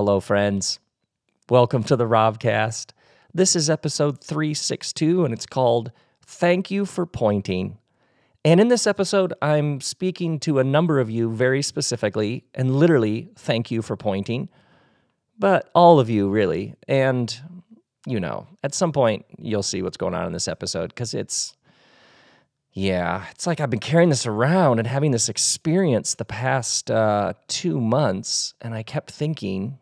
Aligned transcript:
Hello, 0.00 0.18
friends. 0.18 0.80
Welcome 1.50 1.84
to 1.84 1.94
the 1.94 2.06
Robcast. 2.06 2.92
This 3.34 3.54
is 3.54 3.68
episode 3.68 4.24
362, 4.24 5.26
and 5.26 5.34
it's 5.34 5.44
called 5.44 5.92
Thank 6.24 6.70
You 6.70 6.86
for 6.86 7.04
Pointing. 7.04 7.76
And 8.42 8.62
in 8.62 8.68
this 8.68 8.86
episode, 8.86 9.34
I'm 9.42 9.82
speaking 9.82 10.38
to 10.40 10.58
a 10.58 10.64
number 10.64 11.00
of 11.00 11.10
you 11.10 11.30
very 11.30 11.60
specifically, 11.60 12.44
and 12.54 12.76
literally, 12.76 13.28
thank 13.36 13.70
you 13.70 13.82
for 13.82 13.94
pointing. 13.94 14.48
But 15.38 15.68
all 15.74 16.00
of 16.00 16.08
you, 16.08 16.30
really. 16.30 16.76
And, 16.88 17.38
you 18.06 18.20
know, 18.20 18.46
at 18.64 18.74
some 18.74 18.92
point, 18.92 19.26
you'll 19.36 19.62
see 19.62 19.82
what's 19.82 19.98
going 19.98 20.14
on 20.14 20.26
in 20.26 20.32
this 20.32 20.48
episode 20.48 20.94
because 20.94 21.12
it's, 21.12 21.58
yeah, 22.72 23.26
it's 23.32 23.46
like 23.46 23.60
I've 23.60 23.68
been 23.68 23.80
carrying 23.80 24.08
this 24.08 24.24
around 24.24 24.78
and 24.78 24.88
having 24.88 25.10
this 25.10 25.28
experience 25.28 26.14
the 26.14 26.24
past 26.24 26.90
uh, 26.90 27.34
two 27.48 27.78
months. 27.82 28.54
And 28.62 28.74
I 28.74 28.82
kept 28.82 29.10
thinking, 29.10 29.76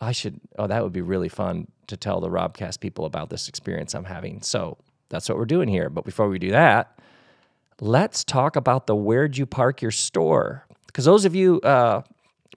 I 0.00 0.12
should, 0.12 0.40
oh, 0.58 0.66
that 0.66 0.82
would 0.82 0.92
be 0.92 1.00
really 1.00 1.28
fun 1.28 1.68
to 1.86 1.96
tell 1.96 2.20
the 2.20 2.28
Robcast 2.28 2.80
people 2.80 3.04
about 3.04 3.30
this 3.30 3.48
experience 3.48 3.94
I'm 3.94 4.04
having. 4.04 4.42
So 4.42 4.76
that's 5.08 5.28
what 5.28 5.38
we're 5.38 5.46
doing 5.46 5.68
here. 5.68 5.88
But 5.88 6.04
before 6.04 6.28
we 6.28 6.38
do 6.38 6.50
that, 6.50 6.98
let's 7.80 8.24
talk 8.24 8.56
about 8.56 8.86
the 8.86 8.94
Where'd 8.94 9.36
You 9.36 9.46
Park 9.46 9.80
Your 9.80 9.90
Store. 9.90 10.66
Because 10.86 11.04
those 11.04 11.24
of 11.24 11.34
you, 11.34 11.60
uh, 11.60 12.02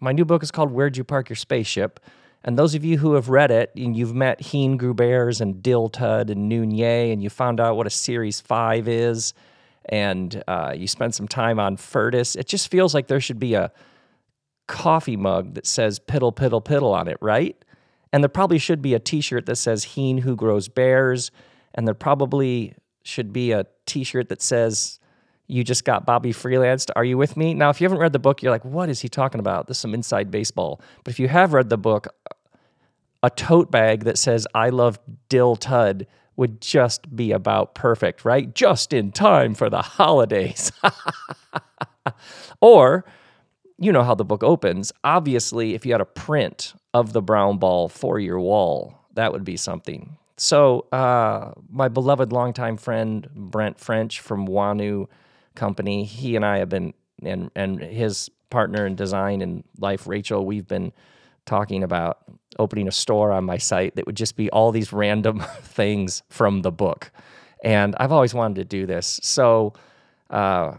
my 0.01 0.11
new 0.11 0.25
book 0.25 0.43
is 0.43 0.51
called 0.51 0.71
Where'd 0.71 0.97
You 0.97 1.03
Park 1.03 1.29
Your 1.29 1.35
Spaceship. 1.35 1.99
And 2.43 2.57
those 2.57 2.73
of 2.73 2.85
you 2.85 2.97
who 2.97 3.13
have 3.13 3.29
read 3.29 3.51
it 3.51 3.71
and 3.75 3.95
you've 3.95 4.15
met 4.15 4.39
Heen 4.41 4.77
Grubers 4.77 5.41
and 5.41 5.61
Dill 5.61 5.89
Tud 5.89 6.29
and 6.29 6.49
Noonier 6.49 7.11
and 7.11 7.21
you 7.21 7.29
found 7.29 7.59
out 7.59 7.75
what 7.75 7.85
a 7.85 7.89
Series 7.89 8.39
5 8.39 8.87
is 8.87 9.33
and 9.89 10.43
uh, 10.47 10.73
you 10.75 10.87
spent 10.87 11.15
some 11.15 11.27
time 11.27 11.59
on 11.59 11.75
Furtis, 11.75 12.35
it 12.37 12.47
just 12.47 12.69
feels 12.69 12.93
like 12.93 13.07
there 13.07 13.19
should 13.19 13.39
be 13.39 13.55
a 13.55 13.71
coffee 14.69 15.17
mug 15.17 15.55
that 15.55 15.65
says 15.65 15.99
piddle, 15.99 16.33
piddle, 16.33 16.63
piddle 16.63 16.93
on 16.93 17.09
it, 17.09 17.17
right? 17.19 17.57
And 18.13 18.23
there 18.23 18.29
probably 18.29 18.59
should 18.59 18.81
be 18.81 18.93
a 18.93 18.99
t 18.99 19.19
shirt 19.19 19.45
that 19.47 19.57
says 19.57 19.83
Heen 19.83 20.19
Who 20.19 20.35
Grows 20.37 20.69
Bears. 20.69 21.31
And 21.75 21.85
there 21.85 21.95
probably 21.95 22.75
should 23.03 23.33
be 23.33 23.51
a 23.51 23.65
t 23.85 24.03
shirt 24.03 24.29
that 24.29 24.41
says 24.41 24.99
you 25.47 25.63
just 25.63 25.83
got 25.83 26.05
Bobby 26.05 26.31
freelanced. 26.31 26.91
Are 26.95 27.03
you 27.03 27.17
with 27.17 27.35
me? 27.35 27.55
Now, 27.55 27.71
if 27.71 27.81
you 27.81 27.85
haven't 27.85 27.97
read 27.97 28.13
the 28.13 28.19
book, 28.19 28.43
you're 28.43 28.51
like, 28.51 28.63
what 28.63 28.87
is 28.87 29.01
he 29.01 29.09
talking 29.09 29.39
about? 29.39 29.67
This 29.67 29.77
is 29.77 29.81
some 29.81 29.95
inside 29.95 30.29
baseball. 30.29 30.79
But 31.03 31.11
if 31.11 31.19
you 31.19 31.27
have 31.27 31.53
read 31.53 31.69
the 31.69 31.77
book, 31.77 32.07
a 33.23 33.29
tote 33.31 33.71
bag 33.71 34.03
that 34.03 34.17
says 34.17 34.47
I 34.53 34.69
love 34.69 34.99
Dill 35.27 35.55
Tud 35.55 36.05
would 36.35 36.61
just 36.61 37.13
be 37.15 37.31
about 37.31 37.73
perfect, 37.73 38.23
right? 38.23 38.53
Just 38.53 38.93
in 38.93 39.11
time 39.11 39.55
for 39.55 39.69
the 39.69 39.81
holidays. 39.81 40.71
or, 42.61 43.03
you 43.79 43.91
know 43.91 44.03
how 44.03 44.15
the 44.15 44.25
book 44.25 44.43
opens. 44.43 44.91
Obviously, 45.03 45.73
if 45.73 45.85
you 45.85 45.93
had 45.93 46.01
a 46.01 46.05
print 46.05 46.73
of 46.93 47.13
the 47.13 47.21
brown 47.21 47.57
ball 47.57 47.87
for 47.87 48.19
your 48.19 48.39
wall, 48.39 48.99
that 49.13 49.31
would 49.31 49.45
be 49.45 49.57
something. 49.57 50.17
So, 50.37 50.85
uh, 50.91 51.51
my 51.69 51.87
beloved 51.87 52.31
longtime 52.31 52.77
friend 52.77 53.27
Brent 53.35 53.79
French 53.79 54.19
from 54.19 54.47
Wanu 54.47 55.07
company. 55.55 56.05
He 56.05 56.35
and 56.35 56.45
I 56.45 56.59
have 56.59 56.69
been, 56.69 56.93
and 57.23 57.51
and 57.55 57.81
his 57.81 58.29
partner 58.49 58.85
in 58.85 58.95
design 58.95 59.41
and 59.41 59.63
life, 59.77 60.07
Rachel. 60.07 60.45
We've 60.45 60.67
been 60.67 60.91
talking 61.45 61.83
about 61.83 62.19
opening 62.57 62.87
a 62.87 62.91
store 62.91 63.31
on 63.31 63.43
my 63.43 63.57
site 63.57 63.95
that 63.95 64.05
would 64.05 64.15
just 64.15 64.35
be 64.35 64.49
all 64.49 64.71
these 64.71 64.93
random 64.93 65.39
things 65.61 66.23
from 66.29 66.61
the 66.61 66.71
book. 66.71 67.11
And 67.63 67.95
I've 67.99 68.11
always 68.11 68.33
wanted 68.33 68.55
to 68.55 68.65
do 68.65 68.85
this. 68.85 69.19
So, 69.23 69.73
uh, 70.29 70.77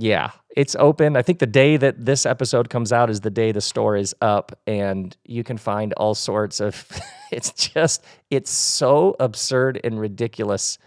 yeah, 0.00 0.30
it's 0.56 0.74
open. 0.76 1.14
I 1.14 1.22
think 1.22 1.40
the 1.40 1.46
day 1.46 1.76
that 1.76 2.06
this 2.06 2.24
episode 2.24 2.70
comes 2.70 2.90
out 2.90 3.10
is 3.10 3.20
the 3.20 3.30
day 3.30 3.52
the 3.52 3.60
store 3.60 3.96
is 3.96 4.14
up, 4.22 4.58
and 4.66 5.14
you 5.24 5.44
can 5.44 5.58
find 5.58 5.92
all 5.94 6.14
sorts 6.14 6.60
of. 6.60 6.86
it's 7.30 7.52
just, 7.52 8.02
it's 8.30 8.50
so 8.50 9.14
absurd 9.20 9.78
and 9.84 10.00
ridiculous 10.00 10.78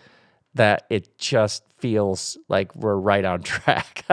that 0.56 0.85
it 0.90 1.18
just 1.18 1.63
feels 1.78 2.38
like 2.50 2.75
we're 2.75 2.96
right 2.96 3.23
on 3.23 3.44
track. 3.44 4.03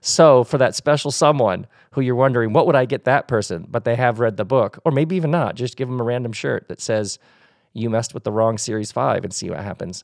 so, 0.00 0.42
for 0.42 0.56
that 0.58 0.74
special 0.74 1.10
someone 1.10 1.66
who 1.92 2.00
you're 2.00 2.14
wondering, 2.14 2.52
what 2.52 2.66
would 2.66 2.76
I 2.76 2.86
get 2.86 3.04
that 3.04 3.28
person? 3.28 3.66
But 3.68 3.84
they 3.84 3.94
have 3.94 4.20
read 4.20 4.38
the 4.38 4.44
book, 4.44 4.78
or 4.84 4.90
maybe 4.90 5.16
even 5.16 5.30
not, 5.30 5.54
just 5.54 5.76
give 5.76 5.88
them 5.88 6.00
a 6.00 6.04
random 6.04 6.32
shirt 6.32 6.68
that 6.68 6.80
says, 6.80 7.18
You 7.74 7.90
messed 7.90 8.14
with 8.14 8.24
the 8.24 8.32
wrong 8.32 8.56
Series 8.56 8.90
5 8.90 9.22
and 9.22 9.34
see 9.34 9.50
what 9.50 9.60
happens. 9.60 10.02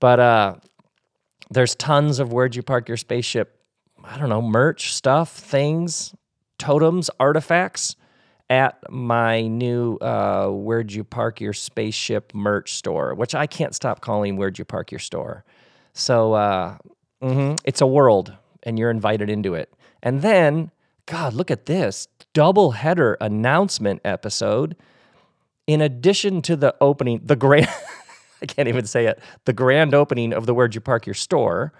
But 0.00 0.20
uh, 0.20 0.54
there's 1.50 1.74
tons 1.74 2.18
of 2.18 2.32
Where'd 2.32 2.56
You 2.56 2.62
Park 2.62 2.88
Your 2.88 2.96
Spaceship, 2.96 3.58
I 4.02 4.18
don't 4.18 4.28
know, 4.28 4.42
merch, 4.42 4.92
stuff, 4.92 5.30
things, 5.30 6.14
totems, 6.58 7.10
artifacts 7.20 7.96
at 8.50 8.78
my 8.90 9.42
new 9.46 9.96
uh, 9.96 10.48
Where'd 10.48 10.92
You 10.92 11.04
Park 11.04 11.40
Your 11.40 11.52
Spaceship 11.52 12.34
merch 12.34 12.74
store, 12.74 13.14
which 13.14 13.34
I 13.34 13.46
can't 13.46 13.74
stop 13.74 14.00
calling 14.00 14.36
Where'd 14.36 14.58
You 14.58 14.64
Park 14.64 14.92
Your 14.92 14.98
Store. 14.98 15.44
So 15.92 16.34
uh, 16.34 16.78
mm-hmm, 17.22 17.54
it's 17.64 17.80
a 17.80 17.86
world, 17.86 18.34
and 18.62 18.78
you're 18.78 18.90
invited 18.90 19.30
into 19.30 19.54
it. 19.54 19.72
And 20.02 20.22
then, 20.22 20.70
God, 21.06 21.32
look 21.32 21.50
at 21.50 21.66
this 21.66 22.08
double 22.32 22.72
header 22.72 23.16
announcement 23.20 24.00
episode. 24.04 24.76
In 25.66 25.80
addition 25.80 26.42
to 26.42 26.56
the 26.56 26.74
opening, 26.80 27.22
the 27.24 27.36
grand, 27.36 27.68
I 28.42 28.46
can't 28.46 28.68
even 28.68 28.86
say 28.86 29.06
it, 29.06 29.20
the 29.44 29.52
grand 29.52 29.94
opening 29.94 30.32
of 30.32 30.46
the 30.46 30.54
Where'd 30.54 30.74
You 30.74 30.80
Park 30.80 31.06
Your 31.06 31.14
Store, 31.14 31.72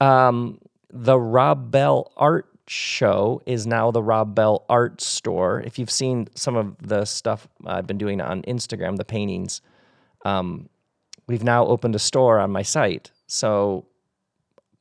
um, 0.00 0.58
the 0.90 1.18
Rob 1.18 1.70
Bell 1.70 2.12
Art 2.16 2.46
show 2.66 3.42
is 3.46 3.66
now 3.66 3.90
the 3.90 4.02
Rob 4.02 4.34
Bell 4.34 4.64
Art 4.68 5.00
Store. 5.00 5.60
If 5.60 5.78
you've 5.78 5.90
seen 5.90 6.28
some 6.34 6.56
of 6.56 6.76
the 6.78 7.04
stuff 7.04 7.48
I've 7.66 7.86
been 7.86 7.98
doing 7.98 8.20
on 8.20 8.42
Instagram, 8.42 8.96
the 8.96 9.04
paintings, 9.04 9.62
um, 10.24 10.68
we've 11.26 11.44
now 11.44 11.66
opened 11.66 11.94
a 11.94 11.98
store 11.98 12.38
on 12.38 12.50
my 12.50 12.62
site. 12.62 13.10
So 13.26 13.86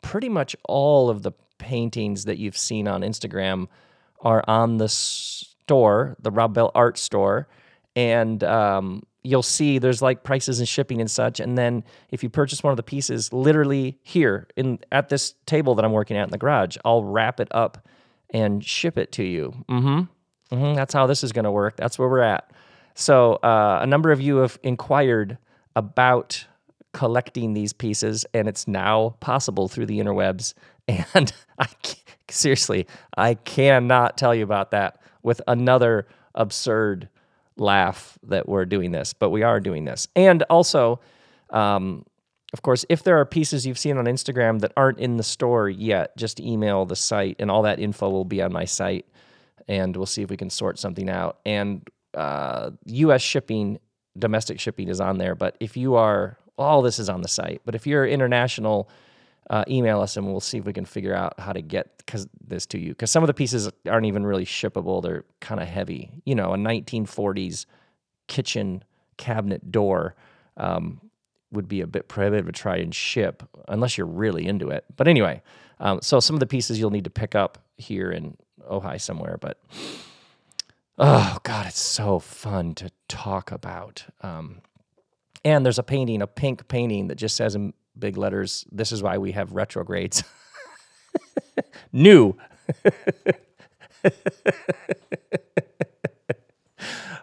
pretty 0.02 0.30
much 0.30 0.56
all 0.68 1.10
of 1.10 1.24
the 1.24 1.32
paintings 1.58 2.26
that 2.26 2.38
you've 2.38 2.58
seen 2.58 2.88
on 2.88 3.02
Instagram 3.02 3.68
are 4.22 4.44
on 4.48 4.78
the 4.78 4.90
store, 4.90 6.16
the 6.20 6.32
Rob 6.32 6.54
Bell 6.54 6.72
Art 6.76 6.98
Store, 6.98 7.48
and 7.96 8.44
um, 8.44 9.04
you'll 9.24 9.44
see 9.44 9.78
there's 9.78 10.02
like 10.02 10.24
prices 10.24 10.60
and 10.60 10.68
shipping 10.68 11.00
and 11.00 11.10
such. 11.10 11.40
And 11.40 11.58
then 11.58 11.84
if 12.10 12.24
you 12.24 12.30
purchase 12.30 12.64
one 12.64 12.72
of 12.72 12.78
the 12.78 12.84
pieces, 12.84 13.32
literally 13.32 14.00
here 14.02 14.48
in 14.56 14.80
at 14.92 15.10
this 15.10 15.36
table 15.46 15.76
that 15.76 15.86
I'm 15.86 15.92
working 15.92 16.18
at 16.18 16.24
in 16.24 16.32
the 16.32 16.38
garage, 16.38 16.78
I'll 16.84 17.04
wrap 17.04 17.40
it 17.40 17.48
up 17.52 17.88
and 18.32 18.64
ship 18.64 18.98
it 18.98 19.12
to 19.14 19.24
you. 19.24 19.54
Mm-hmm. 19.70 20.56
mm-hmm. 20.56 20.76
That's 20.76 20.94
how 20.94 21.06
this 21.08 21.24
is 21.24 21.32
going 21.32 21.46
to 21.46 21.52
work. 21.52 21.78
That's 21.78 22.00
where 22.00 22.10
we're 22.10 22.22
at. 22.22 22.52
So 22.96 23.36
uh, 23.36 23.80
a 23.82 23.88
number 23.88 24.12
of 24.12 24.22
you 24.22 24.38
have 24.38 24.60
inquired 24.64 25.38
about 25.76 26.46
collecting 26.94 27.54
these 27.54 27.72
pieces, 27.72 28.26
and 28.34 28.48
it's 28.48 28.68
now 28.68 29.16
possible 29.22 29.68
through 29.68 29.86
the 29.88 30.00
interwebs. 30.00 30.54
And 31.14 31.32
I 31.58 31.68
seriously, 32.30 32.86
I 33.16 33.36
cannot 33.36 34.18
tell 34.18 34.36
you 34.36 34.44
about 34.44 34.72
that 34.72 35.00
with 35.24 35.42
another 35.48 36.06
absurd 36.36 37.08
laugh 37.62 38.18
that 38.24 38.50
we're 38.50 38.66
doing 38.66 38.92
this, 38.92 39.14
but 39.14 39.30
we 39.30 39.44
are 39.44 39.60
doing 39.60 39.86
this. 39.86 40.08
And 40.16 40.44
also, 40.44 41.00
um, 41.52 42.06
of 42.54 42.62
course, 42.62 42.86
if 42.90 43.04
there 43.04 43.18
are 43.20 43.26
pieces 43.26 43.66
you've 43.66 43.80
seen 43.80 43.98
on 43.98 44.06
Instagram 44.06 44.60
that 44.60 44.74
aren't 44.76 45.00
in 45.00 45.18
the 45.18 45.24
store 45.24 45.70
yet, 45.70 46.18
just 46.18 46.40
email 46.40 46.86
the 46.86 46.96
site 46.96 47.38
and 47.40 47.50
all 47.50 47.62
that 47.62 47.80
info 47.80 48.10
will 48.10 48.26
be 48.26 48.42
on 48.42 48.52
my 48.52 48.66
site 48.66 49.06
and 49.68 49.96
we'll 49.96 50.06
see 50.06 50.22
if 50.22 50.30
we 50.30 50.38
can 50.38 50.50
sort 50.50 50.78
something 50.78 51.10
out. 51.10 51.40
And 51.46 51.88
uh, 52.14 52.72
US 52.86 53.22
shipping, 53.22 53.80
domestic 54.18 54.60
shipping 54.60 54.90
is 54.90 55.00
on 55.00 55.18
there. 55.18 55.36
But 55.36 55.56
if 55.62 55.78
you 55.78 55.96
are, 55.96 56.38
all 56.58 56.82
this 56.82 57.00
is 57.00 57.10
on 57.10 57.22
the 57.22 57.30
site. 57.30 57.62
But 57.64 57.76
if 57.76 57.88
you're 57.88 58.06
international, 58.06 58.90
uh, 59.50 59.64
email 59.68 60.02
us 60.02 60.18
and 60.18 60.26
we'll 60.26 60.40
see 60.40 60.58
if 60.60 60.66
we 60.66 60.74
can 60.74 60.86
figure 60.86 61.14
out 61.14 61.40
how 61.40 61.52
to 61.52 61.62
get 61.62 62.04
cause 62.08 62.28
this 62.46 62.66
to 62.68 62.80
you. 62.80 62.90
Because 62.90 63.12
some 63.12 63.24
of 63.24 63.28
the 63.28 63.34
pieces 63.34 63.70
aren't 63.88 64.06
even 64.06 64.26
really 64.26 64.46
shippable; 64.46 65.02
they're 65.02 65.26
kind 65.40 65.60
of 65.60 65.68
heavy. 65.68 66.22
You 66.26 66.36
know, 66.36 66.54
a 66.54 66.58
1940s 66.58 67.66
kitchen 68.28 68.84
cabinet 69.18 69.72
door 69.72 70.16
um, 70.58 71.02
would 71.52 71.68
be 71.68 71.82
a 71.82 71.88
bit 71.88 72.08
prohibitive 72.08 72.46
to 72.46 72.52
try 72.52 72.78
and 72.78 72.94
ship 72.94 73.44
unless 73.68 73.98
you're 73.98 74.08
really 74.08 74.48
into 74.48 74.70
it. 74.70 74.86
But 74.96 75.08
anyway, 75.08 75.42
um, 75.80 76.00
so 76.02 76.20
some 76.20 76.36
of 76.36 76.40
the 76.40 76.48
pieces 76.48 76.80
you'll 76.80 76.92
need 76.92 77.04
to 77.04 77.10
pick 77.10 77.36
up 77.36 77.58
here 77.78 78.12
in 78.12 78.38
Ojai 78.70 79.02
somewhere. 79.02 79.38
But 79.40 79.60
oh 80.98 81.38
god, 81.44 81.68
it's 81.68 81.80
so 81.80 82.20
fun 82.20 82.76
to 82.76 82.92
talk 83.08 83.52
about. 83.52 84.06
Um, 84.22 84.62
and 85.44 85.66
there's 85.66 85.80
a 85.80 85.84
painting, 85.84 86.22
a 86.22 86.28
pink 86.28 86.68
painting 86.68 87.08
that 87.08 87.16
just 87.16 87.36
says 87.36 87.56
in 87.56 87.74
big 88.02 88.18
letters, 88.18 88.66
this 88.72 88.92
is 88.92 89.04
why 89.04 89.18
we 89.20 89.34
have 89.34 89.54
retrogrades. 89.54 90.24
New. 91.94 92.36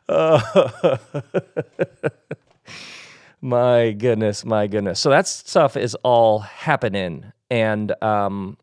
my 3.41 3.93
goodness, 3.93 4.45
my 4.45 4.67
goodness. 4.67 4.99
So 5.01 5.11
that 5.11 5.27
stuff 5.29 5.77
is 5.77 5.95
all 5.97 6.41
happening. 6.41 7.33
And 7.51 7.93
um, 8.03 8.57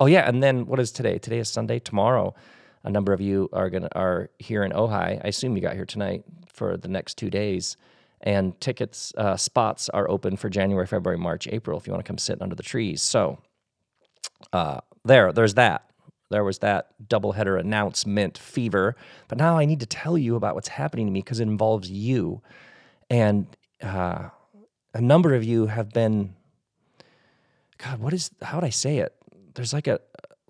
oh 0.00 0.06
yeah, 0.06 0.28
and 0.28 0.42
then 0.42 0.66
what 0.66 0.80
is 0.80 0.90
today? 0.92 1.18
Today 1.18 1.38
is 1.38 1.48
Sunday. 1.50 1.78
Tomorrow, 1.78 2.34
A 2.84 2.90
number 2.90 3.12
of 3.12 3.20
you 3.22 3.48
are 3.52 3.70
gonna 3.70 3.88
are 3.94 4.30
here 4.38 4.62
in 4.64 4.72
Ojai. 4.72 5.20
I 5.24 5.28
assume 5.28 5.56
you 5.56 5.62
got 5.62 5.74
here 5.76 5.86
tonight 5.86 6.24
for 6.52 6.76
the 6.76 6.88
next 6.88 7.16
two 7.18 7.30
days, 7.30 7.76
and 8.20 8.58
tickets 8.60 9.12
uh, 9.16 9.36
spots 9.36 9.88
are 9.88 10.08
open 10.10 10.36
for 10.36 10.48
January, 10.48 10.86
February, 10.86 11.18
March, 11.18 11.48
April. 11.48 11.78
If 11.78 11.86
you 11.86 11.92
want 11.92 12.04
to 12.04 12.08
come 12.08 12.18
sit 12.18 12.40
under 12.42 12.54
the 12.54 12.62
trees, 12.62 13.02
so 13.02 13.38
uh, 14.52 14.80
there, 15.04 15.32
there's 15.32 15.54
that. 15.54 15.86
There 16.30 16.44
was 16.44 16.58
that 16.60 16.90
doubleheader 17.08 17.58
announcement 17.58 18.38
fever. 18.38 18.94
But 19.28 19.38
now 19.38 19.58
I 19.58 19.64
need 19.64 19.80
to 19.80 19.86
tell 19.86 20.16
you 20.16 20.36
about 20.36 20.54
what's 20.54 20.68
happening 20.68 21.06
to 21.06 21.12
me 21.12 21.20
because 21.20 21.40
it 21.40 21.48
involves 21.48 21.90
you. 21.90 22.40
And 23.08 23.46
uh, 23.82 24.28
a 24.94 25.00
number 25.00 25.34
of 25.34 25.42
you 25.42 25.66
have 25.66 25.90
been, 25.90 26.34
God, 27.78 27.98
what 27.98 28.12
is, 28.12 28.30
how 28.42 28.58
would 28.58 28.64
I 28.64 28.70
say 28.70 28.98
it? 28.98 29.14
There's 29.54 29.72
like 29.72 29.88
a, 29.88 30.00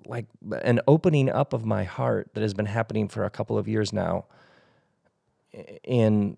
like 0.05 0.27
an 0.63 0.81
opening 0.87 1.31
up 1.31 1.55
of 1.55 1.65
my 1.65 1.85
heart 1.85 2.31
that 2.35 2.43
has 2.43 2.53
been 2.53 2.67
happening 2.67 3.09
for 3.09 3.25
a 3.25 3.31
couple 3.31 3.57
of 3.57 3.67
years 3.67 3.93
now 3.93 4.27
in 5.85 6.37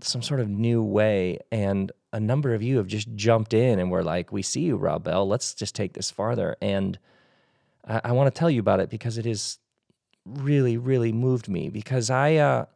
some 0.00 0.22
sort 0.22 0.40
of 0.40 0.48
new 0.48 0.82
way. 0.82 1.38
And 1.50 1.92
a 2.12 2.20
number 2.20 2.54
of 2.54 2.62
you 2.62 2.76
have 2.78 2.86
just 2.86 3.14
jumped 3.14 3.54
in 3.54 3.78
and 3.78 3.90
were 3.90 4.02
like, 4.02 4.32
we 4.32 4.42
see 4.42 4.62
you, 4.62 4.76
Rob 4.76 5.04
Bell. 5.04 5.26
Let's 5.26 5.54
just 5.54 5.74
take 5.74 5.94
this 5.94 6.10
farther. 6.10 6.56
And 6.60 6.98
I, 7.86 8.00
I 8.04 8.12
want 8.12 8.32
to 8.32 8.38
tell 8.38 8.50
you 8.50 8.60
about 8.60 8.80
it 8.80 8.90
because 8.90 9.18
it 9.18 9.26
has 9.26 9.58
really, 10.24 10.76
really 10.76 11.12
moved 11.12 11.48
me. 11.48 11.68
Because 11.68 12.10
I, 12.10 12.36
uh, 12.36 12.66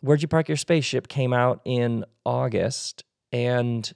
Where'd 0.00 0.22
You 0.22 0.28
Park 0.28 0.48
Your 0.48 0.56
Spaceship 0.56 1.08
came 1.08 1.32
out 1.32 1.60
in 1.64 2.04
August. 2.24 3.04
And 3.32 3.90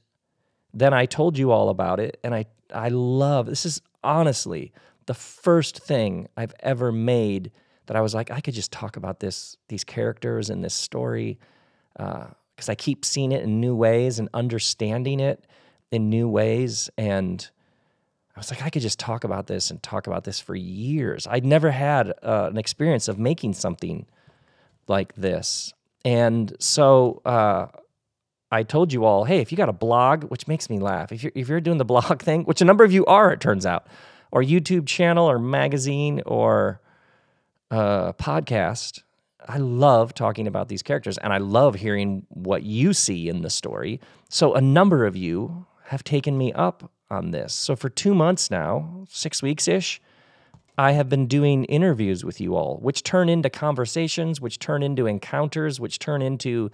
then 0.75 0.93
I 0.93 1.07
told 1.07 1.39
you 1.39 1.51
all 1.53 1.69
about 1.69 2.01
it. 2.01 2.19
And 2.25 2.35
I, 2.35 2.47
I 2.75 2.89
love 2.89 3.47
this 3.47 3.65
is 3.65 3.81
honestly 4.03 4.73
the 5.07 5.15
first 5.15 5.79
thing 5.79 6.29
I've 6.37 6.55
ever 6.61 6.93
made 6.93 7.53
that 7.87 7.97
I 7.97 8.01
was 8.01 8.15
like, 8.15 8.31
I 8.31 8.41
could 8.41 8.55
just 8.55 8.73
talk 8.73 8.97
about 8.97 9.21
this, 9.21 9.57
these 9.69 9.85
characters 9.85 10.51
and 10.51 10.63
this 10.65 10.75
story. 10.75 11.39
Uh, 11.99 12.27
because 12.63 12.69
I 12.69 12.75
keep 12.77 13.05
seeing 13.05 13.33
it 13.33 13.43
in 13.43 13.61
new 13.61 13.75
ways 13.75 14.21
and 14.21 14.29
understanding 14.33 15.19
it 15.19 15.45
in 15.91 16.09
new 16.09 16.29
ways. 16.29 16.91
And 16.97 17.49
I 18.37 18.39
was 18.39 18.51
like, 18.51 18.63
I 18.63 18.71
could 18.71 18.83
just 18.83 19.01
talk 19.01 19.25
about 19.25 19.49
this 19.49 19.71
and 19.71 19.83
talk 19.83 20.07
about 20.07 20.23
this 20.23 20.39
for 20.39 20.55
years. 20.55 21.27
I'd 21.29 21.45
never 21.45 21.73
had 21.73 22.13
uh, 22.23 22.49
an 22.51 22.59
experience 22.59 23.09
of 23.09 23.19
making 23.19 23.55
something 23.55 24.07
like 24.87 25.15
this. 25.15 25.73
And 26.05 26.55
so 26.61 27.21
uh, 27.25 27.67
I 28.51 28.63
told 28.63 28.93
you 28.93 29.05
all, 29.05 29.25
hey, 29.25 29.41
if 29.41 29.51
you 29.51 29.57
got 29.57 29.69
a 29.69 29.73
blog, 29.73 30.25
which 30.25 30.47
makes 30.47 30.71
me 30.71 30.79
laugh, 30.79 31.11
if 31.11 31.23
you're, 31.23 31.33
if 31.35 31.49
you're 31.49 31.61
doing 31.61 31.79
the 31.79 31.85
blog 31.95 32.23
thing, 32.23 32.45
which 32.45 32.61
a 32.61 32.65
number 32.65 32.85
of 32.85 32.93
you 32.93 33.05
are, 33.07 33.33
it 33.33 33.41
turns 33.41 33.67
out, 33.67 33.87
or 34.31 34.43
YouTube 34.43 34.87
channel 34.87 35.29
or 35.29 35.39
magazine 35.39 36.23
or 36.27 36.81
uh, 37.71 38.13
podcast, 38.13 39.03
I 39.49 39.59
love 39.59 40.15
talking 40.15 40.47
about 40.47 40.69
these 40.69 40.83
characters 40.83 41.19
and 41.19 41.33
I 41.33 41.39
love 41.39 41.77
hearing 41.77 42.27
what 42.29 42.63
you 42.63 42.93
see 42.93 43.29
in 43.29 43.43
the 43.43 43.51
story. 43.51 44.01
So 44.29 44.55
a 44.55 44.61
number 44.61 45.05
of 45.07 45.17
you 45.17 45.67
have 45.87 46.05
taken 46.05 46.39
me 46.39 46.53
up 46.53 46.91
on 47.11 47.31
this. 47.31 47.53
So 47.53 47.77
for 47.77 47.89
two 47.89 48.15
months 48.15 48.51
now, 48.51 49.05
six 49.09 49.43
weeks 49.43 49.69
ish, 49.69 50.01
I 50.79 50.93
have 50.93 51.09
been 51.09 51.27
doing 51.27 51.65
interviews 51.65 52.25
with 52.25 52.41
you 52.41 52.57
all, 52.57 52.79
which 52.79 53.03
turn 53.03 53.29
into 53.29 53.51
conversations, 53.51 54.41
which 54.41 54.59
turn 54.59 54.83
into 54.83 55.07
encounters, 55.07 55.79
which 55.79 55.99
turn 55.99 56.23
into 56.23 56.71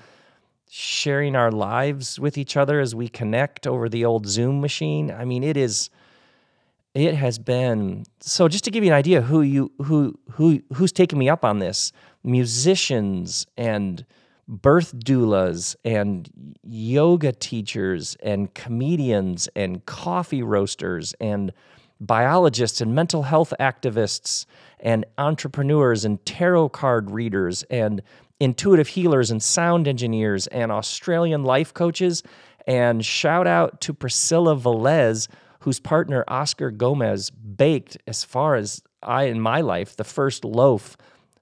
sharing 0.71 1.35
our 1.35 1.51
lives 1.51 2.21
with 2.21 2.39
each 2.39 2.57
other 2.57 2.79
as 2.79 2.95
we 2.95 3.09
connect 3.09 3.67
over 3.67 3.89
the 3.89 4.05
old 4.05 4.27
Zoom 4.27 4.61
machine. 4.61 5.11
I 5.11 5.25
mean, 5.25 5.43
it 5.43 5.57
is 5.57 5.91
it 6.95 7.15
has 7.15 7.39
been 7.39 8.05
so 8.21 8.49
just 8.49 8.65
to 8.65 8.71
give 8.71 8.83
you 8.83 8.91
an 8.91 8.97
idea 8.97 9.23
who 9.23 9.43
you 9.43 9.71
who 9.83 10.19
who 10.33 10.61
who's 10.75 10.93
taken 10.93 11.19
me 11.19 11.29
up 11.29 11.45
on 11.45 11.59
this 11.59 11.93
musicians 12.29 13.47
and 13.57 14.05
birth 14.47 14.95
doulas 14.99 15.75
and 15.85 16.31
yoga 16.63 17.33
teachers 17.33 18.17
and 18.23 18.55
comedians 18.55 19.49
and 19.57 19.85
coffee 19.87 20.43
roasters 20.43 21.15
and 21.21 21.53
biologists 22.01 22.81
and 22.81 22.95
mental 22.95 23.25
health 23.25 23.53
activists 23.59 24.47
and 24.81 25.05
entrepreneurs 25.17 26.05
and 26.05 26.25
tarot 26.25 26.69
card 26.69 27.11
readers 27.11 27.63
and 27.65 28.03
intuitive 28.41 28.89
healers 28.89 29.31
and 29.31 29.43
sound 29.43 29.89
engineers 29.89 30.47
and 30.49 30.71
Australian 30.71 31.43
life 31.43 31.75
coaches. 31.75 32.23
And 32.67 33.05
shout 33.05 33.47
out 33.47 33.81
to 33.83 33.93
Priscilla 33.95 34.55
Velez, 34.55 35.29
whose 35.61 35.81
partner 35.81 36.25
Oscar 36.29 36.71
Gomez 36.71 37.31
baked, 37.31 37.99
as 38.07 38.23
far 38.23 38.55
as 38.55 38.83
I 39.03 39.25
in 39.25 39.41
my 39.41 39.61
life, 39.61 39.97
the 39.97 40.05
first 40.05 40.45
loaf 40.45 40.97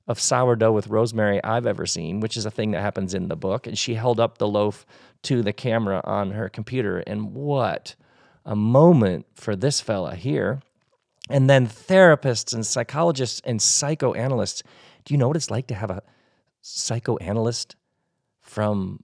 of 0.07 0.21
sourdough 0.21 0.73
with 0.73 0.89
rosemary 0.89 1.43
I've 1.43 1.67
ever 1.67 1.87
seen, 1.87 2.21
which 2.21 2.37
is 2.37 2.47
a 2.47 2.51
thing 2.51 2.71
that 2.71 2.81
happens 2.81 3.15
in 3.15 3.29
the 3.29 3.37
book. 3.37 3.67
And 3.67 3.77
she 3.77 3.95
held 3.95 4.21
up 4.21 4.39
the 4.39 4.47
loaf 4.47 4.87
to 5.23 5.43
the 5.43 5.53
camera 5.53 6.01
on 6.05 6.31
her 6.33 6.49
computer. 6.49 6.99
And 7.01 7.35
what 7.35 7.97
a 8.45 8.55
moment 8.55 9.27
for 9.35 9.57
this 9.57 9.81
fella 9.81 10.15
here. 10.15 10.61
And 11.29 11.51
then 11.51 11.67
therapists 11.67 12.55
and 12.55 12.65
psychologists 12.65 13.41
and 13.45 13.61
psychoanalysts. 13.61 14.63
Do 15.05 15.13
you 15.13 15.19
know 15.19 15.27
what 15.29 15.37
it's 15.37 15.51
like 15.51 15.67
to 15.69 15.75
have 15.75 15.91
a 15.91 16.03
psychoanalyst 16.63 17.75
from 18.41 19.03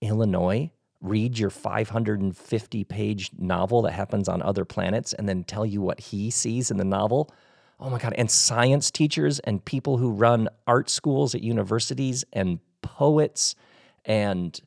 Illinois 0.00 0.70
read 1.02 1.36
your 1.36 1.50
550 1.50 2.84
page 2.84 3.30
novel 3.36 3.82
that 3.82 3.92
happens 3.92 4.28
on 4.28 4.40
other 4.40 4.64
planets 4.64 5.12
and 5.12 5.28
then 5.28 5.44
tell 5.44 5.66
you 5.66 5.80
what 5.80 6.00
he 6.00 6.30
sees 6.30 6.70
in 6.70 6.76
the 6.76 6.84
novel? 6.84 7.32
Oh 7.82 7.90
my 7.90 7.98
God. 7.98 8.14
And 8.16 8.30
science 8.30 8.92
teachers 8.92 9.40
and 9.40 9.64
people 9.64 9.98
who 9.98 10.12
run 10.12 10.48
art 10.68 10.88
schools 10.88 11.34
at 11.34 11.42
universities 11.42 12.24
and 12.32 12.60
poets. 12.80 13.56
And 14.04 14.58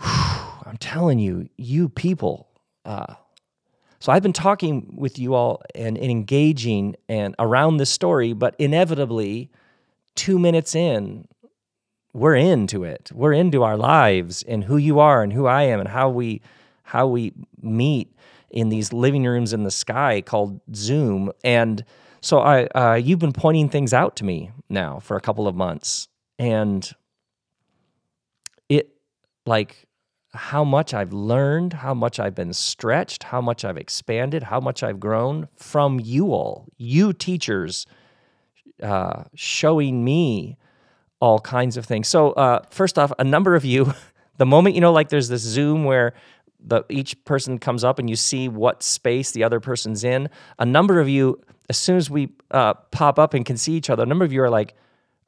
whew, 0.00 0.08
I'm 0.66 0.76
telling 0.78 1.18
you, 1.18 1.48
you 1.56 1.88
people. 1.88 2.48
Uh, 2.84 3.14
so 3.98 4.12
I've 4.12 4.22
been 4.22 4.32
talking 4.32 4.94
with 4.96 5.18
you 5.18 5.34
all 5.34 5.62
and, 5.74 5.98
and 5.98 6.10
engaging 6.10 6.94
and 7.08 7.34
around 7.40 7.78
this 7.78 7.90
story, 7.90 8.32
but 8.34 8.54
inevitably, 8.58 9.50
two 10.14 10.38
minutes 10.38 10.76
in, 10.76 11.26
we're 12.12 12.36
into 12.36 12.84
it. 12.84 13.10
We're 13.12 13.32
into 13.32 13.64
our 13.64 13.76
lives 13.76 14.44
and 14.44 14.62
who 14.64 14.76
you 14.76 15.00
are 15.00 15.24
and 15.24 15.32
who 15.32 15.46
I 15.46 15.64
am 15.64 15.80
and 15.80 15.88
how 15.88 16.08
we 16.08 16.40
how 16.84 17.08
we 17.08 17.32
meet 17.60 18.14
in 18.56 18.70
these 18.70 18.90
living 18.90 19.24
rooms 19.24 19.52
in 19.52 19.64
the 19.64 19.70
sky 19.70 20.22
called 20.22 20.62
Zoom. 20.74 21.30
And 21.44 21.84
so 22.22 22.40
I, 22.40 22.64
uh, 22.68 22.94
you've 22.94 23.18
been 23.18 23.34
pointing 23.34 23.68
things 23.68 23.92
out 23.92 24.16
to 24.16 24.24
me 24.24 24.50
now 24.70 24.98
for 24.98 25.14
a 25.14 25.20
couple 25.20 25.46
of 25.46 25.54
months, 25.54 26.08
and 26.38 26.90
it, 28.70 28.88
like, 29.44 29.86
how 30.32 30.64
much 30.64 30.94
I've 30.94 31.12
learned, 31.12 31.74
how 31.74 31.92
much 31.92 32.18
I've 32.18 32.34
been 32.34 32.54
stretched, 32.54 33.24
how 33.24 33.42
much 33.42 33.62
I've 33.62 33.76
expanded, 33.76 34.44
how 34.44 34.60
much 34.60 34.82
I've 34.82 34.98
grown 34.98 35.48
from 35.54 36.00
you 36.00 36.32
all, 36.32 36.64
you 36.78 37.12
teachers, 37.12 37.86
uh, 38.82 39.24
showing 39.34 40.02
me 40.02 40.56
all 41.20 41.40
kinds 41.40 41.76
of 41.76 41.84
things. 41.84 42.08
So, 42.08 42.32
uh, 42.32 42.62
first 42.70 42.98
off, 42.98 43.12
a 43.18 43.24
number 43.24 43.54
of 43.54 43.66
you, 43.66 43.92
the 44.38 44.46
moment 44.46 44.74
you 44.74 44.80
know, 44.80 44.92
like, 44.92 45.10
there's 45.10 45.28
this 45.28 45.42
Zoom 45.42 45.84
where 45.84 46.14
the 46.66 46.84
each 46.88 47.24
person 47.24 47.58
comes 47.58 47.84
up 47.84 47.98
and 47.98 48.10
you 48.10 48.16
see 48.16 48.48
what 48.48 48.82
space 48.82 49.30
the 49.30 49.44
other 49.44 49.60
person's 49.60 50.04
in. 50.04 50.28
A 50.58 50.66
number 50.66 51.00
of 51.00 51.08
you, 51.08 51.40
as 51.70 51.76
soon 51.76 51.96
as 51.96 52.10
we 52.10 52.30
uh, 52.50 52.74
pop 52.74 53.18
up 53.18 53.34
and 53.34 53.46
can 53.46 53.56
see 53.56 53.74
each 53.74 53.88
other, 53.88 54.02
a 54.02 54.06
number 54.06 54.24
of 54.24 54.32
you 54.32 54.42
are 54.42 54.50
like, 54.50 54.74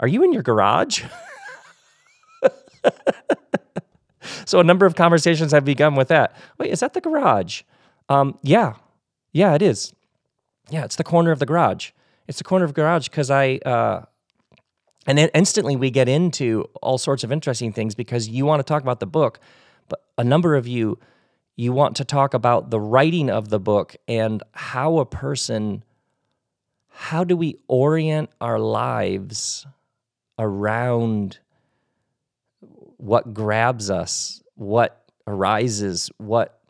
"Are 0.00 0.08
you 0.08 0.24
in 0.24 0.32
your 0.32 0.42
garage?" 0.42 1.04
so 4.44 4.60
a 4.60 4.64
number 4.64 4.84
of 4.84 4.96
conversations 4.96 5.52
have 5.52 5.64
begun 5.64 5.94
with 5.94 6.08
that. 6.08 6.34
Wait, 6.58 6.70
is 6.70 6.80
that 6.80 6.94
the 6.94 7.00
garage? 7.00 7.62
Um, 8.08 8.38
yeah, 8.42 8.74
yeah, 9.32 9.54
it 9.54 9.62
is. 9.62 9.92
Yeah, 10.70 10.84
it's 10.84 10.96
the 10.96 11.04
corner 11.04 11.30
of 11.30 11.38
the 11.38 11.46
garage. 11.46 11.92
It's 12.26 12.38
the 12.38 12.44
corner 12.44 12.64
of 12.64 12.72
the 12.72 12.80
garage 12.80 13.08
because 13.08 13.30
I. 13.30 13.60
Uh, 13.64 14.04
and 15.06 15.16
then 15.16 15.30
instantly 15.32 15.74
we 15.74 15.90
get 15.90 16.06
into 16.06 16.68
all 16.82 16.98
sorts 16.98 17.24
of 17.24 17.32
interesting 17.32 17.72
things 17.72 17.94
because 17.94 18.28
you 18.28 18.44
want 18.44 18.60
to 18.60 18.64
talk 18.64 18.82
about 18.82 19.00
the 19.00 19.06
book, 19.06 19.40
but 19.88 20.04
a 20.18 20.24
number 20.24 20.54
of 20.54 20.66
you 20.66 20.98
you 21.58 21.72
want 21.72 21.96
to 21.96 22.04
talk 22.04 22.34
about 22.34 22.70
the 22.70 22.78
writing 22.78 23.28
of 23.28 23.48
the 23.48 23.58
book 23.58 23.96
and 24.06 24.44
how 24.52 24.98
a 24.98 25.04
person, 25.04 25.82
how 26.88 27.24
do 27.24 27.36
we 27.36 27.56
orient 27.66 28.30
our 28.40 28.60
lives 28.60 29.66
around 30.38 31.40
what 32.96 33.34
grabs 33.34 33.90
us, 33.90 34.40
what 34.54 35.04
arises, 35.26 36.12
what 36.18 36.60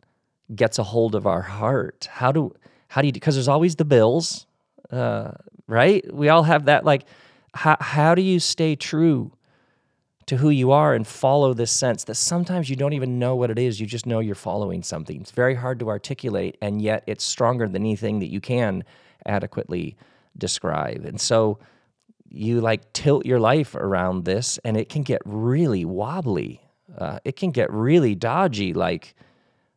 gets 0.54 0.78
a 0.78 0.83
hold 0.83 1.14
of 1.14 1.26
our 1.26 1.42
heart? 1.42 2.09
How 2.11 2.33
do, 2.33 2.54
how 2.88 3.02
do 3.02 3.09
you, 3.09 3.12
because 3.12 3.35
there's 3.35 3.47
always 3.47 3.76
the 3.76 3.85
bills, 3.85 4.47
uh, 4.90 5.33
right? 5.66 6.02
We 6.11 6.30
all 6.30 6.45
have 6.45 6.64
that, 6.64 6.87
like, 6.87 7.04
how, 7.52 7.76
how 7.78 8.14
do 8.14 8.23
you 8.23 8.40
stay 8.40 8.75
true 8.75 9.33
to 10.28 10.37
who 10.37 10.50
you 10.50 10.73
are 10.73 10.94
and 10.94 11.06
follow 11.06 11.54
this 11.54 11.70
sense 11.70 12.04
that 12.04 12.14
sometimes 12.14 12.68
you 12.68 12.76
don't 12.76 12.92
even 12.92 13.18
know 13.18 13.35
what 13.35 13.50
it 13.50 13.58
is. 13.58 13.80
You 13.80 13.87
just 13.87 14.06
know 14.06 14.20
you're 14.20 14.35
following 14.35 14.82
something. 14.82 15.20
It's 15.20 15.30
very 15.30 15.54
hard 15.54 15.78
to 15.80 15.88
articulate, 15.88 16.58
and 16.61 16.82
yet 16.82 17.02
it's 17.06 17.25
stronger 17.25 17.66
than 17.66 17.82
anything 17.82 18.18
that 18.18 18.30
you 18.30 18.40
can 18.40 18.85
adequately 19.25 19.97
describe. 20.37 21.06
And 21.06 21.18
so 21.18 21.58
you 22.28 22.61
like 22.61 22.92
tilt 22.92 23.25
your 23.25 23.40
life 23.40 23.75
around 23.75 24.26
this 24.26 24.58
and 24.64 24.76
it 24.76 24.90
can 24.90 25.02
get 25.02 25.23
really 25.25 25.87
wobbly. 25.87 26.61
Uh, 26.97 27.18
it 27.25 27.37
can 27.37 27.50
get 27.50 27.73
really 27.73 28.14
dodgy. 28.14 28.75
Like, 28.75 29.14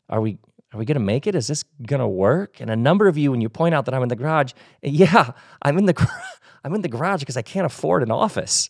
are 0.09 0.19
we 0.19 0.37
are 0.73 0.77
we 0.77 0.85
going 0.85 0.95
to 0.95 1.01
make 1.01 1.27
it? 1.27 1.35
Is 1.35 1.47
this 1.47 1.63
going 1.85 1.99
to 1.99 2.07
work? 2.07 2.61
And 2.61 2.69
a 2.69 2.77
number 2.77 3.09
of 3.09 3.17
you, 3.17 3.31
when 3.31 3.41
you 3.41 3.49
point 3.49 3.75
out 3.75 3.85
that 3.85 3.93
I'm 3.93 4.03
in 4.03 4.09
the 4.09 4.15
garage, 4.15 4.53
yeah, 4.81 5.31
I'm 5.61 5.77
in 5.77 5.85
the 5.85 6.11
I'm 6.63 6.75
in 6.75 6.81
the 6.81 6.89
garage 6.89 7.21
because 7.21 7.37
I 7.37 7.41
can't 7.41 7.65
afford 7.65 8.03
an 8.03 8.11
office. 8.11 8.69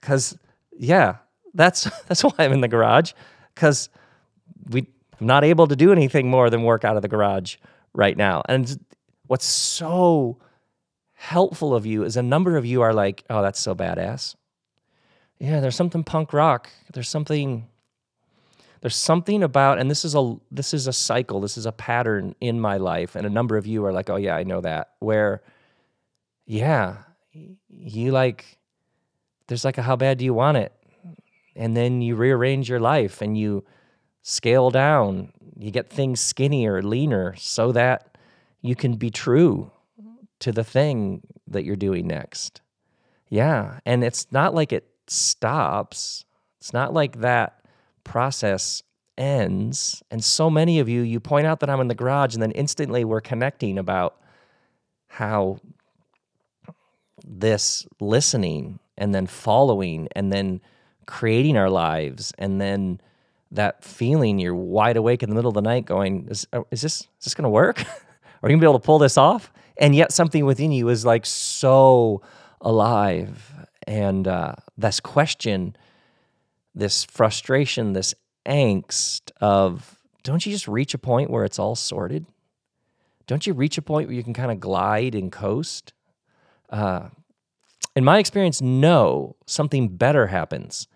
Because 0.00 0.38
yeah, 0.78 1.16
that's 1.54 1.84
that's 2.06 2.22
why 2.24 2.32
I'm 2.38 2.52
in 2.52 2.60
the 2.60 2.68
garage. 2.68 3.12
Because 3.54 3.90
we 4.70 4.86
I'm 5.20 5.26
not 5.26 5.44
able 5.44 5.66
to 5.66 5.76
do 5.76 5.92
anything 5.92 6.30
more 6.30 6.48
than 6.48 6.62
work 6.62 6.84
out 6.84 6.96
of 6.96 7.02
the 7.02 7.08
garage 7.08 7.56
right 7.92 8.16
now. 8.16 8.42
And 8.48 8.78
what's 9.26 9.44
so 9.44 10.38
helpful 11.14 11.74
of 11.74 11.84
you 11.84 12.04
is 12.04 12.16
a 12.16 12.22
number 12.22 12.56
of 12.56 12.64
you 12.64 12.82
are 12.82 12.94
like, 12.94 13.24
oh, 13.28 13.42
that's 13.42 13.58
so 13.58 13.74
badass. 13.74 14.36
Yeah, 15.40 15.60
there's 15.60 15.76
something 15.76 16.04
punk 16.04 16.32
rock. 16.32 16.70
There's 16.92 17.08
something 17.08 17.66
there's 18.80 18.96
something 18.96 19.42
about 19.42 19.80
and 19.80 19.90
this 19.90 20.04
is 20.04 20.14
a 20.14 20.36
this 20.52 20.72
is 20.72 20.86
a 20.86 20.92
cycle, 20.92 21.40
this 21.40 21.58
is 21.58 21.66
a 21.66 21.72
pattern 21.72 22.36
in 22.40 22.60
my 22.60 22.76
life 22.76 23.16
and 23.16 23.26
a 23.26 23.30
number 23.30 23.56
of 23.56 23.66
you 23.66 23.84
are 23.84 23.92
like, 23.92 24.08
"Oh 24.08 24.16
yeah, 24.16 24.36
I 24.36 24.44
know 24.44 24.60
that." 24.60 24.92
Where 25.00 25.42
yeah, 26.46 26.98
you 27.68 28.12
like 28.12 28.57
there's 29.48 29.64
like 29.64 29.78
a 29.78 29.82
how 29.82 29.96
bad 29.96 30.18
do 30.18 30.24
you 30.24 30.34
want 30.34 30.58
it? 30.58 30.72
And 31.56 31.76
then 31.76 32.00
you 32.00 32.14
rearrange 32.14 32.68
your 32.68 32.80
life 32.80 33.20
and 33.20 33.36
you 33.36 33.64
scale 34.22 34.70
down. 34.70 35.32
You 35.58 35.70
get 35.70 35.90
things 35.90 36.20
skinnier, 36.20 36.82
leaner 36.82 37.34
so 37.36 37.72
that 37.72 38.16
you 38.62 38.76
can 38.76 38.94
be 38.94 39.10
true 39.10 39.72
to 40.40 40.52
the 40.52 40.62
thing 40.62 41.22
that 41.48 41.64
you're 41.64 41.76
doing 41.76 42.06
next. 42.06 42.60
Yeah. 43.28 43.80
And 43.84 44.04
it's 44.04 44.26
not 44.30 44.54
like 44.54 44.72
it 44.72 44.88
stops, 45.08 46.24
it's 46.58 46.72
not 46.72 46.92
like 46.92 47.20
that 47.20 47.60
process 48.04 48.82
ends. 49.16 50.02
And 50.10 50.24
so 50.24 50.48
many 50.48 50.78
of 50.78 50.88
you, 50.88 51.02
you 51.02 51.18
point 51.20 51.46
out 51.46 51.60
that 51.60 51.70
I'm 51.70 51.80
in 51.80 51.88
the 51.88 51.94
garage, 51.94 52.34
and 52.34 52.42
then 52.42 52.52
instantly 52.52 53.04
we're 53.04 53.20
connecting 53.20 53.78
about 53.78 54.16
how 55.08 55.58
this 57.26 57.86
listening 58.00 58.78
and 58.98 59.14
then 59.14 59.26
following 59.26 60.08
and 60.12 60.30
then 60.32 60.60
creating 61.06 61.56
our 61.56 61.70
lives 61.70 62.34
and 62.36 62.60
then 62.60 63.00
that 63.50 63.82
feeling 63.82 64.38
you're 64.38 64.54
wide 64.54 64.98
awake 64.98 65.22
in 65.22 65.30
the 65.30 65.34
middle 65.34 65.48
of 65.48 65.54
the 65.54 65.62
night 65.62 65.86
going 65.86 66.28
is, 66.28 66.46
uh, 66.52 66.62
is 66.70 66.82
this 66.82 67.00
is 67.00 67.24
this 67.24 67.34
going 67.34 67.44
to 67.44 67.48
work? 67.48 67.80
Are 68.42 68.48
you 68.48 68.52
going 68.52 68.60
to 68.60 68.64
be 68.64 68.66
able 68.66 68.78
to 68.78 68.84
pull 68.84 68.98
this 68.98 69.16
off? 69.16 69.50
And 69.78 69.94
yet 69.94 70.12
something 70.12 70.44
within 70.44 70.70
you 70.70 70.90
is 70.90 71.06
like 71.06 71.24
so 71.24 72.20
alive. 72.60 73.66
And 73.86 74.28
uh, 74.28 74.54
this 74.76 75.00
question 75.00 75.76
this 76.74 77.04
frustration 77.04 77.92
this 77.92 78.14
angst 78.46 79.32
of 79.40 79.96
don't 80.22 80.44
you 80.44 80.52
just 80.52 80.68
reach 80.68 80.94
a 80.94 80.98
point 80.98 81.30
where 81.30 81.44
it's 81.44 81.58
all 81.58 81.74
sorted? 81.74 82.26
Don't 83.26 83.46
you 83.46 83.54
reach 83.54 83.78
a 83.78 83.82
point 83.82 84.08
where 84.08 84.14
you 84.14 84.22
can 84.22 84.34
kind 84.34 84.50
of 84.50 84.60
glide 84.60 85.14
and 85.14 85.32
coast? 85.32 85.92
Uh, 86.68 87.08
in 87.98 88.04
my 88.04 88.18
experience 88.18 88.62
no 88.62 89.34
something 89.46 89.88
better 89.88 90.28
happens. 90.28 90.86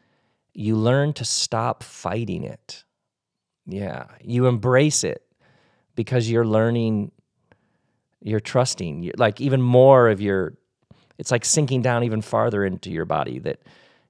You 0.54 0.76
learn 0.76 1.12
to 1.14 1.24
stop 1.24 1.82
fighting 1.82 2.44
it. 2.44 2.84
Yeah 3.66 4.06
you 4.22 4.46
embrace 4.46 5.02
it 5.04 5.22
because 5.96 6.30
you're 6.30 6.46
learning 6.46 7.10
you're 8.20 8.40
trusting. 8.40 9.10
Like 9.16 9.40
even 9.40 9.60
more 9.60 10.08
of 10.08 10.20
your 10.20 10.54
it's 11.18 11.32
like 11.32 11.44
sinking 11.44 11.82
down 11.82 12.04
even 12.04 12.22
farther 12.22 12.64
into 12.64 12.90
your 12.90 13.04
body 13.04 13.40
that 13.40 13.58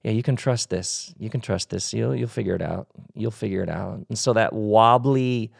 yeah 0.03 0.13
you 0.13 0.23
can 0.23 0.37
trust 0.37 0.69
this. 0.69 1.15
You 1.19 1.31
can 1.31 1.41
trust 1.41 1.71
this. 1.71 1.95
You'll 1.95 2.15
you'll 2.15 2.29
figure 2.29 2.55
it 2.55 2.63
out. 2.63 2.89
You'll 3.15 3.31
figure 3.31 3.63
it 3.63 3.71
out. 3.71 4.05
And 4.11 4.19
so 4.19 4.35
that 4.35 4.53
wobbly 4.53 5.51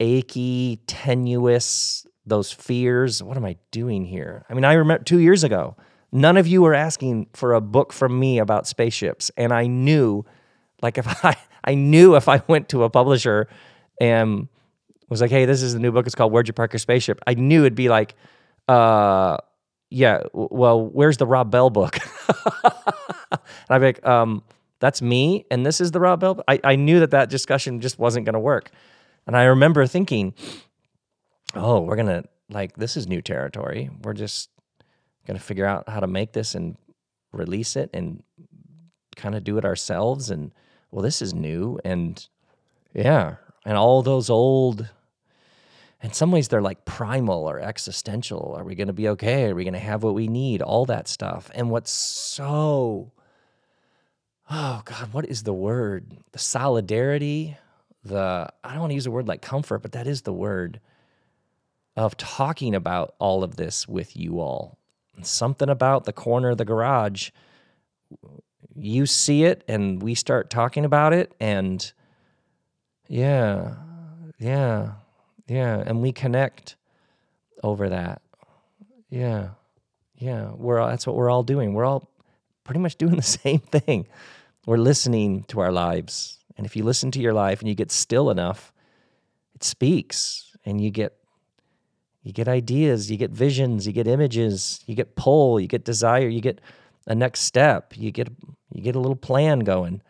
achy 0.00 0.80
tenuous 0.86 2.06
those 2.24 2.50
fears 2.52 3.22
what 3.22 3.36
am 3.36 3.44
i 3.44 3.56
doing 3.72 4.04
here? 4.04 4.46
I 4.48 4.54
mean 4.54 4.64
i 4.64 4.72
remember 4.72 5.04
2 5.04 5.18
years 5.18 5.44
ago 5.44 5.76
none 6.12 6.36
of 6.36 6.46
you 6.46 6.62
were 6.62 6.74
asking 6.74 7.26
for 7.32 7.54
a 7.54 7.60
book 7.60 7.92
from 7.92 8.18
me 8.18 8.38
about 8.38 8.66
spaceships 8.66 9.30
and 9.36 9.52
i 9.52 9.66
knew 9.66 10.24
like 10.82 10.98
if 10.98 11.06
i 11.24 11.36
i 11.64 11.74
knew 11.74 12.14
if 12.14 12.28
i 12.28 12.42
went 12.46 12.68
to 12.68 12.84
a 12.84 12.90
publisher 12.90 13.48
and 14.00 14.48
was 15.12 15.20
like, 15.20 15.30
hey, 15.30 15.44
this 15.44 15.62
is 15.62 15.74
the 15.74 15.78
new 15.78 15.92
book. 15.92 16.06
It's 16.06 16.14
called 16.14 16.32
Where'd 16.32 16.48
You 16.48 16.54
Park 16.54 16.72
Your 16.72 16.80
Spaceship? 16.80 17.20
I 17.26 17.34
knew 17.34 17.60
it'd 17.60 17.74
be 17.74 17.88
like, 17.88 18.14
uh, 18.66 19.36
yeah, 19.90 20.22
well, 20.32 20.84
where's 20.84 21.18
the 21.18 21.26
Rob 21.26 21.50
Bell 21.50 21.68
book? 21.70 21.98
and 22.64 23.40
I'd 23.68 23.78
be 23.78 23.84
like, 23.84 24.06
um, 24.06 24.42
that's 24.80 25.02
me, 25.02 25.44
and 25.50 25.64
this 25.64 25.80
is 25.80 25.92
the 25.92 26.00
Rob 26.00 26.20
Bell. 26.20 26.42
I, 26.48 26.58
I 26.64 26.76
knew 26.76 26.98
that 27.00 27.10
that 27.10 27.28
discussion 27.28 27.80
just 27.80 27.98
wasn't 27.98 28.24
going 28.24 28.32
to 28.32 28.40
work. 28.40 28.70
And 29.26 29.36
I 29.36 29.44
remember 29.44 29.86
thinking, 29.86 30.34
oh, 31.54 31.82
we're 31.82 31.96
going 31.96 32.06
to, 32.06 32.24
like, 32.48 32.76
this 32.76 32.96
is 32.96 33.06
new 33.06 33.20
territory. 33.20 33.90
We're 34.02 34.14
just 34.14 34.48
to 35.26 35.44
figure 35.44 35.66
out 35.66 35.88
how 35.88 36.00
to 36.00 36.06
make 36.06 36.32
this 36.32 36.54
and 36.54 36.76
release 37.32 37.76
it 37.76 37.90
and 37.92 38.22
kind 39.16 39.34
of 39.34 39.44
do 39.44 39.58
it 39.58 39.64
ourselves. 39.64 40.30
And, 40.30 40.52
well, 40.90 41.02
this 41.02 41.22
is 41.22 41.32
new. 41.32 41.78
And 41.84 42.26
yeah, 42.94 43.36
and 43.64 43.76
all 43.76 44.02
those 44.02 44.28
old 44.28 44.88
in 46.02 46.12
some 46.12 46.32
ways 46.32 46.48
they're 46.48 46.60
like 46.60 46.84
primal 46.84 47.48
or 47.48 47.60
existential. 47.60 48.54
Are 48.58 48.64
we 48.64 48.74
going 48.74 48.88
to 48.88 48.92
be 48.92 49.08
okay? 49.10 49.50
Are 49.50 49.54
we 49.54 49.64
going 49.64 49.74
to 49.74 49.78
have 49.78 50.02
what 50.02 50.14
we 50.14 50.26
need? 50.26 50.60
All 50.60 50.84
that 50.86 51.06
stuff. 51.06 51.50
And 51.54 51.70
what's 51.70 51.92
so, 51.92 53.12
oh 54.50 54.82
God, 54.84 55.12
what 55.12 55.26
is 55.26 55.44
the 55.44 55.54
word? 55.54 56.18
The 56.32 56.38
solidarity, 56.38 57.56
the, 58.04 58.48
I 58.64 58.70
don't 58.72 58.80
want 58.80 58.90
to 58.90 58.96
use 58.96 59.06
a 59.06 59.12
word 59.12 59.28
like 59.28 59.42
comfort, 59.42 59.78
but 59.78 59.92
that 59.92 60.08
is 60.08 60.22
the 60.22 60.32
word 60.32 60.80
of 61.96 62.16
talking 62.16 62.74
about 62.74 63.14
all 63.18 63.44
of 63.44 63.56
this 63.56 63.86
with 63.86 64.16
you 64.16 64.40
all. 64.40 64.78
Something 65.26 65.68
about 65.68 66.04
the 66.04 66.12
corner 66.12 66.50
of 66.50 66.58
the 66.58 66.64
garage, 66.64 67.30
you 68.74 69.06
see 69.06 69.44
it 69.44 69.64
and 69.68 70.02
we 70.02 70.14
start 70.14 70.50
talking 70.50 70.84
about 70.84 71.12
it. 71.12 71.34
And 71.40 71.92
yeah, 73.08 73.74
yeah 74.38 74.92
yeah, 75.52 75.82
and 75.84 76.00
we 76.00 76.12
connect 76.12 76.76
over 77.62 77.88
that. 77.88 78.22
Yeah. 79.10 79.50
Yeah, 80.16 80.52
we're 80.56 80.78
all, 80.78 80.88
that's 80.88 81.06
what 81.06 81.16
we're 81.16 81.30
all 81.30 81.42
doing. 81.42 81.74
We're 81.74 81.84
all 81.84 82.08
pretty 82.64 82.80
much 82.80 82.96
doing 82.96 83.16
the 83.16 83.22
same 83.22 83.58
thing. 83.58 84.06
We're 84.66 84.78
listening 84.78 85.44
to 85.48 85.60
our 85.60 85.72
lives. 85.72 86.38
And 86.56 86.64
if 86.64 86.76
you 86.76 86.84
listen 86.84 87.10
to 87.12 87.20
your 87.20 87.32
life 87.32 87.60
and 87.60 87.68
you 87.68 87.74
get 87.74 87.90
still 87.90 88.30
enough, 88.30 88.72
it 89.54 89.64
speaks 89.64 90.56
and 90.64 90.80
you 90.80 90.90
get 90.90 91.16
you 92.22 92.32
get 92.32 92.48
ideas, 92.48 93.10
you 93.10 93.16
get 93.16 93.30
visions, 93.30 93.86
you 93.86 93.92
get 93.92 94.06
images, 94.06 94.82
you 94.86 94.94
get 94.94 95.16
pull, 95.16 95.58
you 95.60 95.66
get 95.66 95.84
desire, 95.84 96.28
you 96.28 96.40
get 96.40 96.60
a 97.06 97.14
next 97.14 97.40
step, 97.40 97.94
you 97.96 98.10
get 98.10 98.28
you 98.72 98.82
get 98.82 98.94
a 98.94 99.00
little 99.00 99.16
plan 99.16 99.60
going. 99.60 100.02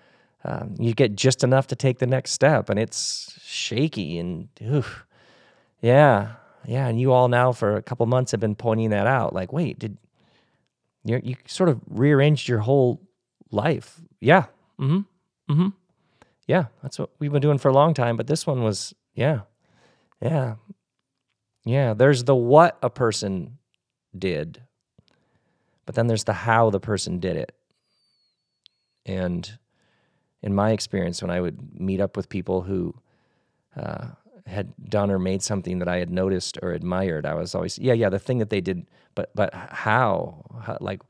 Um, 0.45 0.75
you 0.79 0.93
get 0.93 1.15
just 1.15 1.45
enough 1.45 1.69
to 1.69 1.77
take 1.77 1.99
the 1.99 2.07
next 2.07 2.33
step, 2.33 2.69
and 2.69 2.79
it's 2.79 3.39
shaky 3.45 4.19
and 4.19 4.49
oof, 4.61 5.07
yeah, 5.81 6.35
yeah, 6.67 6.89
and 6.89 7.01
you 7.01 7.13
all 7.13 7.29
now 7.29 7.53
for 7.53 7.77
a 7.77 7.83
couple 7.83 8.05
months 8.07 8.33
have 8.33 8.41
been 8.41 8.57
pointing 8.57 8.91
that 8.91 9.07
out. 9.07 9.33
Like, 9.33 9.53
wait, 9.53 9.79
did 9.79 9.99
you 11.05 11.21
you 11.23 11.37
sort 11.47 11.69
of 11.69 11.81
rearranged 11.89 12.49
your 12.49 12.59
whole 12.59 13.01
life? 13.51 14.01
Yeah, 14.21 14.47
mm-hmm, 14.81 15.53
mm-hmm. 15.53 15.69
Yeah, 16.49 16.67
that's 16.83 16.99
what 16.99 17.11
we've 17.21 17.33
been 17.33 17.41
doing 17.41 17.59
for 17.59 17.69
a 17.69 17.73
long 17.73 17.95
time. 17.95 18.17
But 18.17 18.27
this 18.27 18.47
one 18.47 18.63
was, 18.63 18.95
yeah, 19.15 19.41
yeah, 20.21 20.57
yeah. 21.65 21.95
There's 21.95 22.25
the 22.25 22.35
what 22.35 22.79
a 22.83 22.91
person 22.91 23.59
did, 24.17 24.63
but 25.87 25.95
then 25.95 26.07
there's 26.07 26.25
the 26.25 26.33
how 26.33 26.71
the 26.71 26.81
person 26.81 27.19
did 27.19 27.37
it. 27.37 27.53
And 29.07 29.59
in 30.43 30.55
my 30.55 30.73
experience, 30.73 31.23
when 31.23 31.31
I 31.31 31.41
would 31.41 31.81
meet 31.81 32.01
up 32.01 32.17
with 32.17 32.29
people 32.29 32.63
who 32.63 32.95
uh, 33.77 34.09
had 34.47 34.73
done 34.89 35.11
or 35.11 35.19
made 35.19 35.43
something 35.43 35.79
that 35.79 35.89
I 35.89 35.99
had 35.99 36.11
noticed 36.11 36.59
or 36.63 36.73
admired, 36.73 37.27
I 37.27 37.35
was 37.35 37.55
always, 37.55 37.79
yeah, 37.79 37.93
yeah, 37.93 38.09
the 38.09 38.19
thing 38.19 38.39
that 38.39 38.51
they 38.51 38.61
did, 38.61 38.87
but 39.15 39.31
but 39.35 39.55
how, 39.55 40.45
how 40.63 40.79
like 40.81 41.01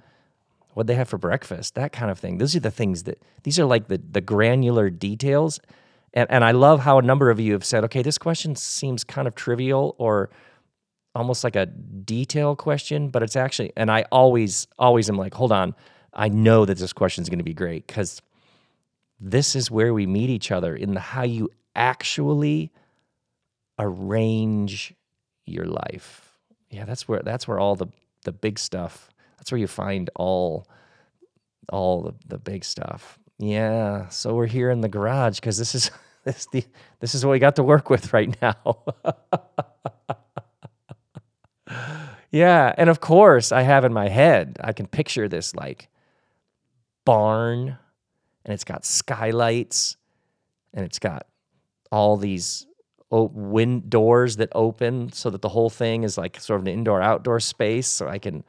what 0.74 0.86
they 0.86 0.94
have 0.94 1.08
for 1.08 1.18
breakfast, 1.18 1.74
that 1.74 1.92
kind 1.92 2.10
of 2.10 2.18
thing. 2.18 2.38
Those 2.38 2.56
are 2.56 2.60
the 2.60 2.70
things 2.70 3.04
that 3.04 3.22
these 3.42 3.58
are 3.58 3.64
like 3.64 3.88
the 3.88 3.98
the 3.98 4.20
granular 4.20 4.90
details. 4.90 5.60
And 6.14 6.30
and 6.30 6.44
I 6.44 6.52
love 6.52 6.80
how 6.80 6.98
a 6.98 7.02
number 7.02 7.30
of 7.30 7.40
you 7.40 7.52
have 7.52 7.64
said, 7.64 7.84
okay, 7.84 8.02
this 8.02 8.18
question 8.18 8.54
seems 8.56 9.04
kind 9.04 9.26
of 9.26 9.34
trivial 9.34 9.94
or 9.98 10.30
almost 11.14 11.44
like 11.44 11.56
a 11.56 11.66
detail 11.66 12.56
question, 12.56 13.08
but 13.08 13.22
it's 13.22 13.36
actually 13.36 13.72
and 13.76 13.90
I 13.90 14.04
always 14.12 14.66
always 14.78 15.08
am 15.08 15.16
like, 15.16 15.34
hold 15.34 15.52
on, 15.52 15.74
I 16.12 16.28
know 16.28 16.64
that 16.64 16.78
this 16.78 16.92
question 16.92 17.22
is 17.22 17.28
going 17.28 17.38
to 17.38 17.44
be 17.44 17.54
great 17.54 17.86
because 17.86 18.20
this 19.20 19.54
is 19.54 19.70
where 19.70 19.94
we 19.94 20.06
meet 20.06 20.30
each 20.30 20.50
other 20.50 20.74
in 20.74 20.94
the 20.94 21.00
how 21.00 21.22
you 21.22 21.50
actually 21.74 22.72
arrange 23.78 24.94
your 25.46 25.64
life. 25.64 26.38
Yeah, 26.70 26.84
that's 26.84 27.08
where 27.08 27.20
that's 27.20 27.46
where 27.46 27.58
all 27.58 27.76
the 27.76 27.86
the 28.24 28.32
big 28.32 28.58
stuff. 28.58 29.10
That's 29.38 29.50
where 29.50 29.58
you 29.58 29.66
find 29.66 30.10
all 30.14 30.66
all 31.70 32.02
the, 32.02 32.14
the 32.26 32.38
big 32.38 32.64
stuff. 32.64 33.18
Yeah. 33.42 34.08
So 34.10 34.34
we're 34.34 34.46
here 34.46 34.70
in 34.70 34.82
the 34.82 34.88
garage 34.88 35.40
because 35.40 35.58
this 35.58 35.74
is 35.74 35.90
this 36.24 36.46
the 36.52 36.64
this 37.00 37.12
is 37.12 37.26
what 37.26 37.32
we 37.32 37.40
got 37.40 37.56
to 37.56 37.64
work 37.64 37.90
with 37.90 38.12
right 38.12 38.40
now. 38.40 38.84
yeah, 42.30 42.72
and 42.78 42.88
of 42.88 43.00
course 43.00 43.50
I 43.50 43.62
have 43.62 43.84
in 43.84 43.92
my 43.92 44.08
head, 44.08 44.58
I 44.62 44.72
can 44.72 44.86
picture 44.86 45.26
this 45.28 45.56
like 45.56 45.88
barn 47.04 47.76
and 48.44 48.54
it's 48.54 48.62
got 48.62 48.84
skylights 48.84 49.96
and 50.72 50.84
it's 50.84 51.00
got 51.00 51.26
all 51.90 52.16
these 52.16 52.68
wind 53.10 53.90
doors 53.90 54.36
that 54.36 54.50
open 54.54 55.10
so 55.10 55.30
that 55.30 55.42
the 55.42 55.48
whole 55.48 55.68
thing 55.68 56.04
is 56.04 56.16
like 56.16 56.38
sort 56.38 56.60
of 56.60 56.66
an 56.68 56.72
indoor 56.72 57.02
outdoor 57.02 57.40
space 57.40 57.88
so 57.88 58.06
I 58.06 58.20
can 58.20 58.44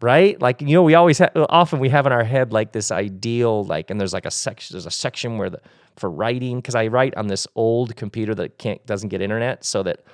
right? 0.00 0.40
Like 0.40 0.60
you 0.60 0.74
know 0.74 0.82
we 0.82 0.94
always 0.94 1.18
have 1.18 1.32
often 1.48 1.78
we 1.78 1.88
have 1.88 2.06
in 2.06 2.12
our 2.12 2.24
head 2.24 2.52
like 2.52 2.72
this 2.72 2.90
ideal 2.90 3.64
like 3.64 3.90
and 3.90 4.00
there's 4.00 4.12
like 4.12 4.26
a 4.26 4.30
section 4.30 4.74
there's 4.74 4.86
a 4.86 4.90
section 4.90 5.38
where 5.38 5.50
the 5.50 5.60
for 5.96 6.10
writing 6.10 6.58
because 6.58 6.74
I 6.74 6.88
write 6.88 7.16
on 7.16 7.26
this 7.28 7.46
old 7.54 7.96
computer 7.96 8.34
that 8.34 8.58
can't 8.58 8.84
doesn't 8.86 9.08
get 9.08 9.22
internet 9.22 9.64
so 9.64 9.82
that 9.84 10.04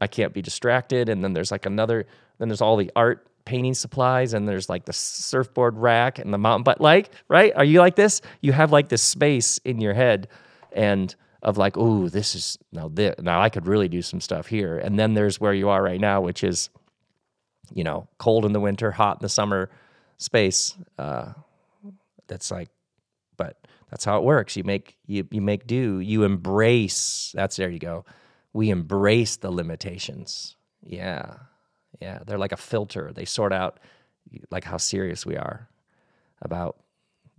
I 0.00 0.06
can't 0.06 0.32
be 0.32 0.42
distracted 0.42 1.08
and 1.08 1.24
then 1.24 1.32
there's 1.32 1.50
like 1.50 1.66
another 1.66 2.06
then 2.38 2.48
there's 2.48 2.60
all 2.60 2.76
the 2.76 2.92
art 2.94 3.26
painting 3.44 3.74
supplies 3.74 4.34
and 4.34 4.48
there's 4.48 4.68
like 4.68 4.84
the 4.84 4.92
surfboard 4.92 5.76
rack 5.76 6.18
and 6.18 6.32
the 6.32 6.38
mountain 6.38 6.62
but 6.62 6.80
like 6.80 7.10
right? 7.28 7.52
Are 7.56 7.64
you 7.64 7.80
like 7.80 7.96
this? 7.96 8.20
You 8.40 8.52
have 8.52 8.70
like 8.70 8.88
this 8.88 9.02
space 9.02 9.58
in 9.64 9.80
your 9.80 9.94
head 9.94 10.28
and 10.72 11.14
of 11.42 11.58
like 11.58 11.76
oh 11.76 12.08
this 12.08 12.34
is 12.34 12.58
now 12.72 12.88
this 12.88 13.14
now 13.20 13.40
I 13.40 13.48
could 13.48 13.66
really 13.66 13.88
do 13.88 14.02
some 14.02 14.20
stuff 14.20 14.46
here. 14.46 14.78
And 14.78 14.96
then 14.96 15.14
there's 15.14 15.40
where 15.40 15.54
you 15.54 15.70
are 15.70 15.82
right 15.82 16.00
now 16.00 16.20
which 16.20 16.44
is 16.44 16.70
you 17.74 17.84
know 17.84 18.08
cold 18.18 18.44
in 18.44 18.52
the 18.52 18.60
winter 18.60 18.90
hot 18.92 19.18
in 19.18 19.22
the 19.22 19.28
summer 19.28 19.70
space 20.18 20.76
uh, 20.98 21.32
that's 22.26 22.50
like 22.50 22.68
but 23.36 23.66
that's 23.90 24.04
how 24.04 24.18
it 24.18 24.24
works. 24.24 24.56
You 24.56 24.64
make 24.64 24.96
you, 25.06 25.26
you 25.30 25.40
make 25.40 25.66
do 25.66 26.00
you 26.00 26.24
embrace 26.24 27.32
that's 27.34 27.56
there 27.56 27.68
you 27.68 27.78
go. 27.78 28.04
We 28.52 28.70
embrace 28.70 29.36
the 29.36 29.50
limitations. 29.50 30.56
Yeah 30.82 31.34
yeah 32.00 32.20
they're 32.26 32.38
like 32.38 32.52
a 32.52 32.56
filter. 32.56 33.12
They 33.14 33.24
sort 33.24 33.52
out 33.52 33.78
like 34.50 34.64
how 34.64 34.76
serious 34.76 35.24
we 35.24 35.36
are 35.36 35.68
about 36.42 36.76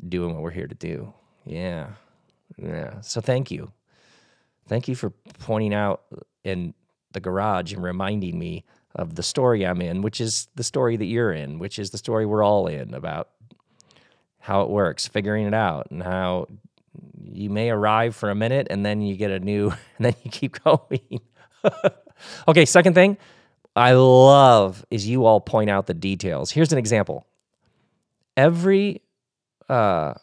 doing 0.08 0.34
what 0.34 0.44
we're 0.44 0.52
here 0.52 0.68
to 0.68 0.76
do. 0.76 1.14
Yeah 1.46 1.92
yeah. 2.58 3.02
So 3.02 3.22
thank 3.22 3.52
you. 3.52 3.72
Thank 4.68 4.88
you 4.88 4.96
for 4.96 5.12
pointing 5.40 5.74
out 5.74 6.02
in 6.44 6.74
the 7.14 7.20
garage 7.20 7.74
and 7.74 7.84
reminding 7.84 8.38
me 8.38 8.66
of 8.98 9.16
the 9.16 9.24
story 9.24 9.66
I'm 9.66 9.82
in, 9.82 10.02
which 10.02 10.20
is 10.20 10.48
the 10.56 10.64
story 10.64 10.98
that 10.98 11.06
you're 11.06 11.32
in, 11.32 11.60
which 11.60 11.80
is 11.80 11.92
the 11.92 11.98
story 11.98 12.26
we're 12.26 12.44
all 12.44 12.68
in 12.68 12.94
about 12.94 13.30
how 14.40 14.62
it 14.62 14.70
works, 14.70 15.08
figuring 15.08 15.46
it 15.46 15.54
out, 15.54 15.88
and 15.92 16.02
how 16.02 16.48
you 17.24 17.50
may 17.50 17.70
arrive 17.70 18.16
for 18.16 18.30
a 18.30 18.36
minute 18.36 18.68
and 18.70 18.86
then 18.86 19.02
you 19.02 19.16
get 19.16 19.32
a 19.32 19.40
new, 19.40 19.70
and 19.98 20.06
then 20.06 20.16
you 20.24 20.32
keep 20.32 20.58
going. 20.64 21.22
okay, 22.48 22.66
second 22.66 22.94
thing 22.94 23.18
I 23.76 23.94
love 23.94 24.86
is 24.90 25.08
you 25.08 25.26
all 25.26 25.40
point 25.40 25.70
out 25.70 25.86
the 25.86 25.94
details. 25.94 26.52
Here's 26.52 26.72
an 26.72 26.80
example. 26.80 27.28
Every, 28.36 29.02
uh, 29.70 30.14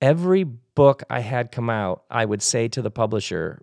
every 0.00 0.44
book 0.44 1.02
I 1.08 1.20
had 1.20 1.52
come 1.52 1.70
out, 1.70 2.04
I 2.10 2.24
would 2.24 2.42
say 2.42 2.68
to 2.68 2.82
the 2.82 2.90
publisher, 2.90 3.62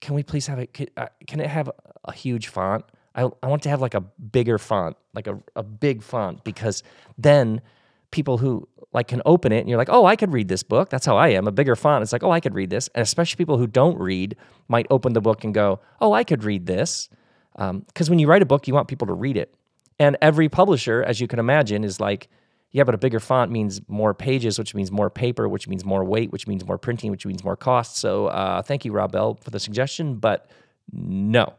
"Can 0.00 0.14
we 0.14 0.22
please 0.22 0.46
have 0.46 0.58
it? 0.58 0.72
Can, 0.72 0.86
uh, 0.96 1.06
can 1.26 1.40
it 1.40 1.48
have 1.48 1.70
a 2.04 2.12
huge 2.12 2.48
font? 2.48 2.84
I, 3.14 3.28
I 3.42 3.46
want 3.48 3.62
to 3.62 3.68
have 3.70 3.80
like 3.80 3.94
a 3.94 4.00
bigger 4.00 4.58
font, 4.58 4.96
like 5.14 5.26
a, 5.26 5.38
a 5.56 5.62
big 5.62 6.02
font, 6.02 6.44
because 6.44 6.82
then 7.16 7.62
people 8.10 8.38
who 8.38 8.68
like 8.92 9.08
can 9.08 9.20
open 9.26 9.52
it 9.52 9.60
and 9.60 9.68
you're 9.68 9.78
like, 9.78 9.88
oh, 9.90 10.06
I 10.06 10.16
could 10.16 10.32
read 10.32 10.48
this 10.48 10.62
book. 10.62 10.90
That's 10.90 11.04
how 11.04 11.16
I 11.16 11.28
am. 11.28 11.46
A 11.46 11.52
bigger 11.52 11.76
font. 11.76 12.02
It's 12.02 12.12
like, 12.12 12.22
oh, 12.22 12.30
I 12.30 12.40
could 12.40 12.54
read 12.54 12.70
this. 12.70 12.88
And 12.94 13.02
especially 13.02 13.36
people 13.36 13.58
who 13.58 13.66
don't 13.66 13.98
read 13.98 14.36
might 14.68 14.86
open 14.90 15.12
the 15.12 15.20
book 15.20 15.44
and 15.44 15.52
go, 15.52 15.80
oh, 16.00 16.12
I 16.12 16.24
could 16.24 16.44
read 16.44 16.66
this. 16.66 17.08
Because 17.52 17.70
um, 17.70 17.84
when 18.08 18.18
you 18.18 18.26
write 18.26 18.42
a 18.42 18.46
book, 18.46 18.68
you 18.68 18.74
want 18.74 18.88
people 18.88 19.06
to 19.06 19.12
read 19.12 19.36
it. 19.36 19.54
And 19.98 20.16
every 20.22 20.48
publisher, 20.48 21.02
as 21.02 21.20
you 21.20 21.26
can 21.26 21.38
imagine, 21.38 21.84
is 21.84 22.00
like, 22.00 22.28
yeah, 22.76 22.84
but 22.84 22.94
a 22.94 22.98
bigger 22.98 23.20
font 23.20 23.50
means 23.50 23.80
more 23.88 24.12
pages, 24.12 24.58
which 24.58 24.74
means 24.74 24.92
more 24.92 25.08
paper, 25.08 25.48
which 25.48 25.66
means 25.66 25.82
more 25.82 26.04
weight, 26.04 26.30
which 26.30 26.46
means 26.46 26.62
more 26.66 26.76
printing, 26.76 27.10
which 27.10 27.24
means 27.24 27.42
more 27.42 27.56
cost. 27.56 27.96
So 27.96 28.26
uh, 28.26 28.60
thank 28.60 28.84
you, 28.84 28.92
Rob 28.92 29.12
Bell, 29.12 29.38
for 29.40 29.48
the 29.48 29.58
suggestion, 29.58 30.16
but 30.16 30.50
no. 30.92 31.54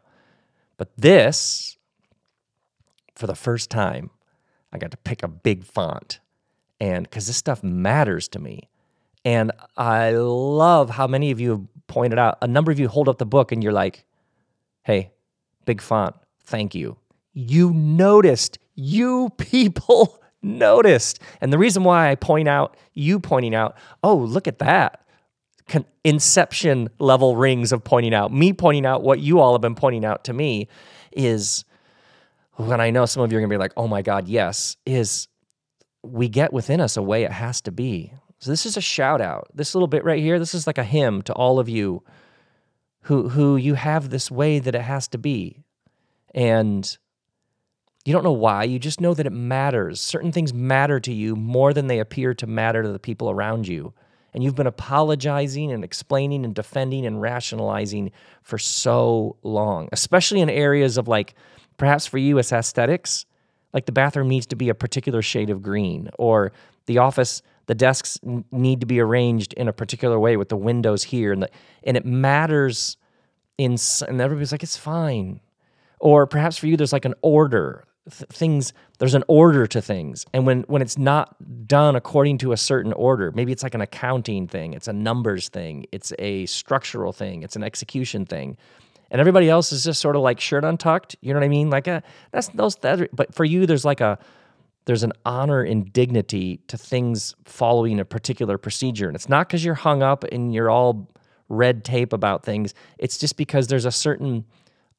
But 0.77 0.95
this, 0.95 1.75
for 3.15 3.25
the 3.25 3.33
first 3.33 3.71
time, 3.71 4.11
I 4.71 4.77
got 4.77 4.91
to 4.91 4.97
pick 4.97 5.23
a 5.23 5.27
big 5.27 5.63
font. 5.63 6.19
And 6.79 7.09
because 7.09 7.25
this 7.25 7.37
stuff 7.37 7.63
matters 7.63 8.27
to 8.27 8.39
me. 8.39 8.69
And 9.25 9.51
I 9.75 10.11
love 10.11 10.91
how 10.91 11.07
many 11.07 11.31
of 11.31 11.39
you 11.39 11.49
have 11.49 11.87
pointed 11.87 12.19
out, 12.19 12.37
a 12.43 12.47
number 12.47 12.71
of 12.71 12.77
you 12.79 12.89
hold 12.89 13.09
up 13.09 13.17
the 13.17 13.25
book 13.25 13.51
and 13.51 13.63
you're 13.63 13.73
like, 13.73 14.05
hey, 14.83 15.13
big 15.65 15.81
font, 15.81 16.15
thank 16.43 16.75
you. 16.75 16.99
You 17.33 17.73
noticed, 17.73 18.59
you 18.75 19.31
people 19.39 20.21
noticed. 20.41 21.19
And 21.41 21.51
the 21.51 21.57
reason 21.57 21.83
why 21.83 22.09
I 22.09 22.15
point 22.15 22.47
out, 22.47 22.77
you 22.93 23.19
pointing 23.19 23.55
out, 23.55 23.75
oh, 24.03 24.15
look 24.15 24.47
at 24.47 24.59
that. 24.59 25.05
Con- 25.67 25.85
inception 26.03 26.89
level 26.99 27.35
rings 27.35 27.71
of 27.71 27.83
pointing 27.83 28.13
out, 28.13 28.31
me 28.31 28.53
pointing 28.53 28.85
out 28.85 29.03
what 29.03 29.19
you 29.19 29.39
all 29.39 29.53
have 29.53 29.61
been 29.61 29.75
pointing 29.75 30.05
out 30.05 30.23
to 30.25 30.33
me 30.33 30.67
is 31.11 31.65
when 32.53 32.79
I 32.79 32.89
know 32.89 33.05
some 33.05 33.23
of 33.23 33.31
you 33.31 33.37
are 33.37 33.41
going 33.41 33.49
to 33.49 33.53
be 33.53 33.59
like, 33.59 33.73
oh 33.75 33.87
my 33.87 34.01
God, 34.01 34.27
yes, 34.27 34.77
is 34.85 35.27
we 36.03 36.29
get 36.29 36.53
within 36.53 36.79
us 36.79 36.97
a 36.97 37.01
way 37.01 37.23
it 37.23 37.31
has 37.31 37.61
to 37.61 37.71
be. 37.71 38.13
So 38.39 38.51
this 38.51 38.65
is 38.65 38.77
a 38.77 38.81
shout 38.81 39.19
out. 39.19 39.47
This 39.53 39.73
little 39.75 39.87
bit 39.87 40.03
right 40.03 40.21
here, 40.21 40.39
this 40.39 40.53
is 40.53 40.67
like 40.67 40.77
a 40.77 40.83
hymn 40.83 41.21
to 41.23 41.33
all 41.33 41.59
of 41.59 41.67
you 41.67 42.03
who 43.01 43.29
who 43.29 43.55
you 43.55 43.73
have 43.75 44.09
this 44.09 44.29
way 44.29 44.59
that 44.59 44.75
it 44.75 44.81
has 44.81 45.07
to 45.09 45.17
be. 45.17 45.63
And 46.33 46.97
you 48.07 48.13
don't 48.13 48.23
know 48.23 48.31
why, 48.31 48.63
you 48.63 48.79
just 48.79 49.01
know 49.01 49.13
that 49.13 49.25
it 49.25 49.33
matters. 49.33 49.99
Certain 49.99 50.31
things 50.31 50.53
matter 50.53 50.97
to 50.97 51.11
you 51.11 51.35
more 51.35 51.73
than 51.73 51.87
they 51.87 51.99
appear 51.99 52.33
to 52.35 52.47
matter 52.47 52.81
to 52.81 52.87
the 52.87 52.99
people 52.99 53.29
around 53.29 53.67
you. 53.67 53.93
And 54.33 54.41
you've 54.41 54.55
been 54.55 54.65
apologizing 54.65 55.73
and 55.73 55.83
explaining 55.83 56.45
and 56.45 56.55
defending 56.55 57.05
and 57.05 57.21
rationalizing 57.21 58.13
for 58.43 58.57
so 58.57 59.35
long, 59.43 59.89
especially 59.91 60.39
in 60.39 60.49
areas 60.49 60.97
of 60.97 61.09
like, 61.09 61.35
perhaps 61.75 62.07
for 62.07 62.17
you, 62.17 62.37
it's 62.37 62.53
aesthetics. 62.53 63.25
Like 63.73 63.87
the 63.87 63.91
bathroom 63.91 64.29
needs 64.29 64.45
to 64.45 64.55
be 64.55 64.69
a 64.69 64.73
particular 64.73 65.21
shade 65.21 65.49
of 65.49 65.61
green, 65.61 66.09
or 66.17 66.53
the 66.85 66.99
office, 66.99 67.41
the 67.65 67.75
desks 67.75 68.21
need 68.53 68.79
to 68.79 68.85
be 68.85 69.01
arranged 69.01 69.51
in 69.55 69.67
a 69.67 69.73
particular 69.73 70.17
way 70.17 70.37
with 70.37 70.47
the 70.47 70.55
windows 70.55 71.03
here. 71.03 71.33
And, 71.33 71.43
the, 71.43 71.49
and 71.83 71.97
it 71.97 72.05
matters 72.05 72.95
in, 73.57 73.75
and 74.07 74.21
everybody's 74.21 74.53
like, 74.53 74.63
it's 74.63 74.77
fine. 74.77 75.41
Or 75.99 76.25
perhaps 76.25 76.57
for 76.57 76.67
you, 76.67 76.77
there's 76.77 76.93
like 76.93 77.03
an 77.03 77.15
order 77.21 77.83
th- 78.09 78.29
things 78.29 78.73
there's 78.99 79.13
an 79.13 79.23
order 79.27 79.67
to 79.67 79.81
things. 79.81 80.25
And 80.33 80.45
when 80.45 80.61
when 80.63 80.81
it's 80.81 80.97
not 80.97 81.35
done 81.67 81.95
according 81.95 82.39
to 82.39 82.51
a 82.51 82.57
certain 82.57 82.93
order 82.93 83.31
maybe 83.31 83.51
it's 83.51 83.63
like 83.63 83.75
an 83.75 83.81
accounting 83.81 84.47
thing 84.47 84.73
it's 84.73 84.87
a 84.87 84.93
numbers 84.93 85.49
thing 85.49 85.85
it's 85.91 86.13
a 86.19 86.45
structural 86.45 87.13
thing 87.13 87.43
it's 87.43 87.55
an 87.55 87.63
execution 87.63 88.25
thing. 88.25 88.57
And 89.09 89.21
everybody 89.21 89.49
else 89.49 89.71
is 89.71 89.85
just 89.85 90.01
sort 90.01 90.15
of 90.15 90.21
like 90.21 90.39
shirt 90.39 90.65
untucked 90.65 91.15
you 91.21 91.33
know 91.33 91.39
what 91.39 91.45
i 91.45 91.49
mean? 91.49 91.69
Like 91.69 91.87
a, 91.87 91.91
uh, 91.91 92.01
that's 92.31 92.49
those 92.49 92.75
that, 92.77 93.15
but 93.15 93.33
for 93.33 93.45
you 93.45 93.65
there's 93.65 93.85
like 93.85 94.01
a 94.01 94.19
there's 94.87 95.03
an 95.03 95.11
honor 95.25 95.61
and 95.61 95.91
dignity 95.91 96.61
to 96.67 96.77
things 96.77 97.35
following 97.43 97.99
a 97.99 98.05
particular 98.05 98.57
procedure. 98.57 99.07
And 99.07 99.15
it's 99.15 99.27
not 99.27 99.47
because 99.47 99.63
you're 99.63 99.75
hung 99.75 100.01
up 100.01 100.23
and 100.23 100.53
you're 100.53 100.69
all 100.69 101.09
red 101.49 101.83
tape 101.83 102.13
about 102.13 102.43
things. 102.43 102.73
It's 102.97 103.17
just 103.17 103.35
because 103.35 103.67
there's 103.67 103.83
a 103.83 103.91
certain 103.91 104.45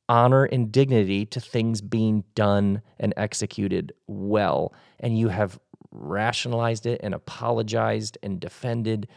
honor 0.08 0.44
and 0.44 0.72
dignity 0.72 1.26
to 1.26 1.40
things 1.40 1.80
being 1.80 2.24
done 2.34 2.82
and 2.98 3.12
executed 3.16 3.92
well. 4.06 4.72
And 5.00 5.18
you 5.18 5.28
have 5.28 5.58
rationalized 5.90 6.86
it 6.86 7.00
and 7.02 7.14
apologized 7.14 8.18
and 8.22 8.40
defended. 8.40 9.08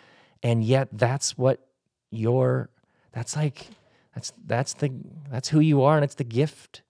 And 0.44 0.64
yet 0.64 0.90
that's 0.92 1.38
what 1.38 1.66
you're 2.10 2.70
that's 3.14 3.36
like 3.36 3.68
that's 4.14 4.34
that's 4.46 4.74
the 4.74 4.92
that's 5.30 5.50
who 5.50 5.60
you 5.60 5.84
are 5.84 5.96
and 5.96 6.04
it's 6.04 6.16
the 6.16 6.24
gift 6.24 6.82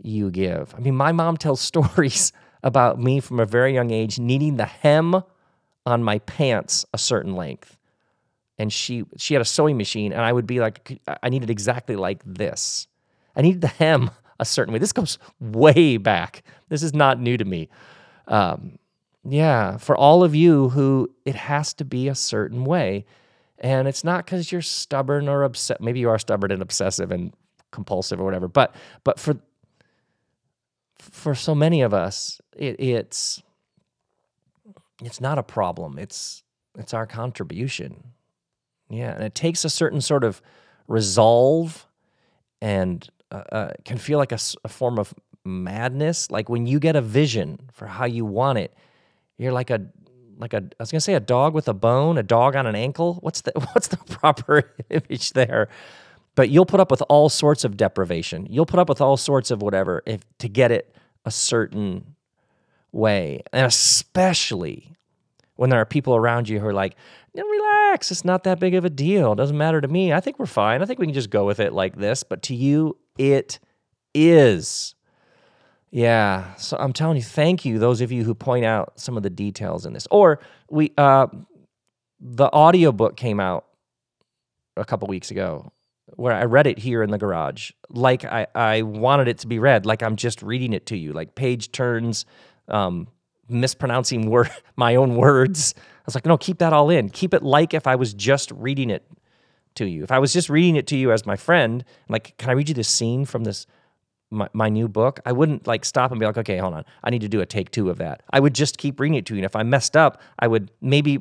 you 0.00 0.30
give. 0.30 0.74
I 0.76 0.80
mean, 0.80 0.96
my 0.96 1.12
mom 1.12 1.36
tells 1.36 1.60
stories 1.72 2.32
about 2.62 3.00
me 3.00 3.20
from 3.20 3.40
a 3.40 3.46
very 3.46 3.72
young 3.74 3.90
age 3.90 4.18
needing 4.18 4.56
the 4.56 4.66
hem 4.66 5.22
on 5.86 6.02
my 6.02 6.18
pants 6.20 6.84
a 6.92 6.98
certain 6.98 7.34
length. 7.34 7.76
And 8.58 8.72
she 8.72 9.04
she 9.16 9.34
had 9.34 9.40
a 9.40 9.44
sewing 9.46 9.76
machine 9.76 10.12
and 10.12 10.22
I 10.22 10.32
would 10.32 10.46
be 10.46 10.58
like 10.60 11.00
I 11.22 11.28
needed 11.28 11.50
exactly 11.50 11.96
like 11.96 12.22
this. 12.24 12.88
I 13.38 13.42
need 13.42 13.60
the 13.60 13.68
hem 13.68 14.10
a 14.40 14.44
certain 14.44 14.72
way. 14.72 14.80
This 14.80 14.92
goes 14.92 15.18
way 15.40 15.96
back. 15.96 16.42
This 16.68 16.82
is 16.82 16.92
not 16.92 17.20
new 17.20 17.36
to 17.36 17.44
me. 17.44 17.68
Um, 18.26 18.78
yeah, 19.24 19.76
for 19.78 19.96
all 19.96 20.24
of 20.24 20.34
you 20.34 20.68
who 20.70 21.10
it 21.24 21.34
has 21.34 21.72
to 21.74 21.84
be 21.84 22.08
a 22.08 22.14
certain 22.14 22.64
way. 22.64 23.04
And 23.58 23.88
it's 23.88 24.04
not 24.04 24.24
because 24.24 24.52
you're 24.52 24.62
stubborn 24.62 25.28
or 25.28 25.42
upset. 25.42 25.80
Maybe 25.80 26.00
you 26.00 26.08
are 26.08 26.18
stubborn 26.18 26.52
and 26.52 26.62
obsessive 26.62 27.10
and 27.10 27.32
compulsive 27.70 28.20
or 28.20 28.24
whatever. 28.24 28.48
But 28.48 28.74
but 29.04 29.18
for 29.18 29.36
for 30.98 31.34
so 31.34 31.54
many 31.54 31.82
of 31.82 31.92
us, 31.94 32.40
it, 32.56 32.78
it's 32.78 33.42
it's 35.02 35.20
not 35.20 35.38
a 35.38 35.42
problem. 35.42 35.98
It's 35.98 36.42
it's 36.76 36.94
our 36.94 37.06
contribution. 37.06 38.12
Yeah, 38.88 39.12
and 39.12 39.24
it 39.24 39.34
takes 39.34 39.64
a 39.64 39.70
certain 39.70 40.00
sort 40.00 40.24
of 40.24 40.40
resolve, 40.86 41.86
and 42.62 43.08
uh, 43.30 43.42
uh, 43.52 43.70
can 43.84 43.98
feel 43.98 44.18
like 44.18 44.32
a, 44.32 44.38
a 44.64 44.68
form 44.68 44.98
of 44.98 45.14
madness. 45.44 46.30
Like 46.30 46.48
when 46.48 46.66
you 46.66 46.78
get 46.78 46.96
a 46.96 47.00
vision 47.00 47.58
for 47.72 47.86
how 47.86 48.04
you 48.04 48.24
want 48.24 48.58
it, 48.58 48.74
you're 49.36 49.52
like 49.52 49.70
a 49.70 49.86
like 50.38 50.52
a 50.52 50.58
I 50.58 50.82
was 50.82 50.90
gonna 50.90 51.00
say 51.00 51.14
a 51.14 51.20
dog 51.20 51.54
with 51.54 51.68
a 51.68 51.74
bone, 51.74 52.18
a 52.18 52.22
dog 52.22 52.56
on 52.56 52.66
an 52.66 52.74
ankle. 52.74 53.18
What's 53.20 53.42
the 53.42 53.52
what's 53.72 53.88
the 53.88 53.96
proper 53.96 54.74
image 54.90 55.32
there? 55.32 55.68
But 56.34 56.50
you'll 56.50 56.66
put 56.66 56.80
up 56.80 56.90
with 56.90 57.02
all 57.08 57.28
sorts 57.28 57.64
of 57.64 57.76
deprivation. 57.76 58.46
You'll 58.48 58.66
put 58.66 58.78
up 58.78 58.88
with 58.88 59.00
all 59.00 59.16
sorts 59.16 59.50
of 59.50 59.60
whatever 59.60 60.02
if 60.06 60.22
to 60.38 60.48
get 60.48 60.70
it 60.70 60.94
a 61.24 61.30
certain 61.30 62.14
way. 62.92 63.42
And 63.52 63.66
especially 63.66 64.94
when 65.56 65.70
there 65.70 65.80
are 65.80 65.84
people 65.84 66.14
around 66.14 66.48
you 66.48 66.60
who 66.60 66.66
are 66.66 66.72
like, 66.72 66.94
relax, 67.34 68.10
it's 68.10 68.24
not 68.24 68.44
that 68.44 68.60
big 68.60 68.74
of 68.74 68.84
a 68.84 68.90
deal. 68.90 69.32
It 69.32 69.36
doesn't 69.36 69.56
matter 69.56 69.80
to 69.80 69.88
me. 69.88 70.12
I 70.12 70.20
think 70.20 70.38
we're 70.38 70.46
fine. 70.46 70.82
I 70.82 70.86
think 70.86 70.98
we 70.98 71.06
can 71.06 71.14
just 71.14 71.30
go 71.30 71.44
with 71.44 71.60
it 71.60 71.72
like 71.72 71.96
this. 71.96 72.22
But 72.22 72.42
to 72.44 72.54
you, 72.54 72.96
it 73.18 73.58
is. 74.14 74.94
Yeah. 75.90 76.54
So 76.56 76.76
I'm 76.78 76.92
telling 76.92 77.16
you, 77.16 77.22
thank 77.22 77.64
you, 77.64 77.78
those 77.78 78.00
of 78.00 78.12
you 78.12 78.24
who 78.24 78.34
point 78.34 78.64
out 78.64 78.98
some 79.00 79.16
of 79.16 79.22
the 79.22 79.30
details 79.30 79.86
in 79.86 79.92
this. 79.92 80.06
Or 80.10 80.40
we 80.70 80.92
uh 80.98 81.28
the 82.20 82.48
audiobook 82.52 83.16
came 83.16 83.40
out 83.40 83.66
a 84.76 84.84
couple 84.84 85.08
weeks 85.08 85.30
ago 85.30 85.72
where 86.16 86.32
I 86.32 86.44
read 86.44 86.66
it 86.66 86.78
here 86.78 87.02
in 87.02 87.10
the 87.10 87.18
garage, 87.18 87.70
like 87.90 88.24
I, 88.24 88.46
I 88.54 88.82
wanted 88.82 89.28
it 89.28 89.38
to 89.38 89.46
be 89.46 89.58
read, 89.58 89.86
like 89.86 90.02
I'm 90.02 90.16
just 90.16 90.42
reading 90.42 90.72
it 90.72 90.86
to 90.86 90.96
you, 90.96 91.12
like 91.12 91.34
page 91.34 91.70
turns, 91.70 92.24
um, 92.66 93.08
mispronouncing 93.48 94.30
word 94.30 94.50
my 94.76 94.96
own 94.96 95.16
words. 95.16 95.74
I 95.76 96.02
was 96.06 96.14
like, 96.14 96.26
no, 96.26 96.36
keep 96.38 96.58
that 96.58 96.72
all 96.72 96.90
in. 96.90 97.10
Keep 97.10 97.34
it 97.34 97.42
like 97.42 97.74
if 97.74 97.86
I 97.86 97.96
was 97.96 98.14
just 98.14 98.50
reading 98.52 98.90
it 98.90 99.06
to 99.78 99.86
you. 99.86 100.02
If 100.02 100.12
I 100.12 100.18
was 100.18 100.32
just 100.32 100.48
reading 100.48 100.76
it 100.76 100.86
to 100.88 100.96
you 100.96 101.12
as 101.12 101.26
my 101.26 101.36
friend, 101.36 101.84
like, 102.08 102.36
can 102.36 102.50
I 102.50 102.52
read 102.52 102.68
you 102.68 102.74
this 102.74 102.88
scene 102.88 103.24
from 103.24 103.44
this 103.44 103.66
my, 104.30 104.48
my 104.52 104.68
new 104.68 104.88
book? 104.88 105.20
I 105.24 105.32
wouldn't 105.32 105.66
like 105.66 105.84
stop 105.84 106.10
and 106.10 106.20
be 106.20 106.26
like, 106.26 106.38
okay, 106.38 106.58
hold 106.58 106.74
on, 106.74 106.84
I 107.02 107.10
need 107.10 107.22
to 107.22 107.28
do 107.28 107.40
a 107.40 107.46
take 107.46 107.70
two 107.70 107.90
of 107.90 107.98
that. 107.98 108.22
I 108.30 108.40
would 108.40 108.54
just 108.54 108.78
keep 108.78 109.00
reading 109.00 109.16
it 109.16 109.26
to 109.26 109.34
you. 109.34 109.38
And 109.38 109.46
if 109.46 109.56
I 109.56 109.62
messed 109.62 109.96
up, 109.96 110.20
I 110.38 110.46
would 110.46 110.70
maybe 110.80 111.18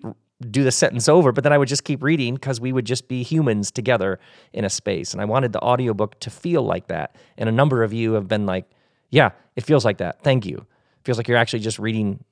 do 0.52 0.64
the 0.64 0.72
sentence 0.72 1.10
over, 1.10 1.32
but 1.32 1.44
then 1.44 1.54
I 1.54 1.58
would 1.58 1.68
just 1.68 1.84
keep 1.84 2.04
reading 2.04 2.36
because 2.36 2.62
we 2.62 2.72
would 2.72 2.86
just 2.86 3.08
be 3.08 3.24
humans 3.24 3.72
together 3.72 4.20
in 4.54 4.66
a 4.66 4.70
space. 4.70 5.14
And 5.14 5.22
I 5.22 5.26
wanted 5.26 5.52
the 5.54 5.62
audiobook 5.62 6.20
to 6.20 6.30
feel 6.30 6.62
like 6.62 6.88
that. 6.88 7.16
And 7.38 7.50
a 7.50 7.52
number 7.52 7.84
of 7.84 7.92
you 7.92 8.14
have 8.14 8.28
been 8.28 8.46
like, 8.46 8.70
yeah, 9.10 9.32
it 9.56 9.64
feels 9.64 9.84
like 9.84 9.98
that. 9.98 10.22
Thank 10.22 10.46
you. 10.46 10.58
It 10.58 11.06
feels 11.06 11.18
like 11.18 11.28
you're 11.28 11.38
actually 11.38 11.60
just 11.60 11.80
reading 11.80 12.24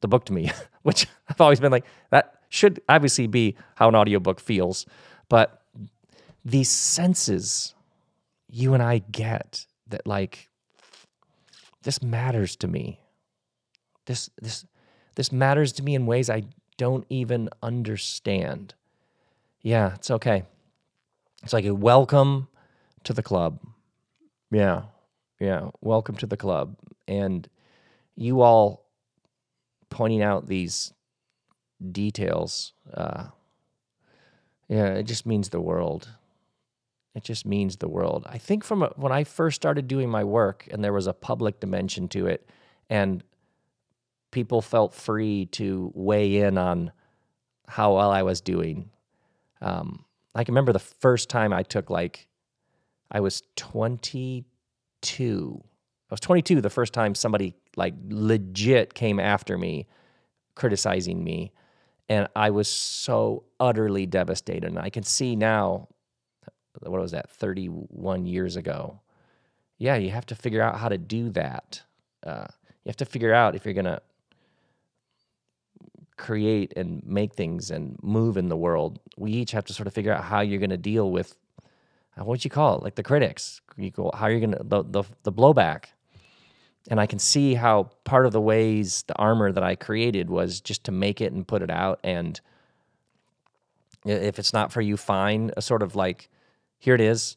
the 0.00 0.08
book 0.08 0.24
to 0.26 0.32
me, 0.32 0.50
which 0.82 1.06
I've 1.28 1.40
always 1.40 1.60
been 1.60 1.72
like, 1.72 1.84
that 2.10 2.40
should 2.48 2.80
obviously 2.88 3.26
be 3.26 3.56
how 3.76 3.88
an 3.88 3.94
audiobook 3.94 4.40
feels. 4.40 4.86
But 5.28 5.62
these 6.44 6.70
senses 6.70 7.74
you 8.50 8.74
and 8.74 8.82
I 8.82 8.98
get 8.98 9.66
that 9.88 10.06
like 10.06 10.48
this 11.82 12.02
matters 12.02 12.56
to 12.56 12.68
me. 12.68 13.00
This 14.06 14.30
this 14.40 14.64
this 15.14 15.32
matters 15.32 15.72
to 15.72 15.82
me 15.82 15.94
in 15.94 16.06
ways 16.06 16.30
I 16.30 16.44
don't 16.76 17.04
even 17.10 17.48
understand. 17.62 18.74
Yeah, 19.60 19.94
it's 19.94 20.10
okay. 20.10 20.44
It's 21.42 21.52
like 21.52 21.64
a 21.64 21.74
welcome 21.74 22.48
to 23.04 23.12
the 23.12 23.22
club. 23.22 23.60
Yeah. 24.50 24.82
Yeah. 25.40 25.70
Welcome 25.80 26.16
to 26.16 26.26
the 26.26 26.36
club. 26.36 26.76
And 27.06 27.48
you 28.16 28.40
all 28.42 28.86
pointing 29.90 30.22
out 30.22 30.46
these 30.46 30.92
details, 31.92 32.72
uh, 32.92 33.28
yeah, 34.68 34.86
it 34.94 35.04
just 35.04 35.26
means 35.26 35.48
the 35.48 35.60
world. 35.60 36.08
It 37.14 37.24
just 37.24 37.46
means 37.46 37.76
the 37.76 37.88
world. 37.88 38.26
I 38.28 38.38
think 38.38 38.64
from 38.64 38.82
a, 38.82 38.88
when 38.96 39.12
I 39.12 39.24
first 39.24 39.56
started 39.56 39.88
doing 39.88 40.08
my 40.10 40.24
work 40.24 40.68
and 40.70 40.84
there 40.84 40.92
was 40.92 41.06
a 41.06 41.12
public 41.12 41.58
dimension 41.58 42.08
to 42.08 42.26
it, 42.26 42.48
and 42.90 43.24
people 44.30 44.62
felt 44.62 44.94
free 44.94 45.46
to 45.46 45.90
weigh 45.94 46.36
in 46.36 46.58
on 46.58 46.92
how 47.66 47.96
well 47.96 48.10
I 48.10 48.22
was 48.22 48.40
doing. 48.40 48.90
Um, 49.60 50.04
I 50.34 50.44
can 50.44 50.52
remember 50.54 50.72
the 50.72 50.78
first 50.78 51.28
time 51.28 51.52
I 51.52 51.62
took 51.62 51.90
like, 51.90 52.28
I 53.10 53.20
was 53.20 53.42
22. 53.56 54.44
I 56.10 56.14
was 56.14 56.20
22 56.20 56.60
the 56.60 56.70
first 56.70 56.92
time 56.92 57.14
somebody 57.14 57.54
like 57.76 57.94
legit 58.08 58.94
came 58.94 59.18
after 59.18 59.58
me, 59.58 59.86
criticizing 60.54 61.24
me. 61.24 61.52
And 62.08 62.28
I 62.34 62.50
was 62.50 62.68
so 62.68 63.44
utterly 63.60 64.06
devastated. 64.06 64.64
And 64.64 64.78
I 64.78 64.90
can 64.90 65.02
see 65.02 65.36
now, 65.36 65.88
what 66.80 67.00
was 67.00 67.12
that, 67.12 67.30
31 67.30 68.26
years 68.26 68.56
ago? 68.56 69.00
Yeah, 69.78 69.96
you 69.96 70.10
have 70.10 70.26
to 70.26 70.34
figure 70.34 70.62
out 70.62 70.78
how 70.78 70.88
to 70.88 70.98
do 70.98 71.30
that. 71.30 71.82
Uh, 72.24 72.46
you 72.84 72.90
have 72.90 72.96
to 72.96 73.04
figure 73.04 73.34
out 73.34 73.54
if 73.54 73.64
you're 73.64 73.74
going 73.74 73.84
to 73.84 74.00
create 76.16 76.72
and 76.76 77.02
make 77.06 77.34
things 77.34 77.70
and 77.70 77.96
move 78.02 78.36
in 78.36 78.48
the 78.48 78.56
world, 78.56 78.98
we 79.16 79.32
each 79.32 79.52
have 79.52 79.64
to 79.66 79.72
sort 79.72 79.86
of 79.86 79.94
figure 79.94 80.12
out 80.12 80.24
how 80.24 80.40
you're 80.40 80.58
going 80.58 80.70
to 80.70 80.76
deal 80.76 81.10
with 81.10 81.36
uh, 82.18 82.24
what 82.24 82.44
you 82.44 82.50
call 82.50 82.76
it, 82.76 82.82
like 82.82 82.96
the 82.96 83.02
critics. 83.02 83.60
You 83.76 83.90
go, 83.90 84.10
how 84.14 84.26
you're 84.26 84.40
going 84.40 84.52
to 84.52 84.62
the, 84.62 84.82
the 84.82 85.04
the 85.22 85.32
blowback. 85.32 85.84
And 86.88 86.98
I 86.98 87.06
can 87.06 87.18
see 87.18 87.54
how 87.54 87.90
part 88.04 88.26
of 88.26 88.32
the 88.32 88.40
ways 88.40 89.04
the 89.06 89.16
armor 89.16 89.52
that 89.52 89.62
I 89.62 89.74
created 89.74 90.30
was 90.30 90.60
just 90.60 90.84
to 90.84 90.92
make 90.92 91.20
it 91.20 91.32
and 91.32 91.46
put 91.46 91.62
it 91.62 91.70
out. 91.70 92.00
And 92.02 92.40
if 94.04 94.38
it's 94.38 94.52
not 94.54 94.72
for 94.72 94.80
you, 94.80 94.96
fine. 94.96 95.50
A 95.56 95.62
sort 95.62 95.82
of 95.82 95.94
like, 95.94 96.30
here 96.78 96.94
it 96.94 97.00
is. 97.00 97.36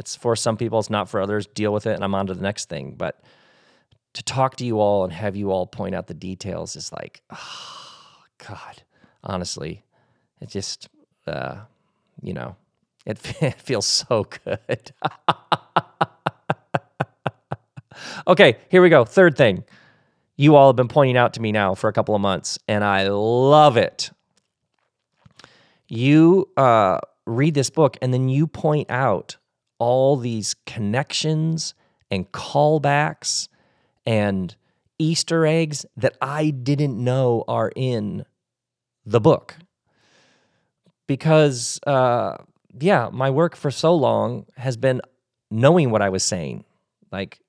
It's 0.00 0.16
for 0.16 0.34
some 0.34 0.56
people, 0.56 0.78
it's 0.78 0.90
not 0.90 1.08
for 1.08 1.20
others. 1.20 1.46
Deal 1.46 1.72
with 1.72 1.86
it, 1.86 1.94
and 1.94 2.02
I'm 2.02 2.14
on 2.14 2.26
to 2.28 2.34
the 2.34 2.42
next 2.42 2.68
thing. 2.68 2.94
But 2.96 3.22
to 4.14 4.22
talk 4.22 4.56
to 4.56 4.64
you 4.64 4.80
all 4.80 5.04
and 5.04 5.12
have 5.12 5.36
you 5.36 5.52
all 5.52 5.66
point 5.66 5.94
out 5.94 6.06
the 6.06 6.14
details 6.14 6.74
is 6.74 6.92
like, 6.92 7.22
oh, 7.30 8.16
God, 8.48 8.82
honestly, 9.22 9.84
it 10.40 10.48
just, 10.48 10.88
uh, 11.26 11.56
you 12.22 12.32
know, 12.32 12.56
it, 13.06 13.20
it 13.42 13.54
feels 13.60 13.86
so 13.86 14.26
good. 14.44 14.92
okay, 18.26 18.58
here 18.68 18.82
we 18.82 18.88
go. 18.88 19.04
Third 19.04 19.36
thing 19.36 19.64
you 20.40 20.56
all 20.56 20.70
have 20.70 20.76
been 20.76 20.88
pointing 20.88 21.18
out 21.18 21.34
to 21.34 21.42
me 21.42 21.52
now 21.52 21.74
for 21.74 21.88
a 21.88 21.92
couple 21.92 22.14
of 22.14 22.20
months, 22.22 22.58
and 22.66 22.82
I 22.82 23.08
love 23.08 23.76
it. 23.76 24.10
You 25.86 26.48
uh, 26.56 26.98
read 27.26 27.52
this 27.52 27.68
book, 27.68 27.98
and 28.00 28.14
then 28.14 28.30
you 28.30 28.46
point 28.46 28.90
out 28.90 29.36
all 29.78 30.16
these 30.16 30.54
connections 30.64 31.74
and 32.10 32.32
callbacks 32.32 33.48
and 34.06 34.56
Easter 34.98 35.44
eggs 35.44 35.84
that 35.96 36.16
I 36.22 36.48
didn't 36.48 37.02
know 37.02 37.44
are 37.46 37.70
in 37.76 38.24
the 39.04 39.20
book. 39.20 39.56
Because, 41.06 41.80
uh, 41.86 42.38
yeah, 42.78 43.10
my 43.12 43.28
work 43.28 43.56
for 43.56 43.70
so 43.70 43.94
long 43.94 44.46
has 44.56 44.78
been 44.78 45.02
knowing 45.50 45.90
what 45.90 46.00
I 46.00 46.08
was 46.08 46.22
saying, 46.22 46.64
like 47.12 47.40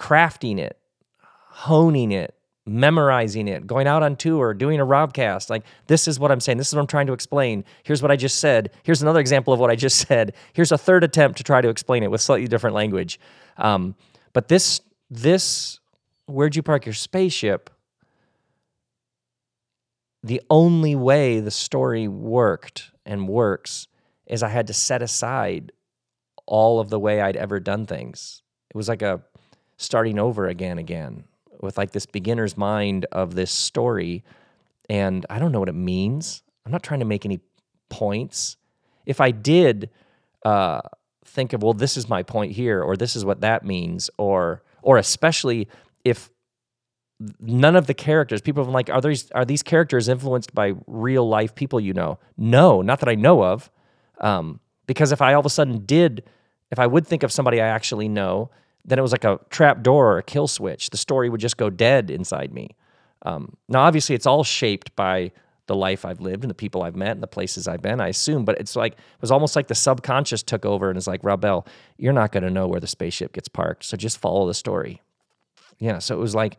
crafting 0.00 0.58
it, 0.58 0.78
honing 1.20 2.10
it, 2.10 2.34
memorizing 2.66 3.46
it, 3.46 3.66
going 3.66 3.86
out 3.86 4.02
on 4.02 4.16
tour, 4.16 4.54
doing 4.54 4.80
a 4.80 4.86
Robcast. 4.86 5.50
Like, 5.50 5.64
this 5.86 6.08
is 6.08 6.18
what 6.18 6.32
I'm 6.32 6.40
saying. 6.40 6.58
This 6.58 6.68
is 6.68 6.74
what 6.74 6.80
I'm 6.80 6.86
trying 6.86 7.06
to 7.06 7.12
explain. 7.12 7.64
Here's 7.84 8.02
what 8.02 8.10
I 8.10 8.16
just 8.16 8.40
said. 8.40 8.70
Here's 8.82 9.02
another 9.02 9.20
example 9.20 9.52
of 9.52 9.60
what 9.60 9.70
I 9.70 9.76
just 9.76 9.96
said. 10.08 10.34
Here's 10.54 10.72
a 10.72 10.78
third 10.78 11.04
attempt 11.04 11.38
to 11.38 11.44
try 11.44 11.60
to 11.60 11.68
explain 11.68 12.02
it 12.02 12.10
with 12.10 12.20
slightly 12.20 12.48
different 12.48 12.74
language. 12.74 13.20
Um, 13.58 13.94
but 14.32 14.48
this, 14.48 14.80
this, 15.08 15.78
where'd 16.26 16.56
you 16.56 16.62
park 16.62 16.86
your 16.86 16.94
spaceship? 16.94 17.70
the 20.22 20.42
only 20.50 20.94
way 20.94 21.40
the 21.40 21.50
story 21.50 22.06
worked 22.06 22.90
and 23.06 23.28
works 23.28 23.88
is 24.26 24.42
I 24.42 24.48
had 24.48 24.66
to 24.66 24.74
set 24.74 25.02
aside 25.02 25.72
all 26.46 26.80
of 26.80 26.90
the 26.90 26.98
way 26.98 27.20
I'd 27.20 27.36
ever 27.36 27.58
done 27.58 27.86
things. 27.86 28.42
It 28.70 28.76
was 28.76 28.88
like 28.88 29.02
a 29.02 29.22
starting 29.80 30.18
over 30.18 30.46
again, 30.46 30.78
again, 30.78 31.24
with 31.60 31.78
like 31.78 31.92
this 31.92 32.06
beginner's 32.06 32.56
mind 32.56 33.06
of 33.12 33.34
this 33.34 33.50
story. 33.50 34.22
And 34.90 35.24
I 35.30 35.38
don't 35.38 35.52
know 35.52 35.60
what 35.60 35.70
it 35.70 35.74
means. 35.74 36.42
I'm 36.66 36.72
not 36.72 36.82
trying 36.82 37.00
to 37.00 37.06
make 37.06 37.24
any 37.24 37.40
points. 37.88 38.58
If 39.06 39.20
I 39.20 39.30
did 39.30 39.88
uh, 40.44 40.82
think 41.24 41.54
of, 41.54 41.62
well, 41.62 41.72
this 41.72 41.96
is 41.96 42.08
my 42.08 42.22
point 42.22 42.52
here, 42.52 42.82
or 42.82 42.94
this 42.96 43.16
is 43.16 43.24
what 43.24 43.40
that 43.40 43.64
means, 43.64 44.10
or 44.18 44.62
or 44.82 44.98
especially 44.98 45.68
if 46.04 46.30
none 47.38 47.76
of 47.76 47.86
the 47.86 47.94
characters 47.94 48.40
people 48.40 48.64
have 48.64 48.72
like 48.72 48.88
are 48.88 49.00
these 49.02 49.30
are 49.32 49.44
these 49.44 49.62
characters 49.62 50.08
influenced 50.08 50.54
by 50.54 50.72
real 50.86 51.28
life 51.28 51.54
people 51.54 51.78
you 51.78 51.92
know 51.92 52.18
no 52.38 52.80
not 52.80 52.98
that 52.98 53.10
i 53.10 53.14
know 53.14 53.44
of 53.44 53.70
um, 54.22 54.58
because 54.86 55.12
if 55.12 55.20
i 55.20 55.34
all 55.34 55.40
of 55.40 55.44
a 55.44 55.50
sudden 55.50 55.84
did 55.84 56.22
if 56.70 56.78
i 56.78 56.86
would 56.86 57.06
think 57.06 57.22
of 57.22 57.30
somebody 57.30 57.60
i 57.60 57.66
actually 57.66 58.08
know 58.08 58.50
then 58.84 58.98
it 58.98 59.02
was 59.02 59.12
like 59.12 59.24
a 59.24 59.38
trap 59.50 59.82
door 59.82 60.12
or 60.12 60.18
a 60.18 60.22
kill 60.22 60.48
switch. 60.48 60.90
The 60.90 60.96
story 60.96 61.28
would 61.28 61.40
just 61.40 61.56
go 61.56 61.70
dead 61.70 62.10
inside 62.10 62.52
me. 62.52 62.76
Um, 63.22 63.56
now, 63.68 63.82
obviously, 63.82 64.14
it's 64.14 64.26
all 64.26 64.44
shaped 64.44 64.94
by 64.96 65.32
the 65.66 65.76
life 65.76 66.04
I've 66.04 66.20
lived 66.20 66.42
and 66.42 66.50
the 66.50 66.54
people 66.54 66.82
I've 66.82 66.96
met 66.96 67.12
and 67.12 67.22
the 67.22 67.28
places 67.28 67.68
I've 67.68 67.82
been, 67.82 68.00
I 68.00 68.08
assume. 68.08 68.44
But 68.44 68.58
it's 68.58 68.74
like, 68.74 68.94
it 68.94 69.20
was 69.20 69.30
almost 69.30 69.54
like 69.54 69.68
the 69.68 69.74
subconscious 69.74 70.42
took 70.42 70.64
over 70.64 70.88
and 70.88 70.98
is 70.98 71.06
like, 71.06 71.22
Rob 71.22 71.42
Bell, 71.42 71.66
you're 71.96 72.12
not 72.12 72.32
going 72.32 72.42
to 72.42 72.50
know 72.50 72.66
where 72.66 72.80
the 72.80 72.88
spaceship 72.88 73.32
gets 73.32 73.46
parked. 73.46 73.84
So 73.84 73.96
just 73.96 74.18
follow 74.18 74.46
the 74.46 74.54
story. 74.54 75.00
Yeah. 75.78 75.98
So 75.98 76.16
it 76.16 76.18
was 76.18 76.34
like, 76.34 76.56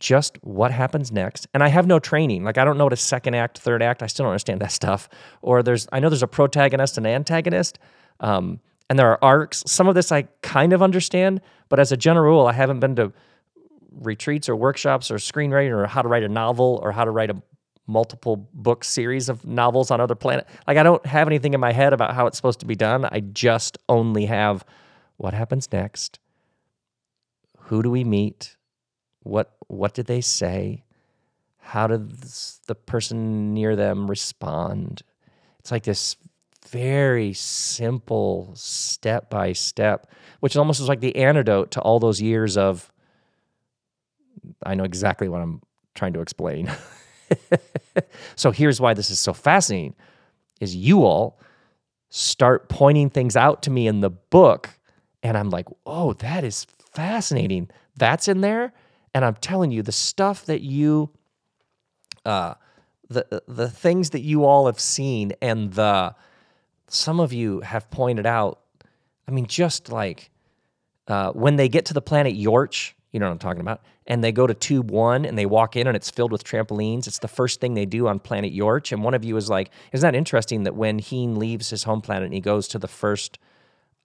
just 0.00 0.38
what 0.42 0.70
happens 0.70 1.12
next. 1.12 1.46
And 1.54 1.62
I 1.62 1.68
have 1.68 1.86
no 1.86 1.98
training. 1.98 2.44
Like 2.44 2.58
I 2.58 2.64
don't 2.64 2.78
know 2.78 2.84
what 2.84 2.92
a 2.92 2.96
second 2.96 3.34
act, 3.34 3.58
third 3.58 3.82
act. 3.82 4.02
I 4.02 4.06
still 4.06 4.24
don't 4.24 4.32
understand 4.32 4.60
that 4.60 4.72
stuff. 4.80 5.08
Or 5.42 5.62
there's 5.62 5.86
I 5.92 6.00
know 6.00 6.08
there's 6.08 6.22
a 6.22 6.28
protagonist 6.28 6.98
and 6.98 7.06
antagonist. 7.06 7.78
Um, 8.20 8.60
and 8.88 8.98
there 8.98 9.10
are 9.10 9.18
arcs. 9.22 9.62
Some 9.66 9.88
of 9.88 9.94
this 9.94 10.12
I 10.12 10.22
kind 10.42 10.72
of 10.72 10.82
understand, 10.82 11.40
but 11.68 11.80
as 11.80 11.92
a 11.92 11.96
general 11.96 12.26
rule, 12.26 12.46
I 12.46 12.52
haven't 12.52 12.80
been 12.80 12.96
to 12.96 13.12
retreats 13.90 14.48
or 14.48 14.56
workshops 14.56 15.10
or 15.10 15.16
screenwriting 15.16 15.70
or 15.70 15.86
how 15.86 16.02
to 16.02 16.08
write 16.08 16.24
a 16.24 16.28
novel 16.28 16.80
or 16.82 16.92
how 16.92 17.04
to 17.04 17.10
write 17.10 17.30
a 17.30 17.42
multiple 17.86 18.48
book 18.52 18.82
series 18.82 19.28
of 19.28 19.44
novels 19.44 19.90
on 19.90 20.00
other 20.00 20.14
planet. 20.14 20.48
Like 20.66 20.76
I 20.76 20.82
don't 20.82 21.04
have 21.06 21.28
anything 21.28 21.54
in 21.54 21.60
my 21.60 21.72
head 21.72 21.92
about 21.92 22.14
how 22.14 22.26
it's 22.26 22.36
supposed 22.36 22.60
to 22.60 22.66
be 22.66 22.74
done. 22.74 23.04
I 23.04 23.20
just 23.20 23.78
only 23.88 24.26
have 24.26 24.64
what 25.16 25.34
happens 25.34 25.70
next. 25.72 26.18
Who 27.58 27.82
do 27.82 27.90
we 27.90 28.04
meet? 28.04 28.56
What 29.22 29.54
what 29.68 29.94
did 29.94 30.06
they 30.06 30.20
say? 30.20 30.84
How 31.58 31.86
did 31.86 32.10
the 32.66 32.74
person 32.74 33.54
near 33.54 33.74
them 33.74 34.08
respond? 34.08 35.02
It's 35.58 35.72
like 35.72 35.84
this 35.84 36.16
very 36.68 37.32
simple 37.32 38.52
step 38.54 39.30
by 39.30 39.52
step, 39.52 40.10
which 40.40 40.56
almost 40.56 40.80
is 40.80 40.88
like 40.88 41.00
the 41.00 41.16
antidote 41.16 41.70
to 41.72 41.80
all 41.80 41.98
those 41.98 42.20
years 42.20 42.56
of. 42.56 42.90
I 44.62 44.74
know 44.74 44.84
exactly 44.84 45.28
what 45.28 45.40
I'm 45.40 45.62
trying 45.94 46.12
to 46.14 46.20
explain. 46.20 46.70
so 48.36 48.50
here's 48.50 48.80
why 48.80 48.94
this 48.94 49.10
is 49.10 49.18
so 49.18 49.32
fascinating 49.32 49.94
is 50.60 50.74
you 50.76 51.04
all 51.04 51.38
start 52.10 52.68
pointing 52.68 53.10
things 53.10 53.36
out 53.36 53.62
to 53.62 53.70
me 53.70 53.86
in 53.86 54.00
the 54.00 54.10
book 54.10 54.70
and 55.22 55.38
I'm 55.38 55.50
like, 55.50 55.66
"Oh, 55.86 56.12
that 56.14 56.44
is 56.44 56.66
fascinating. 56.92 57.70
That's 57.96 58.28
in 58.28 58.42
there?" 58.42 58.72
And 59.14 59.24
I'm 59.24 59.34
telling 59.36 59.70
you, 59.72 59.82
the 59.82 59.92
stuff 59.92 60.44
that 60.46 60.60
you, 60.60 61.10
uh, 62.26 62.54
the 63.08 63.42
the 63.48 63.70
things 63.70 64.10
that 64.10 64.20
you 64.20 64.44
all 64.44 64.66
have 64.66 64.78
seen, 64.78 65.32
and 65.40 65.72
the 65.72 66.14
some 66.94 67.20
of 67.20 67.32
you 67.32 67.60
have 67.60 67.90
pointed 67.90 68.26
out. 68.26 68.60
I 69.26 69.30
mean, 69.30 69.46
just 69.46 69.90
like 69.90 70.30
uh, 71.08 71.32
when 71.32 71.56
they 71.56 71.68
get 71.68 71.86
to 71.86 71.94
the 71.94 72.02
planet 72.02 72.34
Yorch, 72.34 72.94
you 73.10 73.20
know 73.20 73.26
what 73.26 73.32
I'm 73.32 73.38
talking 73.38 73.60
about, 73.60 73.82
and 74.06 74.22
they 74.22 74.32
go 74.32 74.46
to 74.46 74.54
Tube 74.54 74.90
One 74.90 75.24
and 75.24 75.38
they 75.38 75.46
walk 75.46 75.76
in 75.76 75.86
and 75.86 75.96
it's 75.96 76.10
filled 76.10 76.32
with 76.32 76.44
trampolines. 76.44 77.06
It's 77.06 77.18
the 77.18 77.28
first 77.28 77.60
thing 77.60 77.74
they 77.74 77.86
do 77.86 78.06
on 78.06 78.18
planet 78.18 78.52
Yorch. 78.52 78.92
And 78.92 79.02
one 79.02 79.14
of 79.14 79.24
you 79.24 79.36
is 79.36 79.48
like, 79.48 79.70
isn't 79.92 80.06
that 80.06 80.16
interesting 80.16 80.64
that 80.64 80.74
when 80.74 80.98
Heen 80.98 81.38
leaves 81.38 81.70
his 81.70 81.84
home 81.84 82.00
planet 82.00 82.24
and 82.24 82.34
he 82.34 82.40
goes 82.40 82.68
to 82.68 82.78
the 82.78 82.88
first 82.88 83.38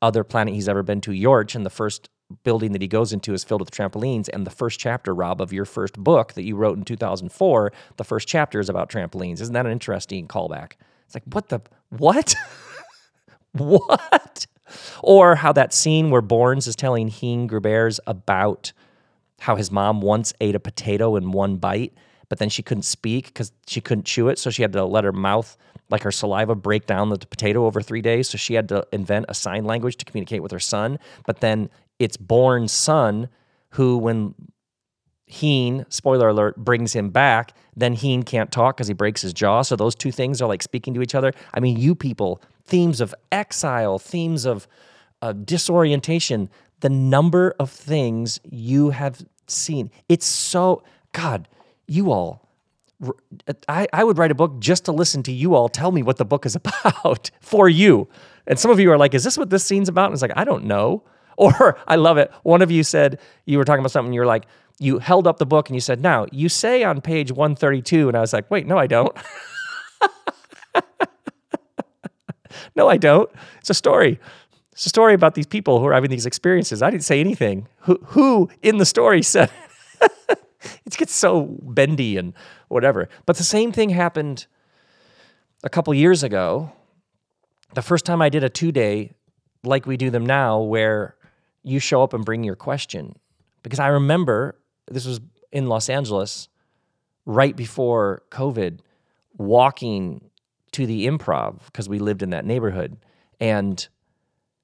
other 0.02 0.24
planet 0.24 0.54
he's 0.54 0.70
ever 0.70 0.84
been 0.84 1.02
to, 1.02 1.12
Yorch, 1.12 1.56
and 1.56 1.66
the 1.66 1.70
first 1.70 2.10
building 2.44 2.72
that 2.72 2.82
he 2.82 2.88
goes 2.88 3.12
into 3.12 3.34
is 3.34 3.44
filled 3.44 3.62
with 3.62 3.72
trampolines. 3.72 4.30
And 4.32 4.46
the 4.46 4.52
first 4.52 4.80
chapter, 4.80 5.14
Rob, 5.14 5.42
of 5.42 5.52
your 5.52 5.66
first 5.66 5.96
book 5.98 6.34
that 6.34 6.44
you 6.44 6.56
wrote 6.56 6.78
in 6.78 6.86
2004, 6.86 7.74
the 7.98 8.04
first 8.04 8.28
chapter 8.28 8.60
is 8.60 8.70
about 8.70 8.90
trampolines. 8.90 9.42
Isn't 9.42 9.54
that 9.54 9.66
an 9.66 9.72
interesting 9.72 10.28
callback? 10.28 10.74
It's 11.06 11.16
like, 11.16 11.24
what 11.32 11.50
the, 11.50 11.62
what? 11.90 12.36
what? 13.54 14.48
Or 15.02 15.36
how 15.36 15.52
that 15.54 15.74
scene 15.74 16.10
where 16.12 16.22
Borns 16.22 16.68
is 16.68 16.76
telling 16.76 17.08
Heen 17.08 17.48
Grubers 17.48 18.00
about 18.06 18.72
how 19.40 19.56
his 19.56 19.72
mom 19.72 20.02
once 20.02 20.34
ate 20.42 20.56
a 20.56 20.60
potato 20.60 21.16
in 21.16 21.32
one 21.32 21.58
bite, 21.58 21.94
but 22.28 22.38
then 22.40 22.50
she 22.50 22.62
couldn't 22.62 22.84
speak 22.84 23.28
because 23.28 23.52
she 23.68 23.82
couldn't 23.82 24.06
chew 24.06 24.28
it. 24.28 24.38
So 24.38 24.50
she 24.50 24.62
had 24.62 24.74
to 24.74 24.86
let 24.86 25.04
her 25.04 25.12
mouth, 25.12 25.58
like 25.90 26.04
her 26.04 26.12
saliva, 26.12 26.56
break 26.56 26.86
down 26.86 27.10
the 27.10 27.18
potato 27.18 27.66
over 27.66 27.82
three 27.82 28.02
days. 28.02 28.30
So 28.30 28.38
she 28.38 28.54
had 28.54 28.70
to 28.70 28.86
invent 28.92 29.26
a 29.30 29.34
sign 29.34 29.66
language 29.66 29.98
to 29.98 30.06
communicate 30.06 30.44
with 30.44 30.52
her 30.52 30.60
son. 30.60 31.00
But 31.26 31.40
then 31.40 31.70
it's 31.98 32.18
Born's 32.18 32.72
son 32.72 33.30
who, 33.72 33.98
when 33.98 34.36
Heen, 35.26 35.86
spoiler 35.90 36.30
alert, 36.30 36.58
brings 36.58 36.94
him 36.94 37.10
back, 37.12 37.54
then 37.76 37.94
Heen 37.94 38.24
can't 38.24 38.52
talk 38.52 38.78
because 38.78 38.88
he 38.88 38.94
breaks 38.94 39.22
his 39.22 39.34
jaw. 39.34 39.62
So 39.62 39.76
those 39.76 39.96
two 39.96 40.12
things 40.12 40.42
are 40.42 40.48
like 40.48 40.64
speaking 40.64 40.94
to 40.96 41.02
each 41.02 41.16
other. 41.16 41.34
I 41.54 41.60
mean, 41.60 41.78
you 41.78 41.96
people, 41.96 42.42
themes 42.70 43.02
of 43.02 43.14
exile, 43.32 44.00
themes 44.00 44.46
of 44.46 44.68
uh, 45.22 45.34
disorientation, 45.34 46.50
the 46.82 46.90
number 46.90 47.56
of 47.60 47.70
things 47.70 48.40
you 48.50 48.92
have 48.92 49.26
seen. 49.48 49.92
It's 50.08 50.26
so, 50.26 50.84
God, 51.12 51.48
you 51.88 52.12
all. 52.12 52.48
I, 53.68 53.88
I 53.94 54.04
would 54.04 54.18
write 54.18 54.32
a 54.32 54.36
book 54.36 54.60
just 54.60 54.86
to 54.86 54.92
listen 54.92 55.24
to 55.24 55.32
you 55.32 55.56
all 55.56 55.70
tell 55.70 55.92
me 55.92 56.04
what 56.04 56.18
the 56.18 56.26
book 56.26 56.46
is 56.46 56.56
about 56.84 57.32
for 57.42 57.68
you. 57.68 58.08
And 58.46 58.60
some 58.60 58.72
of 58.72 58.80
you 58.80 58.92
are 58.92 58.98
like, 58.98 59.14
is 59.14 59.24
this 59.24 59.38
what 59.38 59.50
this 59.50 59.64
scene's 59.64 59.90
about? 59.90 60.06
And 60.06 60.14
it's 60.14 60.22
like, 60.22 60.34
I 60.36 60.44
don't 60.44 60.66
know. 60.66 61.04
Or 61.40 61.80
I 61.88 61.96
love 61.96 62.18
it. 62.18 62.34
One 62.44 62.62
of 62.62 62.70
you 62.70 62.84
said 62.84 63.18
you 63.46 63.58
were 63.58 63.64
talking 63.64 63.80
about 63.80 63.92
something. 63.92 64.12
You 64.12 64.20
were 64.20 64.26
like, 64.26 64.46
you 64.78 65.00
held 65.00 65.26
up 65.26 65.38
the 65.38 65.46
book 65.46 65.70
and 65.70 65.76
you 65.76 65.80
said, 65.80 66.02
"Now 66.02 66.26
you 66.34 66.50
say 66.50 66.84
on 66.84 67.00
page 67.00 67.32
132," 67.32 68.10
and 68.10 68.18
I 68.18 68.20
was 68.20 68.34
like, 68.34 68.52
"Wait, 68.52 68.68
no, 68.68 68.78
I 68.78 68.88
don't." 68.88 69.16
no, 72.76 72.88
I 72.88 72.98
don't. 72.98 73.30
It's 73.60 73.70
a 73.70 73.74
story. 73.74 74.20
It's 74.72 74.86
a 74.86 74.90
story 74.90 75.14
about 75.14 75.36
these 75.36 75.48
people 75.48 75.80
who 75.80 75.88
are 75.88 75.94
having 75.94 76.10
these 76.10 76.26
experiences. 76.26 76.82
I 76.82 76.90
didn't 76.90 77.04
say 77.04 77.20
anything. 77.20 77.68
Who, 77.82 78.00
who 78.06 78.50
in 78.62 78.78
the 78.78 78.86
story 78.86 79.22
said? 79.24 79.52
it 80.00 80.98
gets 80.98 81.14
so 81.14 81.58
bendy 81.62 82.18
and 82.18 82.34
whatever. 82.68 83.10
But 83.26 83.38
the 83.38 83.44
same 83.44 83.72
thing 83.72 83.90
happened 83.90 84.48
a 85.64 85.70
couple 85.70 85.94
years 85.94 86.24
ago. 86.24 86.72
The 87.74 87.82
first 87.82 88.06
time 88.06 88.22
I 88.22 88.30
did 88.30 88.44
a 88.44 88.50
two 88.50 88.72
day, 88.72 89.12
like 89.64 89.86
we 89.86 89.98
do 89.98 90.10
them 90.10 90.26
now, 90.26 90.60
where 90.60 91.16
you 91.64 91.80
show 91.80 92.02
up 92.02 92.14
and 92.14 92.24
bring 92.24 92.44
your 92.44 92.56
question. 92.56 93.18
Because 93.64 93.80
I 93.80 93.88
remember 93.88 94.56
this 94.90 95.06
was 95.06 95.20
in 95.52 95.68
Los 95.68 95.90
Angeles 95.90 96.48
right 97.26 97.56
before 97.56 98.24
COVID, 98.32 98.80
walking 99.38 100.30
to 100.74 100.86
the 100.86 101.08
improv 101.08 101.66
because 101.66 101.90
we 101.90 102.00
lived 102.00 102.24
in 102.24 102.32
that 102.32 102.46
neighborhood. 102.46 102.98
And 103.40 103.88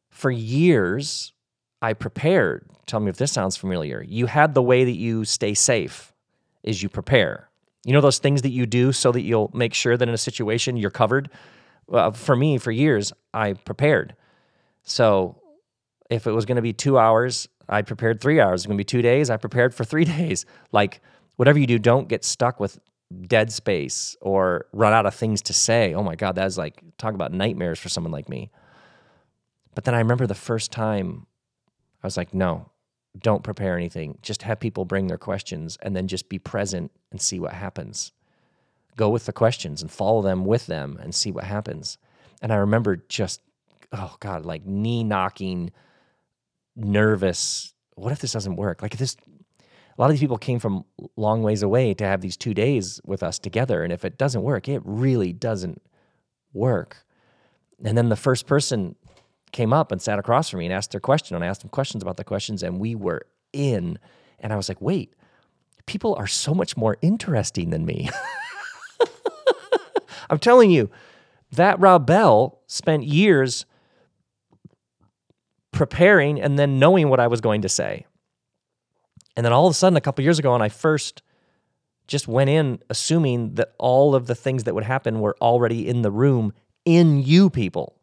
for 0.09 0.31
years, 0.31 1.33
I 1.81 1.93
prepared. 1.93 2.69
Tell 2.85 2.99
me 2.99 3.09
if 3.09 3.17
this 3.17 3.31
sounds 3.31 3.57
familiar. 3.57 4.03
You 4.07 4.25
had 4.27 4.53
the 4.53 4.61
way 4.61 4.83
that 4.85 4.95
you 4.95 5.25
stay 5.25 5.53
safe 5.53 6.13
is 6.63 6.81
you 6.81 6.89
prepare. 6.89 7.49
You 7.85 7.93
know 7.93 8.01
those 8.01 8.19
things 8.19 8.41
that 8.41 8.49
you 8.49 8.65
do 8.65 8.91
so 8.91 9.11
that 9.11 9.21
you'll 9.21 9.51
make 9.53 9.73
sure 9.73 9.95
that 9.95 10.07
in 10.07 10.13
a 10.13 10.17
situation 10.17 10.77
you're 10.77 10.89
covered. 10.89 11.29
For 12.13 12.35
me, 12.35 12.57
for 12.57 12.71
years, 12.71 13.13
I 13.33 13.53
prepared. 13.53 14.15
So 14.83 15.39
if 16.09 16.25
it 16.25 16.31
was 16.31 16.45
going 16.45 16.55
to 16.55 16.61
be 16.61 16.73
two 16.73 16.97
hours, 16.97 17.47
I 17.69 17.81
prepared 17.83 18.21
three 18.21 18.39
hours. 18.39 18.61
It's 18.61 18.67
going 18.67 18.77
to 18.77 18.81
be 18.81 18.85
two 18.85 19.01
days. 19.01 19.29
I 19.29 19.37
prepared 19.37 19.73
for 19.73 19.83
three 19.83 20.05
days. 20.17 20.45
Like, 20.71 21.01
whatever 21.35 21.59
you 21.59 21.67
do, 21.67 21.79
don't 21.79 22.07
get 22.07 22.23
stuck 22.23 22.59
with 22.59 22.79
dead 23.21 23.51
space 23.51 24.15
or 24.21 24.65
run 24.73 24.93
out 24.93 25.05
of 25.05 25.15
things 25.15 25.41
to 25.43 25.53
say. 25.53 25.93
Oh 25.93 26.03
my 26.03 26.15
God, 26.15 26.35
that's 26.35 26.57
like, 26.57 26.83
talk 26.97 27.13
about 27.13 27.31
nightmares 27.31 27.79
for 27.79 27.89
someone 27.89 28.11
like 28.11 28.29
me. 28.29 28.51
But 29.73 29.83
then 29.83 29.93
I 29.95 29.99
remember 29.99 30.27
the 30.27 30.35
first 30.35 30.71
time 30.71 31.27
I 32.03 32.07
was 32.07 32.17
like, 32.17 32.33
no, 32.33 32.69
don't 33.17 33.43
prepare 33.43 33.75
anything. 33.75 34.17
Just 34.21 34.43
have 34.43 34.59
people 34.59 34.85
bring 34.85 35.07
their 35.07 35.17
questions 35.17 35.77
and 35.81 35.95
then 35.95 36.07
just 36.07 36.29
be 36.29 36.39
present 36.39 36.91
and 37.11 37.21
see 37.21 37.39
what 37.39 37.53
happens. 37.53 38.11
Go 38.95 39.09
with 39.09 39.25
the 39.25 39.33
questions 39.33 39.81
and 39.81 39.91
follow 39.91 40.21
them 40.21 40.45
with 40.45 40.67
them 40.67 40.97
and 41.01 41.13
see 41.13 41.31
what 41.31 41.43
happens. 41.43 41.97
And 42.41 42.53
I 42.53 42.57
remember 42.57 42.97
just, 43.09 43.41
oh 43.91 44.15
God, 44.19 44.45
like 44.45 44.65
knee 44.65 45.03
knocking 45.03 45.71
nervous. 46.75 47.73
What 47.95 48.11
if 48.11 48.19
this 48.19 48.33
doesn't 48.33 48.55
work? 48.55 48.81
Like 48.81 48.97
this, 48.97 49.17
a 49.97 50.01
lot 50.01 50.07
of 50.07 50.11
these 50.11 50.19
people 50.19 50.37
came 50.37 50.59
from 50.59 50.83
long 51.15 51.41
ways 51.41 51.63
away 51.63 51.93
to 51.93 52.03
have 52.03 52.21
these 52.21 52.35
two 52.35 52.53
days 52.53 52.99
with 53.05 53.23
us 53.23 53.39
together. 53.39 53.83
And 53.83 53.93
if 53.93 54.03
it 54.03 54.17
doesn't 54.17 54.41
work, 54.41 54.67
it 54.67 54.81
really 54.83 55.31
doesn't 55.31 55.81
work. 56.53 57.05
And 57.83 57.97
then 57.97 58.09
the 58.09 58.15
first 58.15 58.45
person 58.45 58.95
came 59.51 59.71
up 59.71 59.91
and 59.91 60.01
sat 60.01 60.19
across 60.19 60.49
from 60.49 60.59
me 60.59 60.65
and 60.65 60.73
asked 60.73 60.91
their 60.91 60.99
question. 60.99 61.35
And 61.35 61.45
I 61.45 61.47
asked 61.47 61.61
them 61.61 61.69
questions 61.69 62.03
about 62.03 62.17
the 62.17 62.25
questions, 62.25 62.61
and 62.61 62.79
we 62.79 62.93
were 62.93 63.25
in. 63.53 63.97
And 64.39 64.51
I 64.51 64.57
was 64.57 64.67
like, 64.67 64.81
wait, 64.81 65.13
people 65.85 66.13
are 66.15 66.27
so 66.27 66.53
much 66.53 66.75
more 66.75 66.97
interesting 67.01 67.69
than 67.69 67.85
me. 67.85 68.09
I'm 70.29 70.39
telling 70.39 70.71
you, 70.71 70.89
that 71.51 71.79
Rob 71.79 72.05
Bell 72.05 72.59
spent 72.67 73.03
years 73.05 73.65
preparing 75.71 76.41
and 76.41 76.57
then 76.59 76.79
knowing 76.79 77.09
what 77.09 77.19
I 77.19 77.27
was 77.27 77.39
going 77.39 77.61
to 77.61 77.69
say. 77.69 78.05
And 79.35 79.45
then 79.45 79.53
all 79.53 79.67
of 79.67 79.71
a 79.71 79.73
sudden, 79.73 79.97
a 79.97 80.01
couple 80.01 80.23
years 80.23 80.39
ago, 80.39 80.53
when 80.53 80.61
I 80.61 80.69
first 80.69 81.21
just 82.07 82.27
went 82.27 82.49
in 82.49 82.79
assuming 82.89 83.55
that 83.55 83.73
all 83.77 84.15
of 84.15 84.27
the 84.27 84.35
things 84.35 84.63
that 84.65 84.75
would 84.75 84.83
happen 84.83 85.19
were 85.19 85.35
already 85.41 85.87
in 85.87 86.01
the 86.01 86.11
room 86.11 86.53
in 86.85 87.21
you 87.21 87.49
people. 87.49 87.99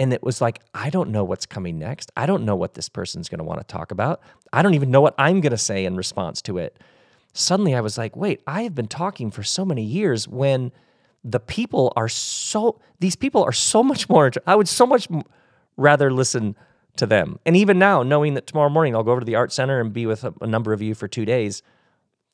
And 0.00 0.12
it 0.12 0.22
was 0.22 0.40
like, 0.40 0.60
I 0.74 0.90
don't 0.90 1.10
know 1.10 1.22
what's 1.22 1.46
coming 1.46 1.78
next. 1.78 2.10
I 2.16 2.26
don't 2.26 2.44
know 2.44 2.56
what 2.56 2.74
this 2.74 2.88
person's 2.88 3.28
going 3.28 3.38
to 3.38 3.44
want 3.44 3.60
to 3.60 3.66
talk 3.66 3.92
about. 3.92 4.20
I 4.52 4.62
don't 4.62 4.74
even 4.74 4.90
know 4.90 5.00
what 5.00 5.14
I'm 5.18 5.40
going 5.40 5.52
to 5.52 5.58
say 5.58 5.84
in 5.84 5.96
response 5.96 6.42
to 6.42 6.58
it. 6.58 6.78
Suddenly 7.34 7.74
I 7.74 7.80
was 7.80 7.96
like, 7.96 8.16
wait, 8.16 8.42
I 8.46 8.62
have 8.62 8.74
been 8.74 8.88
talking 8.88 9.30
for 9.30 9.42
so 9.42 9.64
many 9.64 9.82
years 9.82 10.26
when 10.26 10.72
the 11.22 11.38
people 11.38 11.92
are 11.96 12.08
so, 12.08 12.80
these 12.98 13.14
people 13.14 13.44
are 13.44 13.52
so 13.52 13.82
much 13.82 14.08
more, 14.08 14.30
I 14.46 14.56
would 14.56 14.68
so 14.68 14.86
much 14.86 15.06
rather 15.76 16.12
listen 16.12 16.56
to 16.96 17.06
them. 17.06 17.38
And 17.46 17.56
even 17.56 17.78
now, 17.78 18.02
knowing 18.02 18.34
that 18.34 18.46
tomorrow 18.46 18.68
morning 18.68 18.94
I'll 18.94 19.02
go 19.02 19.12
over 19.12 19.20
to 19.20 19.26
the 19.26 19.34
art 19.34 19.52
center 19.52 19.80
and 19.80 19.92
be 19.92 20.06
with 20.06 20.24
a, 20.24 20.34
a 20.40 20.46
number 20.46 20.72
of 20.72 20.82
you 20.82 20.94
for 20.94 21.08
two 21.08 21.24
days, 21.24 21.62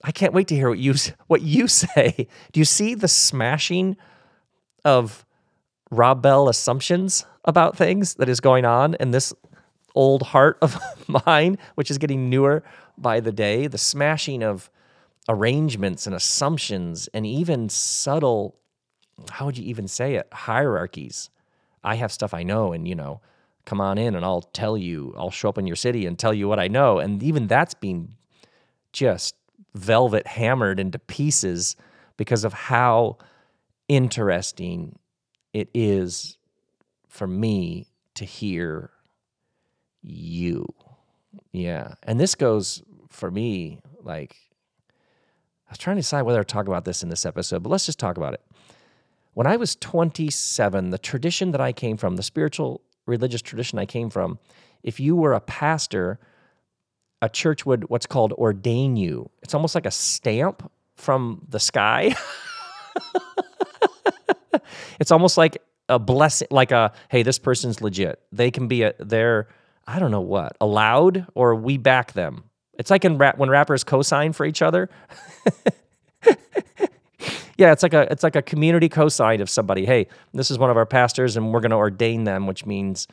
I 0.04 0.12
can't 0.12 0.32
wait 0.32 0.48
to 0.48 0.54
hear 0.54 0.68
what 0.68 0.78
you 0.78 0.94
what 1.26 1.42
you 1.42 1.68
say. 1.68 2.28
Do 2.52 2.60
you 2.60 2.64
see 2.64 2.94
the 2.94 3.08
smashing 3.08 3.96
of 4.84 5.24
Rob 5.90 6.22
Bell 6.22 6.48
assumptions 6.48 7.24
about 7.44 7.76
things 7.76 8.14
that 8.14 8.28
is 8.28 8.40
going 8.40 8.64
on 8.64 8.94
in 8.94 9.10
this 9.10 9.32
old 9.94 10.22
heart 10.22 10.58
of 10.60 10.78
mine, 11.26 11.58
which 11.74 11.90
is 11.90 11.98
getting 11.98 12.28
newer 12.28 12.62
by 12.96 13.20
the 13.20 13.32
day? 13.32 13.66
The 13.66 13.78
smashing 13.78 14.42
of 14.42 14.70
arrangements 15.28 16.06
and 16.06 16.16
assumptions 16.16 17.08
and 17.12 17.26
even 17.26 17.68
subtle 17.68 18.56
how 19.30 19.44
would 19.44 19.58
you 19.58 19.64
even 19.64 19.86
say 19.86 20.14
it 20.14 20.26
hierarchies 20.32 21.28
i 21.84 21.96
have 21.96 22.10
stuff 22.10 22.32
i 22.32 22.42
know 22.42 22.72
and 22.72 22.88
you 22.88 22.94
know 22.94 23.20
come 23.68 23.80
on 23.80 23.98
in 23.98 24.14
and 24.14 24.24
i'll 24.24 24.42
tell 24.42 24.76
you 24.76 25.14
i'll 25.16 25.30
show 25.30 25.48
up 25.48 25.58
in 25.58 25.66
your 25.66 25.76
city 25.76 26.06
and 26.06 26.18
tell 26.18 26.34
you 26.34 26.48
what 26.48 26.58
i 26.58 26.68
know 26.68 26.98
and 26.98 27.22
even 27.22 27.46
that's 27.46 27.74
being 27.74 28.14
just 28.92 29.34
velvet 29.74 30.26
hammered 30.26 30.80
into 30.80 30.98
pieces 30.98 31.76
because 32.16 32.44
of 32.44 32.52
how 32.52 33.16
interesting 33.88 34.98
it 35.52 35.68
is 35.74 36.36
for 37.08 37.26
me 37.26 37.88
to 38.14 38.24
hear 38.24 38.90
you. 40.02 40.66
Yeah. 41.52 41.94
And 42.02 42.20
this 42.20 42.34
goes 42.34 42.82
for 43.08 43.30
me, 43.30 43.80
like, 44.02 44.36
I 45.66 45.72
was 45.72 45.78
trying 45.78 45.96
to 45.96 46.02
decide 46.02 46.22
whether 46.22 46.42
to 46.42 46.44
talk 46.44 46.66
about 46.66 46.84
this 46.84 47.02
in 47.02 47.08
this 47.08 47.26
episode, 47.26 47.62
but 47.62 47.70
let's 47.70 47.86
just 47.86 47.98
talk 47.98 48.16
about 48.16 48.34
it. 48.34 48.42
When 49.34 49.46
I 49.46 49.56
was 49.56 49.76
27, 49.76 50.90
the 50.90 50.98
tradition 50.98 51.52
that 51.52 51.60
I 51.60 51.72
came 51.72 51.96
from, 51.96 52.16
the 52.16 52.22
spiritual 52.22 52.82
religious 53.08 53.42
tradition 53.42 53.78
I 53.78 53.86
came 53.86 54.10
from, 54.10 54.38
if 54.82 55.00
you 55.00 55.16
were 55.16 55.32
a 55.32 55.40
pastor, 55.40 56.20
a 57.20 57.28
church 57.28 57.66
would 57.66 57.88
what's 57.88 58.06
called 58.06 58.32
ordain 58.34 58.96
you. 58.96 59.30
It's 59.42 59.54
almost 59.54 59.74
like 59.74 59.86
a 59.86 59.90
stamp 59.90 60.70
from 60.96 61.44
the 61.48 61.58
sky. 61.58 62.14
it's 65.00 65.10
almost 65.10 65.36
like 65.36 65.58
a 65.88 65.98
blessing, 65.98 66.48
like 66.50 66.70
a 66.70 66.92
hey, 67.08 67.22
this 67.22 67.38
person's 67.38 67.80
legit. 67.80 68.20
They 68.30 68.50
can 68.50 68.68
be 68.68 68.82
a 68.82 68.94
they're 68.98 69.48
I 69.86 69.98
don't 69.98 70.10
know 70.10 70.20
what 70.20 70.56
allowed 70.60 71.26
or 71.34 71.54
we 71.54 71.78
back 71.78 72.12
them. 72.12 72.44
It's 72.78 72.90
like 72.90 73.04
in 73.04 73.18
rap 73.18 73.38
when 73.38 73.50
rappers 73.50 73.82
co-sign 73.82 74.32
for 74.32 74.46
each 74.46 74.62
other. 74.62 74.88
yeah, 77.58 77.72
it's 77.72 77.82
like 77.82 77.92
a 77.92 78.10
it's 78.10 78.22
like 78.22 78.36
a 78.36 78.42
community 78.42 78.88
co-sign 78.88 79.40
of 79.40 79.50
somebody. 79.50 79.84
Hey, 79.84 80.06
this 80.32 80.50
is 80.50 80.58
one 80.58 80.70
of 80.70 80.76
our 80.76 80.86
pastors, 80.86 81.36
and 81.36 81.52
we're 81.52 81.60
going 81.60 81.72
to 81.72 81.76
ordain 81.76 82.22
them, 82.22 82.46
which 82.46 82.64
means 82.64 83.08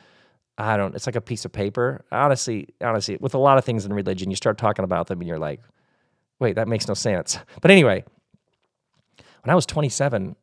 I 0.56 0.76
don't. 0.76 0.94
It's 0.94 1.06
like 1.06 1.16
a 1.16 1.20
piece 1.20 1.44
of 1.44 1.52
paper. 1.52 2.04
Honestly, 2.12 2.68
honestly, 2.80 3.18
with 3.20 3.34
a 3.34 3.38
lot 3.38 3.58
of 3.58 3.64
things 3.64 3.84
in 3.84 3.92
religion, 3.92 4.30
you 4.30 4.36
start 4.36 4.56
talking 4.56 4.84
about 4.84 5.08
them, 5.08 5.20
and 5.20 5.26
you're 5.26 5.38
like, 5.38 5.60
wait, 6.38 6.54
that 6.54 6.68
makes 6.68 6.86
no 6.86 6.94
sense. 6.94 7.38
But 7.60 7.72
anyway, 7.72 8.04
when 9.42 9.50
I 9.50 9.56
was 9.56 9.66
27, 9.66 10.36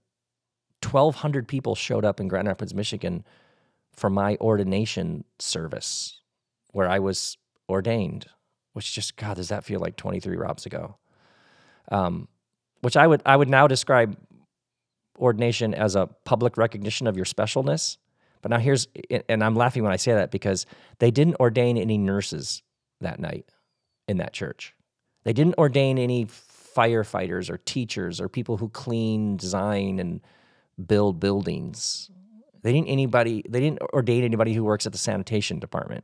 1,200 0.83 1.47
people 1.47 1.73
showed 1.73 2.03
up 2.03 2.19
in 2.19 2.27
Grand 2.27 2.49
Rapids, 2.49 2.73
Michigan, 2.73 3.23
for 3.93 4.09
my 4.09 4.35
ordination 4.41 5.23
service, 5.39 6.19
where 6.71 6.89
I 6.89 6.99
was 6.99 7.37
ordained. 7.69 8.25
Which 8.73 8.91
just 8.91 9.15
God, 9.15 9.35
does 9.35 9.49
that 9.49 9.63
feel 9.63 9.79
like 9.79 9.95
23 9.95 10.35
Robs 10.35 10.65
ago? 10.65 10.97
Um, 11.91 12.27
which 12.83 12.97
I 12.97 13.07
would 13.07 13.21
I 13.25 13.37
would 13.37 13.49
now 13.49 13.65
describe 13.65 14.17
ordination 15.17 15.73
as 15.73 15.95
a 15.95 16.07
public 16.25 16.57
recognition 16.57 17.07
of 17.07 17.15
your 17.15 17.25
specialness. 17.25 17.97
But 18.41 18.51
now 18.51 18.59
here's 18.59 18.89
and 19.29 19.41
I'm 19.41 19.55
laughing 19.55 19.83
when 19.83 19.93
I 19.93 19.95
say 19.95 20.11
that 20.13 20.31
because 20.31 20.65
they 20.99 21.09
didn't 21.09 21.37
ordain 21.39 21.77
any 21.77 21.97
nurses 21.97 22.61
that 22.99 23.19
night 23.19 23.49
in 24.09 24.17
that 24.17 24.33
church. 24.33 24.75
They 25.23 25.31
didn't 25.31 25.57
ordain 25.57 25.97
any 25.97 26.25
firefighters 26.25 27.49
or 27.49 27.57
teachers 27.57 28.19
or 28.19 28.27
people 28.27 28.57
who 28.57 28.67
clean, 28.67 29.37
design 29.37 29.99
and 29.99 30.19
build 30.85 31.21
buildings. 31.21 32.11
They 32.63 32.73
didn't 32.73 32.89
anybody 32.89 33.45
they 33.47 33.61
didn't 33.61 33.81
ordain 33.93 34.25
anybody 34.25 34.53
who 34.53 34.65
works 34.65 34.85
at 34.85 34.91
the 34.91 34.97
sanitation 34.97 35.57
department. 35.59 36.03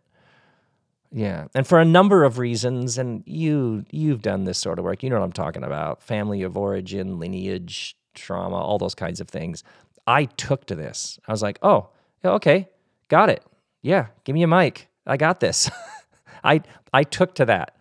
Yeah. 1.12 1.48
And 1.56 1.65
for 1.65 1.80
a 1.80 1.86
number 1.86 2.24
of 2.24 2.38
reasons, 2.38 2.98
and 2.98 3.24
you 3.26 3.86
you've 3.89 4.22
done 4.22 4.43
this 4.43 4.60
sort 4.60 4.78
of 4.80 4.86
work, 4.86 5.02
you 5.02 5.10
know 5.10 5.19
what 5.19 5.26
I'm 5.26 5.32
talking 5.32 5.63
about. 5.63 6.04
Family 6.04 6.43
of 6.43 6.56
origin, 6.56 7.19
lineage, 7.19 7.95
trauma, 8.13 8.58
all 8.58 8.78
those 8.78 8.95
kinds 8.95 9.19
of 9.19 9.28
things. 9.28 9.63
I 10.06 10.26
took 10.26 10.65
to 10.67 10.76
this. 10.76 11.19
I 11.28 11.32
was 11.32 11.41
like, 11.41 11.60
oh, 11.62 11.89
okay, 12.24 12.67
got 13.08 13.30
it. 13.30 13.43
Yeah, 13.82 14.08
give 14.24 14.34
me 14.34 14.43
a 14.43 14.48
mic. 14.48 14.88
I 15.06 15.17
got 15.17 15.39
this. 15.39 15.69
I 16.43 16.62
I 16.93 17.04
took 17.04 17.36
to 17.36 17.45
that. 17.45 17.78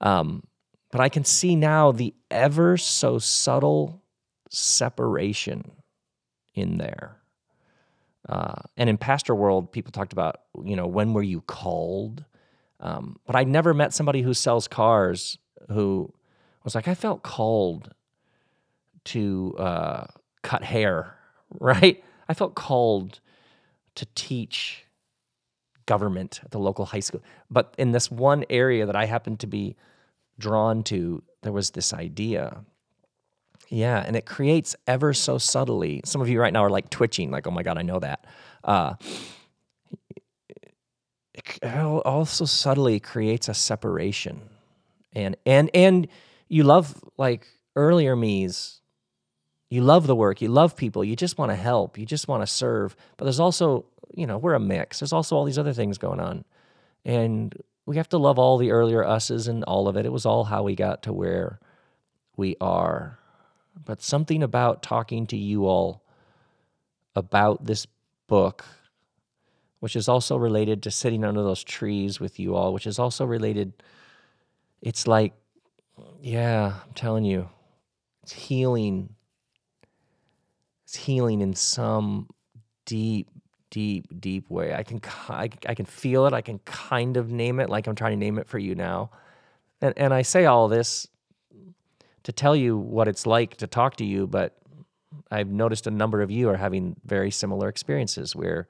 Um, 0.00 0.44
but 0.90 1.00
I 1.00 1.08
can 1.08 1.24
see 1.24 1.56
now 1.56 1.92
the 1.92 2.14
ever 2.30 2.76
so 2.76 3.18
subtle 3.18 4.02
separation 4.50 5.70
in 6.54 6.78
there. 6.78 7.16
Uh, 8.28 8.62
and 8.76 8.90
in 8.90 8.98
pastor 8.98 9.34
world, 9.34 9.72
people 9.72 9.92
talked 9.92 10.12
about, 10.12 10.40
you 10.64 10.76
know, 10.76 10.86
when 10.86 11.12
were 11.12 11.22
you 11.22 11.40
called? 11.42 12.24
Um, 12.80 13.18
but 13.26 13.34
I 13.36 13.44
never 13.44 13.74
met 13.74 13.92
somebody 13.92 14.22
who 14.22 14.34
sells 14.34 14.68
cars 14.68 15.38
who 15.70 16.12
was 16.64 16.74
like, 16.74 16.88
I 16.88 16.94
felt 16.94 17.22
called 17.22 17.92
to 19.06 19.54
uh, 19.58 20.06
cut 20.42 20.64
hair, 20.64 21.14
right? 21.58 22.02
I 22.28 22.34
felt 22.34 22.54
called 22.54 23.20
to 23.94 24.06
teach 24.14 24.84
government 25.86 26.40
at 26.44 26.50
the 26.50 26.58
local 26.58 26.84
high 26.84 27.00
school. 27.00 27.22
But 27.50 27.74
in 27.78 27.92
this 27.92 28.10
one 28.10 28.44
area 28.50 28.86
that 28.86 28.94
I 28.94 29.06
happened 29.06 29.40
to 29.40 29.46
be 29.46 29.76
drawn 30.38 30.82
to, 30.84 31.22
there 31.42 31.52
was 31.52 31.70
this 31.70 31.92
idea. 31.94 32.64
Yeah, 33.70 34.04
and 34.06 34.14
it 34.14 34.26
creates 34.26 34.76
ever 34.86 35.14
so 35.14 35.38
subtly. 35.38 36.02
Some 36.04 36.20
of 36.20 36.28
you 36.28 36.40
right 36.40 36.52
now 36.52 36.64
are 36.64 36.70
like 36.70 36.90
twitching, 36.90 37.30
like, 37.30 37.46
oh 37.46 37.50
my 37.50 37.62
God, 37.62 37.78
I 37.78 37.82
know 37.82 37.98
that. 37.98 38.24
Uh, 38.62 38.94
also 41.62 42.44
subtly 42.44 43.00
creates 43.00 43.48
a 43.48 43.54
separation. 43.54 44.42
And 45.12 45.36
and 45.46 45.70
and 45.74 46.08
you 46.48 46.64
love 46.64 47.02
like 47.16 47.46
earlier 47.74 48.14
me's 48.14 48.78
you 49.70 49.82
love 49.82 50.06
the 50.06 50.16
work, 50.16 50.40
you 50.40 50.48
love 50.48 50.76
people, 50.76 51.04
you 51.04 51.14
just 51.14 51.36
want 51.36 51.50
to 51.50 51.56
help, 51.56 51.98
you 51.98 52.06
just 52.06 52.26
want 52.26 52.42
to 52.42 52.46
serve. 52.46 52.96
But 53.16 53.26
there's 53.26 53.40
also, 53.40 53.84
you 54.14 54.26
know, 54.26 54.38
we're 54.38 54.54
a 54.54 54.60
mix. 54.60 55.00
There's 55.00 55.12
also 55.12 55.36
all 55.36 55.44
these 55.44 55.58
other 55.58 55.74
things 55.74 55.98
going 55.98 56.20
on. 56.20 56.44
And 57.04 57.54
we 57.84 57.96
have 57.96 58.08
to 58.10 58.18
love 58.18 58.38
all 58.38 58.56
the 58.56 58.70
earlier 58.70 59.04
us's 59.04 59.46
and 59.46 59.64
all 59.64 59.88
of 59.88 59.96
it. 59.96 60.06
It 60.06 60.12
was 60.12 60.24
all 60.24 60.44
how 60.44 60.62
we 60.62 60.74
got 60.74 61.02
to 61.02 61.12
where 61.12 61.60
we 62.36 62.56
are. 62.60 63.18
But 63.84 64.02
something 64.02 64.42
about 64.42 64.82
talking 64.82 65.26
to 65.28 65.36
you 65.36 65.66
all 65.66 66.02
about 67.14 67.64
this 67.64 67.86
book 68.26 68.64
which 69.80 69.96
is 69.96 70.08
also 70.08 70.36
related 70.36 70.82
to 70.82 70.90
sitting 70.90 71.24
under 71.24 71.42
those 71.42 71.62
trees 71.62 72.18
with 72.20 72.38
you 72.38 72.54
all, 72.54 72.72
which 72.72 72.86
is 72.86 72.98
also 72.98 73.24
related. 73.24 73.72
It's 74.82 75.06
like, 75.06 75.32
yeah, 76.20 76.74
I'm 76.86 76.94
telling 76.94 77.24
you, 77.24 77.48
it's 78.22 78.32
healing. 78.32 79.14
It's 80.84 80.96
healing 80.96 81.40
in 81.40 81.54
some 81.54 82.28
deep, 82.86 83.28
deep, 83.70 84.06
deep 84.20 84.50
way. 84.50 84.74
I 84.74 84.82
can, 84.82 85.00
I, 85.28 85.50
I 85.66 85.74
can 85.74 85.86
feel 85.86 86.26
it. 86.26 86.32
I 86.32 86.40
can 86.40 86.58
kind 86.60 87.16
of 87.16 87.30
name 87.30 87.60
it 87.60 87.68
like 87.68 87.86
I'm 87.86 87.94
trying 87.94 88.12
to 88.12 88.24
name 88.24 88.38
it 88.38 88.48
for 88.48 88.58
you 88.58 88.74
now. 88.74 89.10
And, 89.80 89.94
and 89.96 90.14
I 90.14 90.22
say 90.22 90.46
all 90.46 90.68
this 90.68 91.06
to 92.24 92.32
tell 92.32 92.56
you 92.56 92.76
what 92.76 93.08
it's 93.08 93.26
like 93.26 93.56
to 93.58 93.66
talk 93.66 93.96
to 93.96 94.04
you, 94.04 94.26
but 94.26 94.56
I've 95.30 95.48
noticed 95.48 95.86
a 95.86 95.90
number 95.90 96.20
of 96.20 96.30
you 96.30 96.48
are 96.48 96.56
having 96.56 96.96
very 97.04 97.30
similar 97.30 97.68
experiences 97.68 98.34
where 98.34 98.66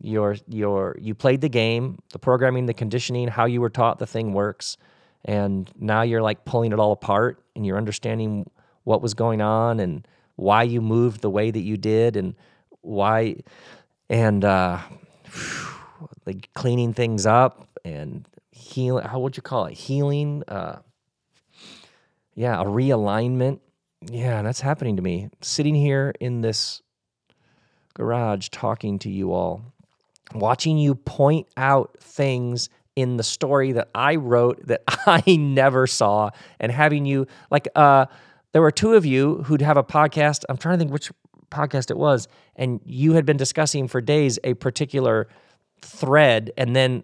your 0.00 0.36
your 0.48 0.96
you 1.00 1.14
played 1.14 1.40
the 1.40 1.48
game, 1.48 1.98
the 2.12 2.18
programming, 2.18 2.66
the 2.66 2.74
conditioning, 2.74 3.28
how 3.28 3.44
you 3.44 3.60
were 3.60 3.70
taught 3.70 3.98
the 3.98 4.06
thing 4.06 4.32
works, 4.32 4.76
and 5.24 5.70
now 5.78 6.02
you're 6.02 6.22
like 6.22 6.44
pulling 6.44 6.72
it 6.72 6.78
all 6.78 6.92
apart 6.92 7.42
and 7.54 7.64
you're 7.64 7.76
understanding 7.76 8.48
what 8.84 9.02
was 9.02 9.14
going 9.14 9.40
on 9.40 9.80
and 9.80 10.06
why 10.36 10.62
you 10.62 10.80
moved 10.80 11.20
the 11.20 11.30
way 11.30 11.50
that 11.50 11.60
you 11.60 11.76
did 11.76 12.16
and 12.16 12.34
why 12.80 13.36
and 14.10 14.44
uh 14.44 14.78
like 16.26 16.48
cleaning 16.54 16.92
things 16.92 17.26
up 17.26 17.68
and 17.84 18.26
healing 18.50 19.04
how 19.04 19.20
would 19.20 19.36
you 19.36 19.42
call 19.42 19.66
it? 19.66 19.74
Healing 19.74 20.42
uh 20.48 20.78
yeah 22.34 22.60
a 22.60 22.64
realignment. 22.64 23.60
Yeah 24.10 24.42
that's 24.42 24.60
happening 24.60 24.96
to 24.96 25.02
me. 25.02 25.30
Sitting 25.40 25.74
here 25.74 26.12
in 26.20 26.40
this 26.40 26.82
garage 27.94 28.48
talking 28.48 28.98
to 28.98 29.10
you 29.10 29.32
all 29.32 29.71
watching 30.34 30.78
you 30.78 30.94
point 30.94 31.46
out 31.56 31.96
things 32.00 32.68
in 32.94 33.16
the 33.16 33.22
story 33.22 33.72
that 33.72 33.88
I 33.94 34.16
wrote 34.16 34.66
that 34.66 34.82
I 35.06 35.36
never 35.36 35.86
saw 35.86 36.30
and 36.60 36.70
having 36.70 37.06
you 37.06 37.26
like 37.50 37.68
uh 37.74 38.06
there 38.52 38.60
were 38.60 38.70
two 38.70 38.94
of 38.94 39.06
you 39.06 39.42
who'd 39.44 39.62
have 39.62 39.78
a 39.78 39.82
podcast. 39.82 40.44
I'm 40.50 40.58
trying 40.58 40.74
to 40.74 40.78
think 40.80 40.92
which 40.92 41.10
podcast 41.50 41.90
it 41.90 41.96
was 41.96 42.28
and 42.56 42.80
you 42.84 43.12
had 43.12 43.26
been 43.26 43.36
discussing 43.36 43.88
for 43.88 44.00
days 44.00 44.38
a 44.44 44.54
particular 44.54 45.28
thread 45.82 46.50
and 46.56 46.74
then 46.74 47.02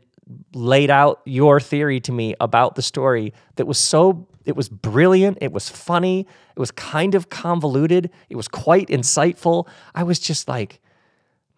laid 0.54 0.90
out 0.90 1.20
your 1.24 1.60
theory 1.60 2.00
to 2.00 2.12
me 2.12 2.34
about 2.40 2.74
the 2.74 2.82
story 2.82 3.32
that 3.56 3.66
was 3.66 3.78
so 3.78 4.26
it 4.44 4.56
was 4.56 4.68
brilliant 4.68 5.38
it 5.40 5.52
was 5.52 5.68
funny 5.68 6.26
it 6.56 6.60
was 6.60 6.70
kind 6.70 7.14
of 7.14 7.28
convoluted 7.30 8.10
it 8.28 8.36
was 8.36 8.48
quite 8.48 8.88
insightful 8.88 9.66
i 9.94 10.02
was 10.02 10.18
just 10.18 10.48
like 10.48 10.80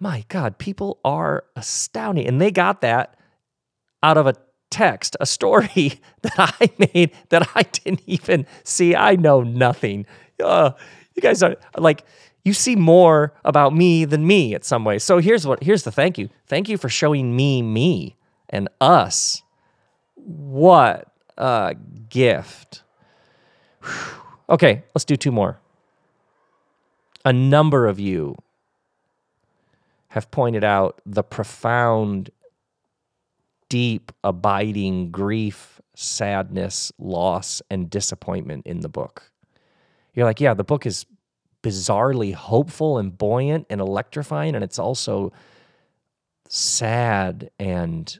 my 0.00 0.24
god 0.28 0.58
people 0.58 0.98
are 1.04 1.44
astounding 1.54 2.26
and 2.26 2.40
they 2.40 2.50
got 2.50 2.80
that 2.80 3.16
out 4.02 4.16
of 4.16 4.26
a 4.26 4.34
text 4.70 5.16
a 5.20 5.26
story 5.26 6.00
that 6.22 6.32
i 6.60 6.70
made 6.92 7.12
that 7.28 7.48
i 7.54 7.62
didn't 7.62 8.02
even 8.06 8.44
see 8.64 8.96
i 8.96 9.14
know 9.14 9.42
nothing 9.42 10.04
uh, 10.42 10.72
you 11.14 11.22
guys 11.22 11.42
are 11.42 11.54
like 11.76 12.04
you 12.44 12.52
see 12.54 12.74
more 12.74 13.34
about 13.44 13.74
me 13.74 14.04
than 14.06 14.26
me 14.26 14.54
at 14.54 14.64
some 14.64 14.84
way 14.84 14.98
so 14.98 15.18
here's 15.18 15.46
what 15.46 15.62
here's 15.62 15.84
the 15.84 15.92
thank 15.92 16.18
you 16.18 16.28
thank 16.46 16.68
you 16.68 16.78
for 16.78 16.88
showing 16.88 17.36
me 17.36 17.62
me 17.62 18.16
and 18.50 18.68
us. 18.80 19.42
What 20.14 21.10
a 21.38 21.74
gift. 22.10 22.82
Whew. 23.82 24.16
Okay, 24.50 24.82
let's 24.94 25.04
do 25.04 25.16
two 25.16 25.32
more. 25.32 25.60
A 27.24 27.32
number 27.32 27.86
of 27.86 27.98
you 27.98 28.36
have 30.10 30.30
pointed 30.30 30.64
out 30.64 31.00
the 31.06 31.22
profound, 31.22 32.30
deep, 33.68 34.10
abiding 34.24 35.10
grief, 35.10 35.80
sadness, 35.94 36.90
loss, 36.98 37.62
and 37.70 37.88
disappointment 37.88 38.66
in 38.66 38.80
the 38.80 38.88
book. 38.88 39.30
You're 40.14 40.26
like, 40.26 40.40
yeah, 40.40 40.54
the 40.54 40.64
book 40.64 40.84
is 40.84 41.06
bizarrely 41.62 42.34
hopeful 42.34 42.98
and 42.98 43.16
buoyant 43.16 43.66
and 43.70 43.80
electrifying, 43.80 44.56
and 44.56 44.64
it's 44.64 44.80
also 44.80 45.32
sad 46.48 47.50
and 47.60 48.18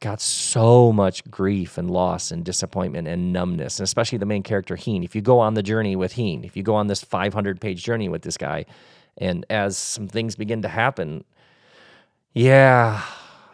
got 0.00 0.20
so 0.20 0.92
much 0.92 1.28
grief 1.30 1.78
and 1.78 1.90
loss 1.90 2.32
and 2.32 2.44
disappointment 2.44 3.06
and 3.06 3.32
numbness, 3.32 3.78
and 3.78 3.84
especially 3.84 4.18
the 4.18 4.26
main 4.26 4.42
character, 4.42 4.74
Heen. 4.74 5.04
If 5.04 5.14
you 5.14 5.22
go 5.22 5.38
on 5.38 5.54
the 5.54 5.62
journey 5.62 5.94
with 5.94 6.14
Heen, 6.14 6.42
if 6.42 6.56
you 6.56 6.64
go 6.64 6.74
on 6.74 6.88
this 6.88 7.04
500 7.04 7.60
page 7.60 7.84
journey 7.84 8.08
with 8.08 8.22
this 8.22 8.36
guy, 8.36 8.64
and 9.18 9.44
as 9.50 9.76
some 9.76 10.08
things 10.08 10.36
begin 10.36 10.62
to 10.62 10.68
happen, 10.68 11.24
yeah, 12.32 13.02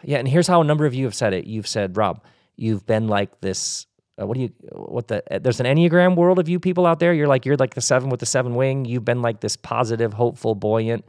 yeah. 0.03 0.17
And 0.17 0.27
here's 0.27 0.47
how 0.47 0.61
a 0.61 0.63
number 0.63 0.85
of 0.85 0.93
you 0.93 1.05
have 1.05 1.15
said 1.15 1.33
it. 1.33 1.45
You've 1.45 1.67
said, 1.67 1.97
Rob, 1.97 2.23
you've 2.55 2.85
been 2.85 3.07
like 3.07 3.41
this. 3.41 3.87
Uh, 4.21 4.25
what 4.27 4.35
do 4.35 4.43
you, 4.43 4.49
what 4.71 5.07
the, 5.07 5.23
uh, 5.33 5.39
there's 5.39 5.59
an 5.59 5.65
Enneagram 5.65 6.15
world 6.15 6.39
of 6.39 6.47
you 6.47 6.59
people 6.59 6.85
out 6.85 6.99
there. 6.99 7.13
You're 7.13 7.27
like, 7.27 7.45
you're 7.45 7.57
like 7.57 7.73
the 7.73 7.81
seven 7.81 8.09
with 8.09 8.19
the 8.19 8.25
seven 8.25 8.55
wing. 8.55 8.85
You've 8.85 9.03
been 9.03 9.21
like 9.21 9.41
this 9.41 9.57
positive, 9.57 10.13
hopeful, 10.13 10.55
buoyant 10.55 11.03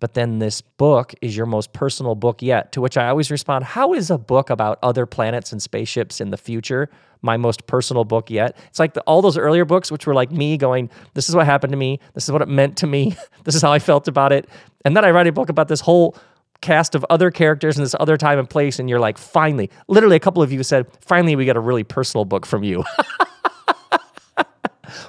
but 0.00 0.14
then 0.14 0.38
this 0.38 0.62
book 0.62 1.14
is 1.20 1.36
your 1.36 1.46
most 1.46 1.72
personal 1.72 2.14
book 2.14 2.42
yet. 2.42 2.72
To 2.72 2.80
which 2.80 2.96
I 2.96 3.08
always 3.08 3.30
respond, 3.30 3.64
How 3.64 3.92
is 3.92 4.10
a 4.10 4.18
book 4.18 4.50
about 4.50 4.78
other 4.82 5.06
planets 5.06 5.52
and 5.52 5.62
spaceships 5.62 6.20
in 6.20 6.30
the 6.30 6.36
future 6.36 6.90
my 7.22 7.36
most 7.36 7.66
personal 7.66 8.04
book 8.04 8.30
yet? 8.30 8.56
It's 8.68 8.78
like 8.78 8.94
the, 8.94 9.02
all 9.02 9.20
those 9.20 9.36
earlier 9.36 9.66
books, 9.66 9.92
which 9.92 10.06
were 10.06 10.14
like 10.14 10.32
me 10.32 10.56
going, 10.56 10.90
This 11.14 11.28
is 11.28 11.36
what 11.36 11.46
happened 11.46 11.72
to 11.72 11.76
me. 11.76 12.00
This 12.14 12.24
is 12.24 12.32
what 12.32 12.42
it 12.42 12.48
meant 12.48 12.78
to 12.78 12.86
me. 12.86 13.14
this 13.44 13.54
is 13.54 13.62
how 13.62 13.72
I 13.72 13.78
felt 13.78 14.08
about 14.08 14.32
it. 14.32 14.48
And 14.84 14.96
then 14.96 15.04
I 15.04 15.10
write 15.10 15.26
a 15.26 15.32
book 15.32 15.50
about 15.50 15.68
this 15.68 15.80
whole 15.80 16.16
cast 16.62 16.94
of 16.94 17.04
other 17.10 17.30
characters 17.30 17.76
in 17.76 17.82
this 17.82 17.94
other 18.00 18.16
time 18.16 18.38
and 18.38 18.48
place. 18.48 18.78
And 18.78 18.88
you're 18.88 19.00
like, 19.00 19.18
Finally, 19.18 19.70
literally, 19.86 20.16
a 20.16 20.20
couple 20.20 20.42
of 20.42 20.50
you 20.50 20.62
said, 20.62 20.86
Finally, 21.02 21.36
we 21.36 21.44
got 21.44 21.56
a 21.56 21.60
really 21.60 21.84
personal 21.84 22.24
book 22.24 22.46
from 22.46 22.64
you. 22.64 22.84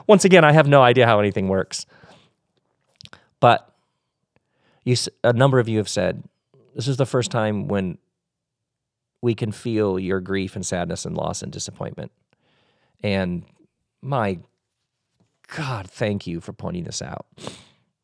Once 0.08 0.26
again, 0.26 0.44
I 0.44 0.52
have 0.52 0.68
no 0.68 0.82
idea 0.82 1.06
how 1.06 1.20
anything 1.20 1.48
works. 1.48 1.86
But 3.40 3.71
you, 4.84 4.96
a 5.24 5.34
number 5.34 5.60
of 5.60 5.68
you 5.68 5.78
have 5.78 5.90
said 5.90 6.24
this 6.76 6.88
is 6.88 6.98
the 6.98 7.06
first 7.06 7.32
time 7.32 7.68
when 7.68 7.98
we 9.22 9.36
can 9.36 9.52
feel 9.52 10.00
your 10.00 10.20
grief 10.20 10.56
and 10.56 10.66
sadness 10.66 11.06
and 11.06 11.16
loss 11.16 11.42
and 11.42 11.52
disappointment. 11.52 12.12
And 13.04 13.44
my 14.02 14.40
God, 15.56 15.90
thank 15.90 16.26
you 16.26 16.40
for 16.40 16.54
pointing 16.54 16.86
this 16.86 17.02
out. 17.02 17.26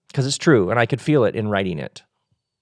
Because 0.08 0.26
it's 0.26 0.38
true, 0.38 0.70
and 0.70 0.80
I 0.80 0.86
could 0.86 1.02
feel 1.02 1.26
it 1.26 1.36
in 1.36 1.48
writing 1.48 1.80
it. 1.80 2.04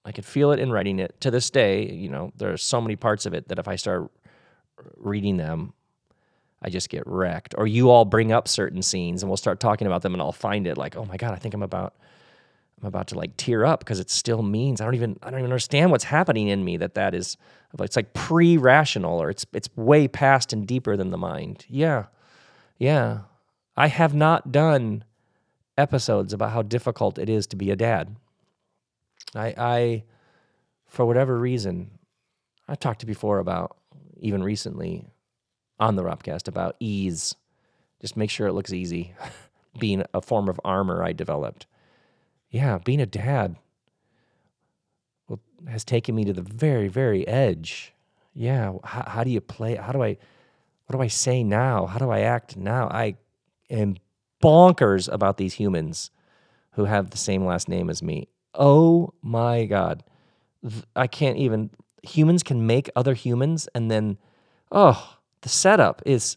I 0.04 0.12
could 0.12 0.24
feel 0.24 0.52
it 0.52 0.60
in 0.60 0.70
writing 0.70 0.98
it. 0.98 1.20
To 1.22 1.30
this 1.30 1.50
day, 1.50 1.90
you 1.90 2.08
know, 2.08 2.32
there 2.36 2.52
are 2.52 2.56
so 2.56 2.80
many 2.80 2.96
parts 2.96 3.26
of 3.26 3.34
it 3.34 3.48
that 3.48 3.58
if 3.58 3.66
I 3.66 3.76
start 3.76 4.10
reading 4.96 5.36
them, 5.36 5.72
I 6.62 6.70
just 6.70 6.88
get 6.88 7.02
wrecked. 7.06 7.54
Or 7.58 7.66
you 7.66 7.90
all 7.90 8.04
bring 8.04 8.32
up 8.32 8.48
certain 8.48 8.82
scenes 8.82 9.22
and 9.22 9.30
we'll 9.30 9.36
start 9.36 9.60
talking 9.60 9.86
about 9.86 10.02
them 10.02 10.12
and 10.12 10.22
I'll 10.22 10.32
find 10.32 10.66
it 10.66 10.78
like, 10.78 10.96
oh 10.96 11.04
my 11.04 11.16
God, 11.16 11.32
I 11.32 11.36
think 11.36 11.54
I'm 11.54 11.62
about 11.62 11.94
I'm 12.80 12.88
about 12.88 13.08
to 13.08 13.14
like 13.14 13.36
tear 13.36 13.64
up 13.64 13.80
because 13.80 14.00
it 14.00 14.10
still 14.10 14.42
means 14.42 14.80
I 14.80 14.84
don't 14.84 14.94
even 14.94 15.18
I 15.22 15.30
don't 15.30 15.40
even 15.40 15.50
understand 15.50 15.90
what's 15.90 16.04
happening 16.04 16.48
in 16.48 16.64
me 16.64 16.76
that 16.76 16.94
that 16.94 17.14
is 17.14 17.36
it's 17.80 17.96
like 17.96 18.12
pre-rational 18.14 19.20
or 19.20 19.30
it's 19.30 19.46
it's 19.52 19.68
way 19.76 20.08
past 20.08 20.52
and 20.52 20.66
deeper 20.66 20.96
than 20.96 21.10
the 21.10 21.18
mind. 21.18 21.64
Yeah. 21.68 22.06
Yeah. 22.78 23.20
I 23.76 23.88
have 23.88 24.14
not 24.14 24.52
done 24.52 25.04
episodes 25.78 26.32
about 26.32 26.52
how 26.52 26.62
difficult 26.62 27.18
it 27.18 27.28
is 27.28 27.46
to 27.48 27.56
be 27.56 27.70
a 27.70 27.76
dad. 27.76 28.16
I 29.34 29.54
I 29.56 30.04
for 30.86 31.06
whatever 31.06 31.38
reason 31.38 31.90
I 32.68 32.74
talked 32.74 33.00
to 33.00 33.06
before 33.06 33.38
about 33.38 33.76
even 34.20 34.42
recently 34.42 35.06
on 35.80 35.96
the 35.96 36.02
Robcast 36.02 36.46
about 36.46 36.76
ease. 36.78 37.34
Just 38.00 38.16
make 38.18 38.30
sure 38.30 38.46
it 38.46 38.52
looks 38.52 38.72
easy 38.72 39.14
being 39.78 40.04
a 40.12 40.20
form 40.20 40.50
of 40.50 40.60
armor 40.62 41.02
I 41.02 41.14
developed 41.14 41.66
yeah, 42.50 42.78
being 42.78 43.00
a 43.00 43.06
dad 43.06 43.56
well, 45.28 45.40
has 45.68 45.84
taken 45.84 46.14
me 46.14 46.24
to 46.24 46.32
the 46.32 46.42
very, 46.42 46.88
very 46.88 47.26
edge. 47.26 47.92
Yeah, 48.34 48.74
how, 48.84 49.04
how 49.06 49.24
do 49.24 49.30
you 49.30 49.40
play? 49.40 49.76
How 49.76 49.92
do 49.92 50.02
I, 50.02 50.16
what 50.86 50.96
do 50.96 51.02
I 51.02 51.08
say 51.08 51.42
now? 51.42 51.86
How 51.86 51.98
do 51.98 52.10
I 52.10 52.20
act 52.20 52.56
now? 52.56 52.88
I 52.88 53.16
am 53.70 53.96
bonkers 54.42 55.12
about 55.12 55.36
these 55.36 55.54
humans 55.54 56.10
who 56.72 56.84
have 56.84 57.10
the 57.10 57.16
same 57.16 57.44
last 57.44 57.68
name 57.68 57.88
as 57.90 58.02
me. 58.02 58.28
Oh 58.54 59.14
my 59.22 59.64
God. 59.64 60.04
I 60.94 61.06
can't 61.06 61.38
even, 61.38 61.70
humans 62.02 62.42
can 62.42 62.66
make 62.66 62.90
other 62.94 63.14
humans 63.14 63.68
and 63.74 63.90
then, 63.90 64.18
oh, 64.70 65.16
the 65.40 65.48
setup 65.48 66.02
is 66.04 66.36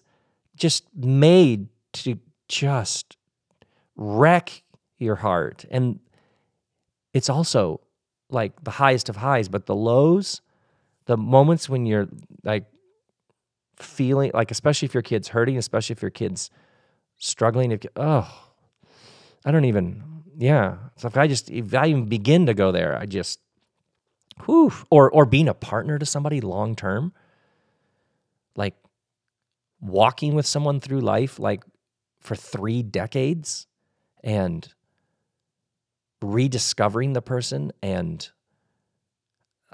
just 0.56 0.86
made 0.96 1.68
to 1.94 2.20
just 2.48 3.18
wreck 3.96 4.64
your 5.00 5.16
heart. 5.16 5.66
And 5.72 6.00
it's 7.14 7.30
also 7.30 7.82
like 8.30 8.64
the 8.64 8.72
highest 8.72 9.10
of 9.10 9.16
highs, 9.16 9.50
but 9.50 9.66
the 9.66 9.76
lows, 9.76 10.42
the 11.06 11.18
moments 11.18 11.68
when 11.68 11.86
you're 11.86 12.08
like 12.44 12.66
feeling 13.78 14.32
like, 14.34 14.52
especially 14.52 14.86
if 14.86 14.94
your 14.94 15.02
kid's 15.04 15.30
hurting, 15.30 15.58
especially 15.58 15.94
if 15.94 16.02
your 16.02 16.12
kid's 16.12 16.52
struggling, 17.18 17.72
if, 17.72 17.86
oh, 17.96 18.30
I 19.46 19.52
don't 19.52 19.66
even, 19.66 20.04
yeah. 20.38 20.78
So 20.98 21.08
if 21.08 21.18
I 21.18 21.28
just, 21.28 21.50
if 21.50 21.74
I 21.74 21.88
even 21.88 22.06
begin 22.06 22.46
to 22.46 22.54
go 22.54 22.72
there, 22.72 22.98
I 22.98 23.06
just, 23.06 23.40
whew, 24.46 24.72
or, 24.90 25.10
or 25.10 25.26
being 25.26 25.48
a 25.48 25.54
partner 25.54 25.98
to 25.98 26.06
somebody 26.06 26.42
long 26.42 26.76
term, 26.76 27.14
like 28.56 28.76
walking 29.82 30.36
with 30.36 30.46
someone 30.46 30.80
through 30.80 31.00
life, 31.00 31.40
like 31.40 31.64
for 32.20 32.36
three 32.36 32.84
decades 32.84 33.66
and 34.24 34.74
rediscovering 36.22 37.14
the 37.14 37.22
person 37.22 37.72
and 37.82 38.30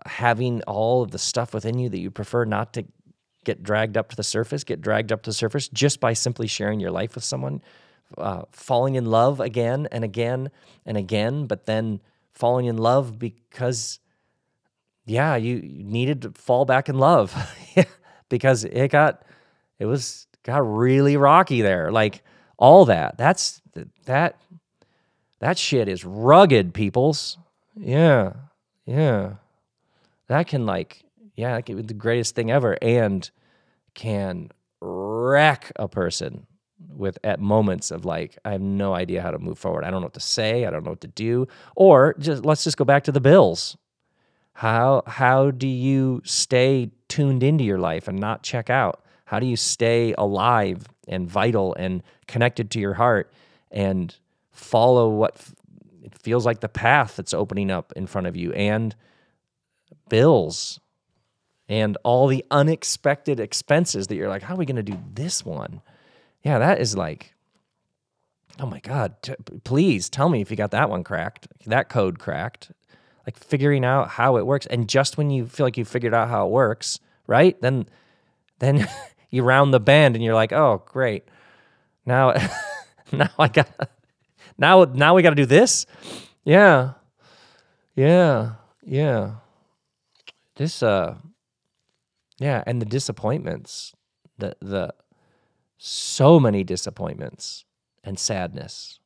having 0.05 0.61
all 0.63 1.01
of 1.01 1.11
the 1.11 1.19
stuff 1.19 1.53
within 1.53 1.79
you 1.79 1.89
that 1.89 1.99
you 1.99 2.11
prefer 2.11 2.45
not 2.45 2.73
to 2.73 2.85
get 3.43 3.63
dragged 3.63 3.97
up 3.97 4.09
to 4.09 4.15
the 4.15 4.23
surface, 4.23 4.63
get 4.63 4.81
dragged 4.81 5.11
up 5.11 5.21
to 5.23 5.29
the 5.29 5.33
surface 5.33 5.69
just 5.69 5.99
by 5.99 6.13
simply 6.13 6.47
sharing 6.47 6.79
your 6.79 6.91
life 6.91 7.15
with 7.15 7.23
someone, 7.23 7.61
uh, 8.17 8.43
falling 8.51 8.95
in 8.95 9.05
love 9.05 9.39
again 9.39 9.87
and 9.91 10.03
again 10.03 10.49
and 10.85 10.97
again, 10.97 11.45
but 11.45 11.65
then 11.65 12.01
falling 12.33 12.65
in 12.65 12.77
love 12.77 13.17
because, 13.17 13.99
yeah, 15.05 15.35
you 15.35 15.61
needed 15.61 16.23
to 16.23 16.31
fall 16.31 16.65
back 16.65 16.89
in 16.89 16.97
love 16.97 17.35
because 18.29 18.63
it 18.65 18.89
got, 18.89 19.23
it 19.79 19.85
was, 19.85 20.27
got 20.43 20.59
really 20.59 21.17
rocky 21.17 21.61
there. 21.61 21.91
Like 21.91 22.23
all 22.57 22.85
that, 22.85 23.17
that's, 23.17 23.61
that 24.05 24.37
that 25.39 25.57
shit 25.57 25.88
is 25.88 26.05
rugged, 26.05 26.73
peoples. 26.73 27.38
Yeah. 27.75 28.33
Yeah. 28.86 29.33
That 30.27 30.47
can 30.47 30.65
like, 30.65 31.03
yeah, 31.36 31.55
that 31.55 31.65
can 31.65 31.75
be 31.75 31.81
the 31.81 31.93
greatest 31.93 32.36
thing 32.36 32.51
ever 32.51 32.77
and 32.81 33.29
can 33.93 34.49
wreck 34.81 35.71
a 35.75 35.88
person 35.88 36.47
with 36.89 37.17
at 37.23 37.39
moments 37.39 37.91
of 37.91 38.05
like, 38.05 38.38
I 38.45 38.51
have 38.51 38.61
no 38.61 38.93
idea 38.93 39.21
how 39.21 39.31
to 39.31 39.39
move 39.39 39.57
forward. 39.57 39.83
I 39.83 39.89
don't 39.89 40.01
know 40.01 40.07
what 40.07 40.13
to 40.13 40.19
say. 40.19 40.65
I 40.65 40.69
don't 40.69 40.83
know 40.83 40.91
what 40.91 41.01
to 41.01 41.07
do. 41.07 41.47
Or 41.75 42.15
just 42.19 42.45
let's 42.45 42.63
just 42.63 42.77
go 42.77 42.86
back 42.86 43.03
to 43.05 43.11
the 43.11 43.21
Bills. 43.21 43.77
How 44.53 45.03
how 45.05 45.51
do 45.51 45.67
you 45.67 46.21
stay 46.23 46.91
tuned 47.09 47.43
into 47.43 47.63
your 47.65 47.77
life 47.77 48.07
and 48.07 48.17
not 48.17 48.43
check 48.43 48.69
out? 48.69 49.03
How 49.25 49.39
do 49.39 49.45
you 49.45 49.57
stay 49.57 50.13
alive 50.17 50.88
and 51.07 51.29
vital 51.29 51.75
and 51.75 52.03
connected 52.27 52.71
to 52.71 52.79
your 52.79 52.93
heart 52.93 53.33
and 53.69 54.15
follow 54.56 55.10
what 55.10 55.36
f- 55.36 55.56
it 56.03 56.18
feels 56.18 56.45
like 56.45 56.62
the 56.62 56.70
path 56.70 57.16
that's 57.16 57.34
opening 57.34 57.72
up 57.72 57.93
in 57.95 58.08
front 58.08 58.28
of 58.28 58.36
you 58.36 58.53
and 58.53 58.95
bills 60.10 60.80
and 61.68 61.97
all 62.03 62.28
the 62.28 62.45
unexpected 62.51 63.39
expenses 63.39 64.08
that 64.08 64.16
you're 64.16 64.30
like, 64.30 64.43
how 64.43 64.53
are 64.53 64.58
we 64.58 64.66
going 64.66 64.76
to 64.76 64.84
do 64.84 64.99
this 65.14 65.43
one? 65.43 65.82
Yeah, 66.43 66.60
that 66.60 66.80
is 66.80 66.95
like, 66.95 67.34
oh 68.60 68.68
my 68.68 68.80
God, 68.80 69.16
t- 69.22 69.34
please 69.64 70.10
tell 70.10 70.30
me 70.30 70.41
if 70.41 70.51
you 70.51 70.58
got 70.58 70.72
that 70.72 70.89
one 70.89 71.03
cracked, 71.03 71.47
that 71.66 71.89
code 71.89 72.20
cracked. 72.20 72.72
Like 73.26 73.38
figuring 73.39 73.84
out 73.84 74.10
how 74.10 74.38
it 74.38 74.45
works. 74.45 74.68
And 74.68 74.88
just 74.88 75.18
when 75.18 75.32
you 75.32 75.47
feel 75.47 75.66
like 75.66 75.78
you 75.78 75.86
figured 75.86 76.14
out 76.14 76.30
how 76.30 76.45
it 76.45 76.51
works, 76.51 76.99
right? 77.26 77.60
Then, 77.60 77.88
then 78.60 78.88
you 79.32 79.41
round 79.41 79.74
the 79.74 79.80
bend 79.80 80.16
and 80.16 80.24
you're 80.24 80.36
like, 80.36 80.53
oh, 80.53 80.84
great. 80.86 81.28
Now, 82.06 82.34
now 83.12 83.32
I 83.39 83.47
got, 83.47 83.68
now, 84.58 84.86
now 84.86 85.16
we 85.16 85.22
got 85.22 85.32
to 85.32 85.36
do 85.36 85.45
this. 85.45 85.86
Yeah. 86.43 86.93
Yeah. 87.95 88.53
Yeah. 88.84 89.36
This, 90.56 90.82
uh, 90.82 91.16
yeah, 92.39 92.64
and 92.68 92.82
the 92.82 92.86
disappointments, 92.86 93.93
the 94.38 94.56
the 94.62 94.93
so 95.78 96.39
many 96.39 96.64
disappointments 96.64 97.66
and 98.03 98.20
sadness. 98.20 98.99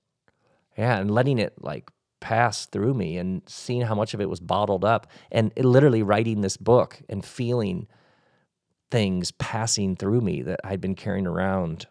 Yeah, 0.78 0.98
and 0.98 1.12
letting 1.12 1.40
it 1.40 1.54
like 1.62 1.90
pass 2.20 2.66
through 2.66 2.94
me 2.94 3.18
and 3.18 3.42
seeing 3.48 3.82
how 3.82 3.96
much 3.96 4.14
of 4.14 4.22
it 4.22 4.30
was 4.30 4.40
bottled 4.40 4.84
up 4.84 5.08
and 5.32 5.52
literally 5.58 6.04
writing 6.04 6.42
this 6.42 6.58
book 6.58 7.02
and 7.10 7.24
feeling 7.24 7.88
things 8.92 9.32
passing 9.32 9.96
through 9.96 10.22
me 10.22 10.42
that 10.42 10.60
I'd 10.64 10.82
been 10.82 10.96
carrying 10.96 11.28
around 11.28 11.86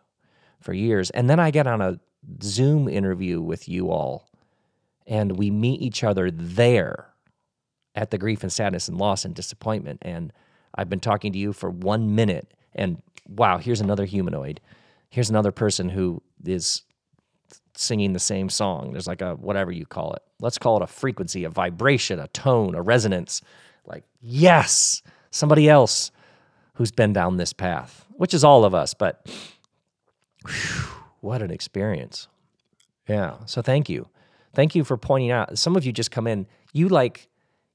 for 0.60 0.72
years. 0.72 1.10
And 1.10 1.30
then 1.30 1.38
I 1.38 1.50
get 1.50 1.66
on 1.66 1.80
a 1.80 2.00
Zoom 2.42 2.88
interview 2.88 3.40
with 3.40 3.68
you 3.68 3.90
all 3.90 4.28
and 5.06 5.38
we 5.38 5.50
meet 5.50 5.80
each 5.80 6.04
other 6.04 6.30
there 6.30 7.06
at 7.94 8.10
the 8.10 8.18
grief 8.18 8.42
and 8.42 8.52
sadness 8.52 8.88
and 8.88 8.98
loss 8.98 9.24
and 9.24 9.34
disappointment 9.34 9.98
and 10.02 10.32
I've 10.74 10.88
been 10.88 11.00
talking 11.00 11.32
to 11.32 11.38
you 11.38 11.52
for 11.52 11.70
one 11.70 12.14
minute, 12.14 12.54
and 12.74 13.02
wow, 13.26 13.58
here's 13.58 13.80
another 13.80 14.04
humanoid. 14.04 14.60
Here's 15.10 15.28
another 15.28 15.52
person 15.52 15.88
who 15.88 16.22
is 16.44 16.82
singing 17.74 18.12
the 18.12 18.20
same 18.20 18.48
song. 18.48 18.92
There's 18.92 19.06
like 19.06 19.20
a 19.20 19.34
whatever 19.34 19.72
you 19.72 19.86
call 19.86 20.12
it. 20.14 20.22
Let's 20.40 20.58
call 20.58 20.76
it 20.76 20.82
a 20.82 20.86
frequency, 20.86 21.44
a 21.44 21.50
vibration, 21.50 22.20
a 22.20 22.28
tone, 22.28 22.74
a 22.74 22.82
resonance. 22.82 23.40
Like, 23.86 24.04
yes, 24.20 25.02
somebody 25.30 25.68
else 25.68 26.12
who's 26.74 26.92
been 26.92 27.12
down 27.12 27.38
this 27.38 27.52
path, 27.52 28.06
which 28.10 28.34
is 28.34 28.44
all 28.44 28.64
of 28.64 28.74
us, 28.74 28.94
but 28.94 29.26
whew, 30.46 30.97
what 31.20 31.42
an 31.42 31.50
experience. 31.50 32.28
Yeah. 33.08 33.36
So 33.46 33.62
thank 33.62 33.88
you. 33.88 34.08
Thank 34.54 34.74
you 34.74 34.84
for 34.84 34.96
pointing 34.96 35.30
out. 35.30 35.58
Some 35.58 35.76
of 35.76 35.84
you 35.84 35.92
just 35.92 36.10
come 36.10 36.26
in, 36.26 36.46
you 36.72 36.88
like 36.88 37.28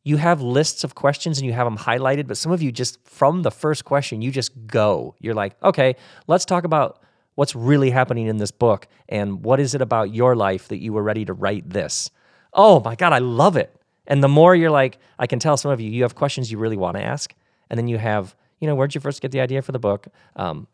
you 0.04 0.18
have 0.18 0.42
lists 0.42 0.84
of 0.84 0.96
questions 0.96 1.38
and 1.38 1.48
you 1.48 1.54
have 1.54 1.66
them 1.66 1.78
highlighted, 1.78 2.28
but 2.28 2.38
some 2.38 2.52
of 2.52 2.62
you 2.62 2.72
just 2.72 3.00
from 3.08 3.42
the 3.42 3.52
first 3.52 3.86
question, 3.86 4.22
you 4.22 4.32
just 4.32 4.68
go. 4.68 5.16
You're 5.20 5.34
like, 5.34 5.56
okay, 5.64 5.96
let's 6.28 6.46
talk 6.46 6.66
about 6.66 7.02
what's 7.36 7.56
really 7.56 7.90
happening 7.90 8.28
in 8.28 8.38
this 8.38 8.52
book 8.52 8.88
and 9.08 9.44
what 9.44 9.60
is 9.60 9.74
it 9.74 9.82
about 9.82 10.14
your 10.14 10.36
life 10.36 10.68
that 10.68 10.82
you 10.82 10.94
were 10.94 11.02
ready 11.02 11.26
to 11.26 11.34
write 11.34 11.70
this. 11.70 12.12
Oh 12.54 12.82
my 12.82 12.96
God, 12.96 13.14
I 13.14 13.20
love 13.20 13.56
it. 13.56 13.74
And 14.06 14.22
the 14.22 14.28
more 14.28 14.54
you're 14.54 14.70
like, 14.70 15.00
I 15.18 15.26
can 15.26 15.40
tell 15.40 15.56
some 15.56 15.72
of 15.72 15.80
you, 15.80 15.90
you 15.90 16.04
have 16.04 16.16
questions 16.16 16.52
you 16.52 16.58
really 16.58 16.78
want 16.78 16.98
to 16.98 17.04
ask. 17.04 17.34
And 17.70 17.78
then 17.78 17.88
you 17.88 17.98
have, 17.98 18.36
you 18.60 18.68
know, 18.68 18.76
where'd 18.76 18.94
you 18.94 19.02
first 19.02 19.22
get 19.22 19.32
the 19.32 19.40
idea 19.40 19.62
for 19.62 19.72
the 19.72 19.80
book? 19.80 20.08
Um, 20.36 20.68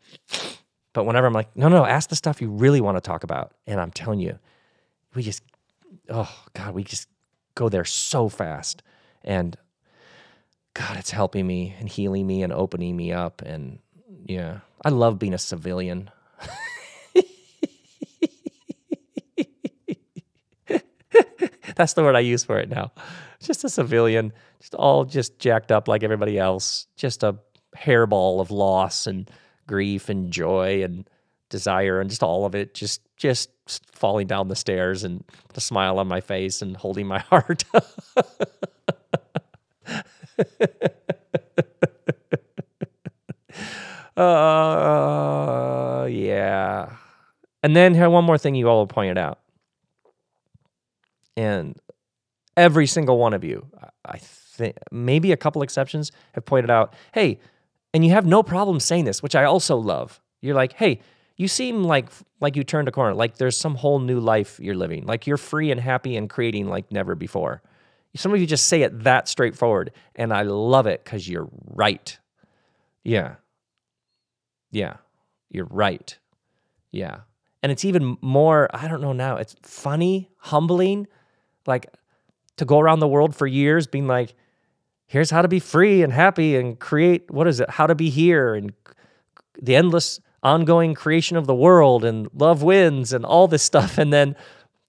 but 0.92 1.04
whenever 1.04 1.26
I'm 1.26 1.32
like, 1.32 1.54
no, 1.56 1.68
no, 1.68 1.86
ask 1.86 2.10
the 2.10 2.16
stuff 2.16 2.40
you 2.40 2.50
really 2.50 2.80
want 2.80 2.96
to 2.96 3.00
talk 3.00 3.22
about. 3.22 3.52
And 3.66 3.80
I'm 3.80 3.90
telling 3.90 4.20
you, 4.20 4.38
we 5.14 5.22
just, 5.22 5.42
oh 6.08 6.32
God, 6.54 6.74
we 6.74 6.82
just 6.84 7.08
go 7.54 7.68
there 7.68 7.84
so 7.84 8.28
fast. 8.28 8.82
And 9.22 9.56
God, 10.74 10.96
it's 10.96 11.10
helping 11.10 11.46
me 11.46 11.76
and 11.78 11.88
healing 11.88 12.26
me 12.26 12.42
and 12.42 12.52
opening 12.52 12.96
me 12.96 13.12
up. 13.12 13.42
And 13.42 13.78
yeah, 14.24 14.60
I 14.84 14.88
love 14.88 15.18
being 15.18 15.34
a 15.34 15.38
civilian. 15.38 16.10
That's 21.76 21.94
the 21.94 22.02
word 22.02 22.16
I 22.16 22.20
use 22.20 22.44
for 22.44 22.58
it 22.58 22.68
now. 22.68 22.92
Just 23.40 23.64
a 23.64 23.68
civilian, 23.68 24.32
just 24.58 24.74
all 24.74 25.04
just 25.04 25.38
jacked 25.38 25.72
up 25.72 25.88
like 25.88 26.02
everybody 26.02 26.38
else, 26.38 26.86
just 26.96 27.22
a 27.22 27.36
hairball 27.76 28.40
of 28.40 28.50
loss 28.50 29.06
and 29.06 29.30
grief 29.70 30.08
and 30.08 30.32
joy 30.32 30.82
and 30.82 31.08
desire 31.48 32.00
and 32.00 32.10
just 32.10 32.24
all 32.24 32.44
of 32.44 32.56
it 32.56 32.74
just 32.74 33.00
just 33.16 33.50
falling 33.92 34.26
down 34.26 34.48
the 34.48 34.56
stairs 34.56 35.04
and 35.04 35.22
a 35.54 35.60
smile 35.60 36.00
on 36.00 36.08
my 36.08 36.20
face 36.20 36.60
and 36.60 36.76
holding 36.76 37.06
my 37.06 37.18
heart 37.30 37.62
uh, 44.16 46.06
yeah. 46.10 46.96
And 47.62 47.76
then 47.76 47.94
one 48.10 48.24
more 48.24 48.38
thing 48.38 48.56
you 48.56 48.68
all 48.68 48.86
pointed 48.86 49.18
out. 49.18 49.38
And 51.36 51.78
every 52.56 52.86
single 52.86 53.18
one 53.18 53.34
of 53.34 53.44
you, 53.44 53.66
I 54.04 54.18
think, 54.18 54.76
maybe 54.90 55.30
a 55.32 55.36
couple 55.36 55.62
exceptions, 55.62 56.10
have 56.32 56.44
pointed 56.44 56.70
out, 56.70 56.94
hey, 57.12 57.38
and 57.92 58.04
you 58.04 58.12
have 58.12 58.26
no 58.26 58.42
problem 58.42 58.80
saying 58.80 59.04
this, 59.04 59.22
which 59.22 59.34
I 59.34 59.44
also 59.44 59.76
love. 59.76 60.20
You're 60.40 60.54
like, 60.54 60.74
hey, 60.74 61.00
you 61.36 61.48
seem 61.48 61.84
like 61.84 62.08
like 62.40 62.56
you 62.56 62.64
turned 62.64 62.88
a 62.88 62.92
corner, 62.92 63.14
like 63.14 63.36
there's 63.36 63.56
some 63.56 63.74
whole 63.74 63.98
new 63.98 64.20
life 64.20 64.58
you're 64.60 64.74
living, 64.74 65.06
like 65.06 65.26
you're 65.26 65.36
free 65.36 65.70
and 65.70 65.80
happy 65.80 66.16
and 66.16 66.28
creating 66.28 66.68
like 66.68 66.90
never 66.90 67.14
before. 67.14 67.62
Some 68.16 68.34
of 68.34 68.40
you 68.40 68.46
just 68.46 68.66
say 68.66 68.82
it 68.82 69.04
that 69.04 69.28
straightforward, 69.28 69.92
and 70.16 70.32
I 70.32 70.42
love 70.42 70.86
it 70.86 71.04
because 71.04 71.28
you're 71.28 71.48
right. 71.66 72.18
Yeah. 73.04 73.36
Yeah. 74.72 74.96
You're 75.50 75.68
right. 75.70 76.18
Yeah. 76.90 77.20
And 77.62 77.70
it's 77.70 77.84
even 77.84 78.16
more, 78.20 78.68
I 78.72 78.88
don't 78.88 79.00
know 79.00 79.12
now, 79.12 79.36
it's 79.36 79.54
funny, 79.62 80.30
humbling, 80.38 81.06
like 81.66 81.86
to 82.56 82.64
go 82.64 82.80
around 82.80 83.00
the 83.00 83.08
world 83.08 83.34
for 83.34 83.46
years 83.46 83.86
being 83.86 84.06
like, 84.06 84.34
here's 85.10 85.30
how 85.30 85.42
to 85.42 85.48
be 85.48 85.58
free 85.58 86.04
and 86.04 86.12
happy 86.12 86.54
and 86.54 86.78
create, 86.78 87.28
what 87.32 87.48
is 87.48 87.58
it, 87.58 87.68
how 87.68 87.84
to 87.84 87.96
be 87.96 88.10
here 88.10 88.54
and 88.54 88.72
the 89.60 89.74
endless 89.74 90.20
ongoing 90.44 90.94
creation 90.94 91.36
of 91.36 91.48
the 91.48 91.54
world 91.54 92.04
and 92.04 92.28
love 92.32 92.62
wins 92.62 93.12
and 93.12 93.24
all 93.24 93.48
this 93.48 93.62
stuff. 93.62 93.98
And 93.98 94.12
then 94.12 94.36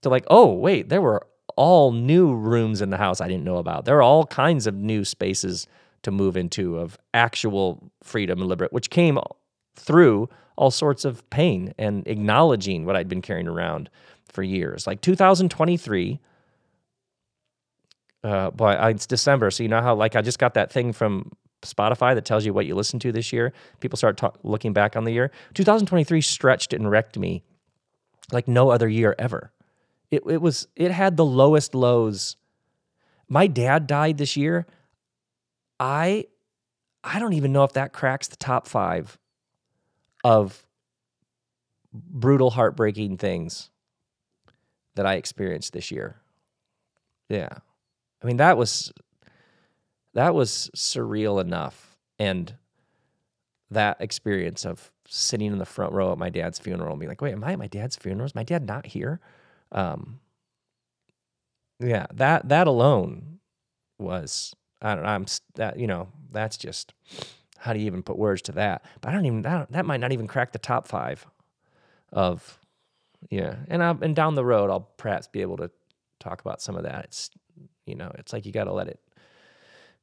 to 0.03 0.09
like, 0.09 0.25
oh, 0.27 0.53
wait, 0.53 0.89
there 0.89 1.01
were 1.01 1.25
all 1.55 1.91
new 1.91 2.35
rooms 2.35 2.83
in 2.83 2.91
the 2.91 2.97
house 2.97 3.19
I 3.19 3.27
didn't 3.27 3.43
know 3.43 3.57
about. 3.57 3.85
There 3.85 3.97
are 3.97 4.03
all 4.03 4.27
kinds 4.27 4.67
of 4.67 4.75
new 4.75 5.03
spaces 5.03 5.65
to 6.03 6.11
move 6.11 6.37
into 6.37 6.77
of 6.77 6.99
actual 7.15 7.91
freedom 8.03 8.41
and 8.41 8.47
liberate, 8.47 8.71
which 8.71 8.91
came 8.91 9.17
through 9.75 10.29
all 10.55 10.69
sorts 10.69 11.03
of 11.03 11.27
pain 11.31 11.73
and 11.79 12.07
acknowledging 12.07 12.85
what 12.85 12.95
I'd 12.95 13.09
been 13.09 13.23
carrying 13.23 13.47
around 13.47 13.89
for 14.31 14.43
years. 14.43 14.85
Like 14.85 15.01
2023, 15.01 16.19
uh, 18.23 18.51
boy, 18.51 18.73
it's 18.89 19.07
December, 19.07 19.51
so 19.51 19.63
you 19.63 19.69
know 19.69 19.81
how 19.81 19.95
like 19.95 20.15
I 20.15 20.21
just 20.21 20.39
got 20.39 20.53
that 20.53 20.71
thing 20.71 20.93
from 20.93 21.31
Spotify 21.63 22.15
that 22.15 22.25
tells 22.25 22.45
you 22.45 22.53
what 22.53 22.65
you 22.65 22.75
listened 22.75 23.01
to 23.03 23.11
this 23.11 23.31
year. 23.31 23.53
People 23.79 23.97
start 23.97 24.17
talk, 24.17 24.39
looking 24.43 24.73
back 24.73 24.95
on 24.95 25.03
the 25.03 25.11
year. 25.11 25.31
2023 25.53 26.21
stretched 26.21 26.73
and 26.73 26.89
wrecked 26.89 27.17
me 27.17 27.43
like 28.31 28.47
no 28.47 28.69
other 28.69 28.87
year 28.87 29.15
ever. 29.17 29.51
It, 30.09 30.23
it 30.27 30.41
was 30.41 30.67
it 30.75 30.91
had 30.91 31.17
the 31.17 31.25
lowest 31.25 31.73
lows. 31.73 32.35
My 33.27 33.47
dad 33.47 33.87
died 33.87 34.17
this 34.17 34.35
year. 34.35 34.65
I 35.79 36.25
I 37.03 37.19
don't 37.19 37.33
even 37.33 37.51
know 37.51 37.63
if 37.63 37.73
that 37.73 37.93
cracks 37.93 38.27
the 38.27 38.35
top 38.35 38.67
five 38.67 39.17
of 40.23 40.65
brutal, 41.93 42.51
heartbreaking 42.51 43.17
things 43.17 43.69
that 44.95 45.05
I 45.05 45.15
experienced 45.15 45.73
this 45.73 45.91
year. 45.91 46.17
Yeah. 47.29 47.59
I 48.21 48.27
mean, 48.27 48.37
that 48.37 48.57
was 48.57 48.91
that 50.13 50.33
was 50.35 50.69
surreal 50.75 51.41
enough. 51.41 51.97
And 52.19 52.55
that 53.71 53.97
experience 53.99 54.65
of 54.65 54.91
sitting 55.07 55.51
in 55.51 55.57
the 55.57 55.65
front 55.65 55.93
row 55.93 56.11
at 56.11 56.17
my 56.17 56.29
dad's 56.29 56.59
funeral 56.59 56.91
and 56.91 56.99
being 56.99 57.09
like, 57.09 57.21
wait, 57.21 57.33
am 57.33 57.43
I 57.43 57.53
at 57.53 57.59
my 57.59 57.67
dad's 57.67 57.95
funeral? 57.95 58.25
Is 58.25 58.35
my 58.35 58.43
dad 58.43 58.67
not 58.67 58.85
here? 58.85 59.19
Um, 59.71 60.19
yeah, 61.79 62.05
that 62.13 62.49
that 62.49 62.67
alone 62.67 63.39
was 63.97 64.53
I 64.81 64.95
don't. 64.95 65.05
I'm 65.05 65.25
that 65.55 65.79
you 65.79 65.87
know 65.87 66.09
that's 66.31 66.57
just 66.57 66.93
how 67.57 67.73
do 67.73 67.79
you 67.79 67.85
even 67.85 68.03
put 68.03 68.17
words 68.17 68.41
to 68.43 68.51
that? 68.53 68.83
But 69.01 69.09
I 69.09 69.13
don't 69.13 69.25
even 69.25 69.41
that, 69.43 69.71
that 69.71 69.85
might 69.85 69.99
not 69.99 70.11
even 70.11 70.27
crack 70.27 70.51
the 70.51 70.59
top 70.59 70.87
five 70.87 71.25
of 72.11 72.59
yeah. 73.29 73.55
And 73.67 73.83
I 73.83 73.95
and 74.01 74.15
down 74.15 74.35
the 74.35 74.45
road 74.45 74.69
I'll 74.69 74.89
perhaps 74.97 75.27
be 75.27 75.41
able 75.41 75.57
to 75.57 75.71
talk 76.19 76.41
about 76.41 76.61
some 76.61 76.75
of 76.75 76.83
that. 76.83 77.05
It's 77.05 77.29
you 77.85 77.95
know 77.95 78.11
it's 78.15 78.33
like 78.33 78.45
you 78.45 78.51
got 78.51 78.65
to 78.65 78.73
let 78.73 78.87
it 78.87 78.99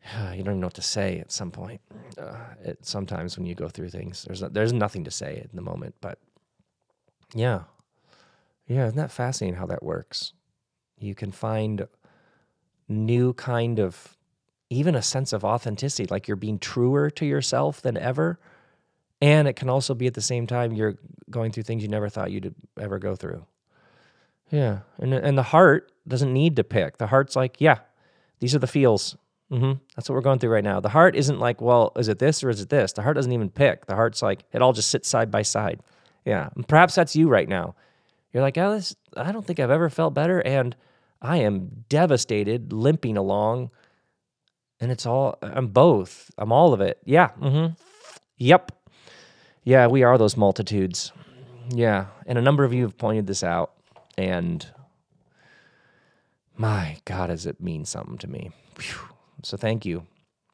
you 0.33 0.43
don't 0.43 0.55
even 0.55 0.61
know 0.61 0.67
what 0.67 0.75
to 0.75 0.83
say 0.83 1.19
at 1.19 1.33
some 1.33 1.51
point. 1.51 1.81
Uh, 2.17 2.37
it, 2.63 2.79
sometimes 2.85 3.37
when 3.37 3.47
you 3.47 3.55
go 3.55 3.69
through 3.69 3.91
things, 3.91 4.25
there's 4.25 4.41
there's 4.41 4.73
nothing 4.73 5.05
to 5.05 5.11
say 5.11 5.37
in 5.37 5.51
the 5.55 5.63
moment. 5.63 5.95
But 6.01 6.19
yeah, 7.35 7.63
yeah, 8.67 8.87
isn't 8.87 8.97
that 8.97 9.11
fascinating 9.11 9.59
how 9.59 9.67
that 9.67 9.83
works? 9.83 10.33
You 10.99 11.15
can 11.15 11.33
find 11.33 11.87
new 12.89 13.33
kind 13.35 13.79
of 13.79 14.17
even 14.71 14.95
a 14.95 15.03
sense 15.03 15.33
of 15.33 15.45
authenticity, 15.45 16.07
like 16.11 16.29
you're 16.29 16.37
being 16.37 16.59
truer 16.59 17.11
to 17.11 17.25
yourself 17.25 17.81
than 17.81 17.97
ever. 17.97 18.39
And 19.21 19.49
it 19.49 19.55
can 19.57 19.69
also 19.69 19.95
be 19.95 20.07
at 20.07 20.15
the 20.15 20.21
same 20.21 20.47
time 20.47 20.73
you're 20.73 20.97
going 21.31 21.51
through 21.51 21.65
things 21.65 21.83
you 21.83 21.89
never 21.89 22.09
thought 22.09 22.31
you'd 22.31 22.55
ever 22.79 22.99
go 22.99 23.17
through. 23.17 23.47
Yeah, 24.51 24.81
and 24.99 25.13
and 25.13 25.37
the 25.37 25.43
heart 25.43 25.93
doesn't 26.07 26.33
need 26.33 26.57
to 26.57 26.65
pick. 26.65 26.99
The 26.99 27.07
heart's 27.07 27.37
like, 27.37 27.61
yeah, 27.61 27.79
these 28.41 28.55
are 28.55 28.59
the 28.59 28.67
feels. 28.67 29.17
Mm-hmm. 29.53 29.73
That's 29.97 30.09
what 30.09 30.15
we're 30.15 30.21
going 30.23 30.39
through 30.39 30.51
right 30.51 30.65
now. 30.65 30.81
The 30.81 30.91
heart 30.91 31.17
isn't 31.17 31.39
like, 31.39 31.61
well, 31.61 31.93
is 31.97 32.09
it 32.09 32.19
this 32.19 32.45
or 32.45 32.51
is 32.51 32.61
it 32.61 32.69
this? 32.69 32.93
The 32.93 33.03
heart 33.03 33.17
doesn't 33.17 33.33
even 33.33 33.49
pick. 33.49 33.87
The 33.87 33.95
heart's 33.95 34.21
like, 34.21 34.45
it 34.53 34.61
all 34.61 34.75
just 34.75 34.91
sits 34.91 35.09
side 35.09 35.31
by 35.31 35.43
side. 35.43 35.81
Yeah, 36.25 36.51
and 36.55 36.67
perhaps 36.69 36.95
that's 36.95 37.17
you 37.17 37.29
right 37.29 37.49
now. 37.49 37.75
You're 38.33 38.43
like, 38.43 38.59
oh, 38.59 38.75
this, 38.75 38.95
I 39.17 39.33
don't 39.33 39.47
think 39.47 39.59
I've 39.59 39.71
ever 39.71 39.89
felt 39.89 40.13
better, 40.13 40.41
and 40.41 40.77
I 41.23 41.39
am 41.39 41.85
devastated, 41.89 42.73
limping 42.73 43.17
along, 43.17 43.71
and 44.81 44.93
it's 44.93 45.07
all. 45.07 45.39
I'm 45.43 45.69
both. 45.69 46.31
I'm 46.39 46.53
all 46.53 46.73
of 46.73 46.81
it. 46.81 46.99
Yeah. 47.05 47.31
Mm-hmm. 47.41 47.75
Yep. 48.37 48.73
Yeah, 49.65 49.87
we 49.89 50.03
are 50.03 50.17
those 50.17 50.37
multitudes. 50.37 51.13
Yeah, 51.71 52.07
and 52.27 52.39
a 52.39 52.43
number 52.43 52.65
of 52.65 52.73
you 52.73 52.85
have 52.85 52.97
pointed 52.97 53.27
this 53.27 53.43
out. 53.43 53.73
And 54.19 54.67
my 56.57 56.99
God, 57.05 57.29
does 57.29 57.47
it 57.47 57.61
mean 57.61 57.85
something 57.85 58.19
to 58.19 58.27
me? 58.27 58.51
Whew. 58.77 59.09
So 59.45 59.57
thank 59.57 59.87
you. 59.87 60.07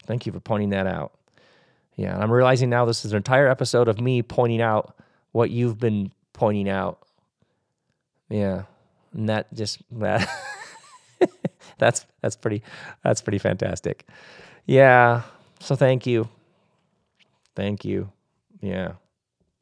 Thank 0.06 0.26
you 0.26 0.32
for 0.32 0.40
pointing 0.40 0.68
that 0.70 0.86
out. 0.86 1.14
Yeah, 1.96 2.12
and 2.14 2.22
I'm 2.22 2.30
realizing 2.30 2.68
now 2.68 2.84
this 2.84 3.04
is 3.06 3.12
an 3.12 3.16
entire 3.16 3.48
episode 3.48 3.88
of 3.88 4.00
me 4.00 4.20
pointing 4.22 4.60
out 4.60 4.96
what 5.32 5.50
you've 5.50 5.78
been 5.78 6.12
pointing 6.34 6.68
out. 6.68 6.98
Yeah. 8.28 8.64
And 9.14 9.30
that 9.30 9.52
just 9.54 9.78
that 9.92 10.28
that's 11.78 12.04
that's 12.20 12.36
pretty 12.36 12.62
that's 13.02 13.22
pretty 13.22 13.38
fantastic. 13.38 14.06
Yeah. 14.66 15.22
So 15.60 15.74
thank 15.74 16.06
you. 16.06 16.28
Thank 17.56 17.84
you. 17.84 18.10
Yeah. 18.60 18.92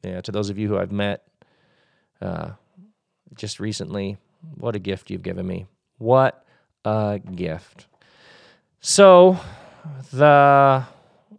Yeah. 0.03 0.19
To 0.21 0.31
those 0.31 0.49
of 0.49 0.57
you 0.57 0.67
who 0.67 0.77
I've 0.77 0.91
met, 0.91 1.25
uh, 2.21 2.51
just 3.35 3.59
recently. 3.59 4.17
What 4.55 4.75
a 4.75 4.79
gift 4.79 5.09
you've 5.09 5.23
given 5.23 5.47
me. 5.47 5.65
What 5.97 6.45
a 6.85 7.19
gift. 7.33 7.87
So, 8.79 9.39
the 10.11 10.83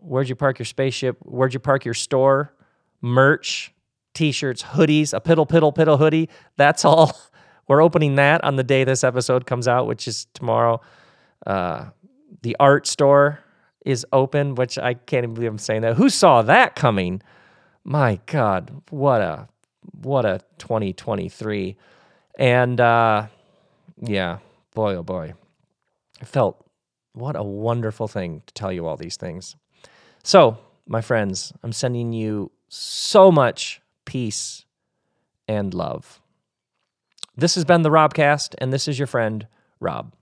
where'd 0.00 0.28
you 0.28 0.34
park 0.36 0.58
your 0.58 0.66
spaceship? 0.66 1.18
Where'd 1.20 1.54
you 1.54 1.60
park 1.60 1.84
your 1.84 1.94
store? 1.94 2.54
Merch, 3.00 3.72
t-shirts, 4.14 4.62
hoodies, 4.62 5.12
a 5.12 5.20
piddle 5.20 5.46
piddle 5.46 5.74
piddle 5.74 5.98
hoodie. 5.98 6.28
That's 6.56 6.84
all. 6.84 7.16
We're 7.68 7.82
opening 7.82 8.16
that 8.16 8.44
on 8.44 8.56
the 8.56 8.64
day 8.64 8.84
this 8.84 9.04
episode 9.04 9.46
comes 9.46 9.66
out, 9.66 9.86
which 9.86 10.06
is 10.06 10.26
tomorrow. 10.34 10.80
Uh, 11.46 11.86
the 12.42 12.56
art 12.60 12.86
store 12.86 13.40
is 13.84 14.06
open, 14.12 14.54
which 14.54 14.78
I 14.78 14.94
can't 14.94 15.24
even 15.24 15.34
believe 15.34 15.50
I'm 15.50 15.58
saying 15.58 15.82
that. 15.82 15.96
Who 15.96 16.10
saw 16.10 16.42
that 16.42 16.74
coming? 16.74 17.22
My 17.84 18.20
God, 18.26 18.82
what 18.90 19.20
a 19.20 19.48
what 19.92 20.24
a 20.24 20.40
2023. 20.58 21.76
And 22.38 22.80
uh, 22.80 23.26
yeah, 24.00 24.38
boy, 24.74 24.96
oh 24.96 25.02
boy. 25.02 25.34
I 26.20 26.24
felt 26.24 26.64
what 27.12 27.36
a 27.36 27.42
wonderful 27.42 28.08
thing 28.08 28.42
to 28.46 28.54
tell 28.54 28.72
you 28.72 28.86
all 28.86 28.96
these 28.96 29.16
things. 29.16 29.56
So, 30.22 30.58
my 30.86 31.00
friends, 31.00 31.52
I'm 31.62 31.72
sending 31.72 32.12
you 32.12 32.50
so 32.68 33.30
much 33.30 33.80
peace 34.04 34.64
and 35.46 35.72
love. 35.72 36.20
This 37.36 37.54
has 37.56 37.64
been 37.64 37.82
the 37.82 37.90
Robcast, 37.90 38.54
and 38.58 38.72
this 38.72 38.86
is 38.86 38.98
your 38.98 39.06
friend, 39.06 39.46
Rob. 39.80 40.12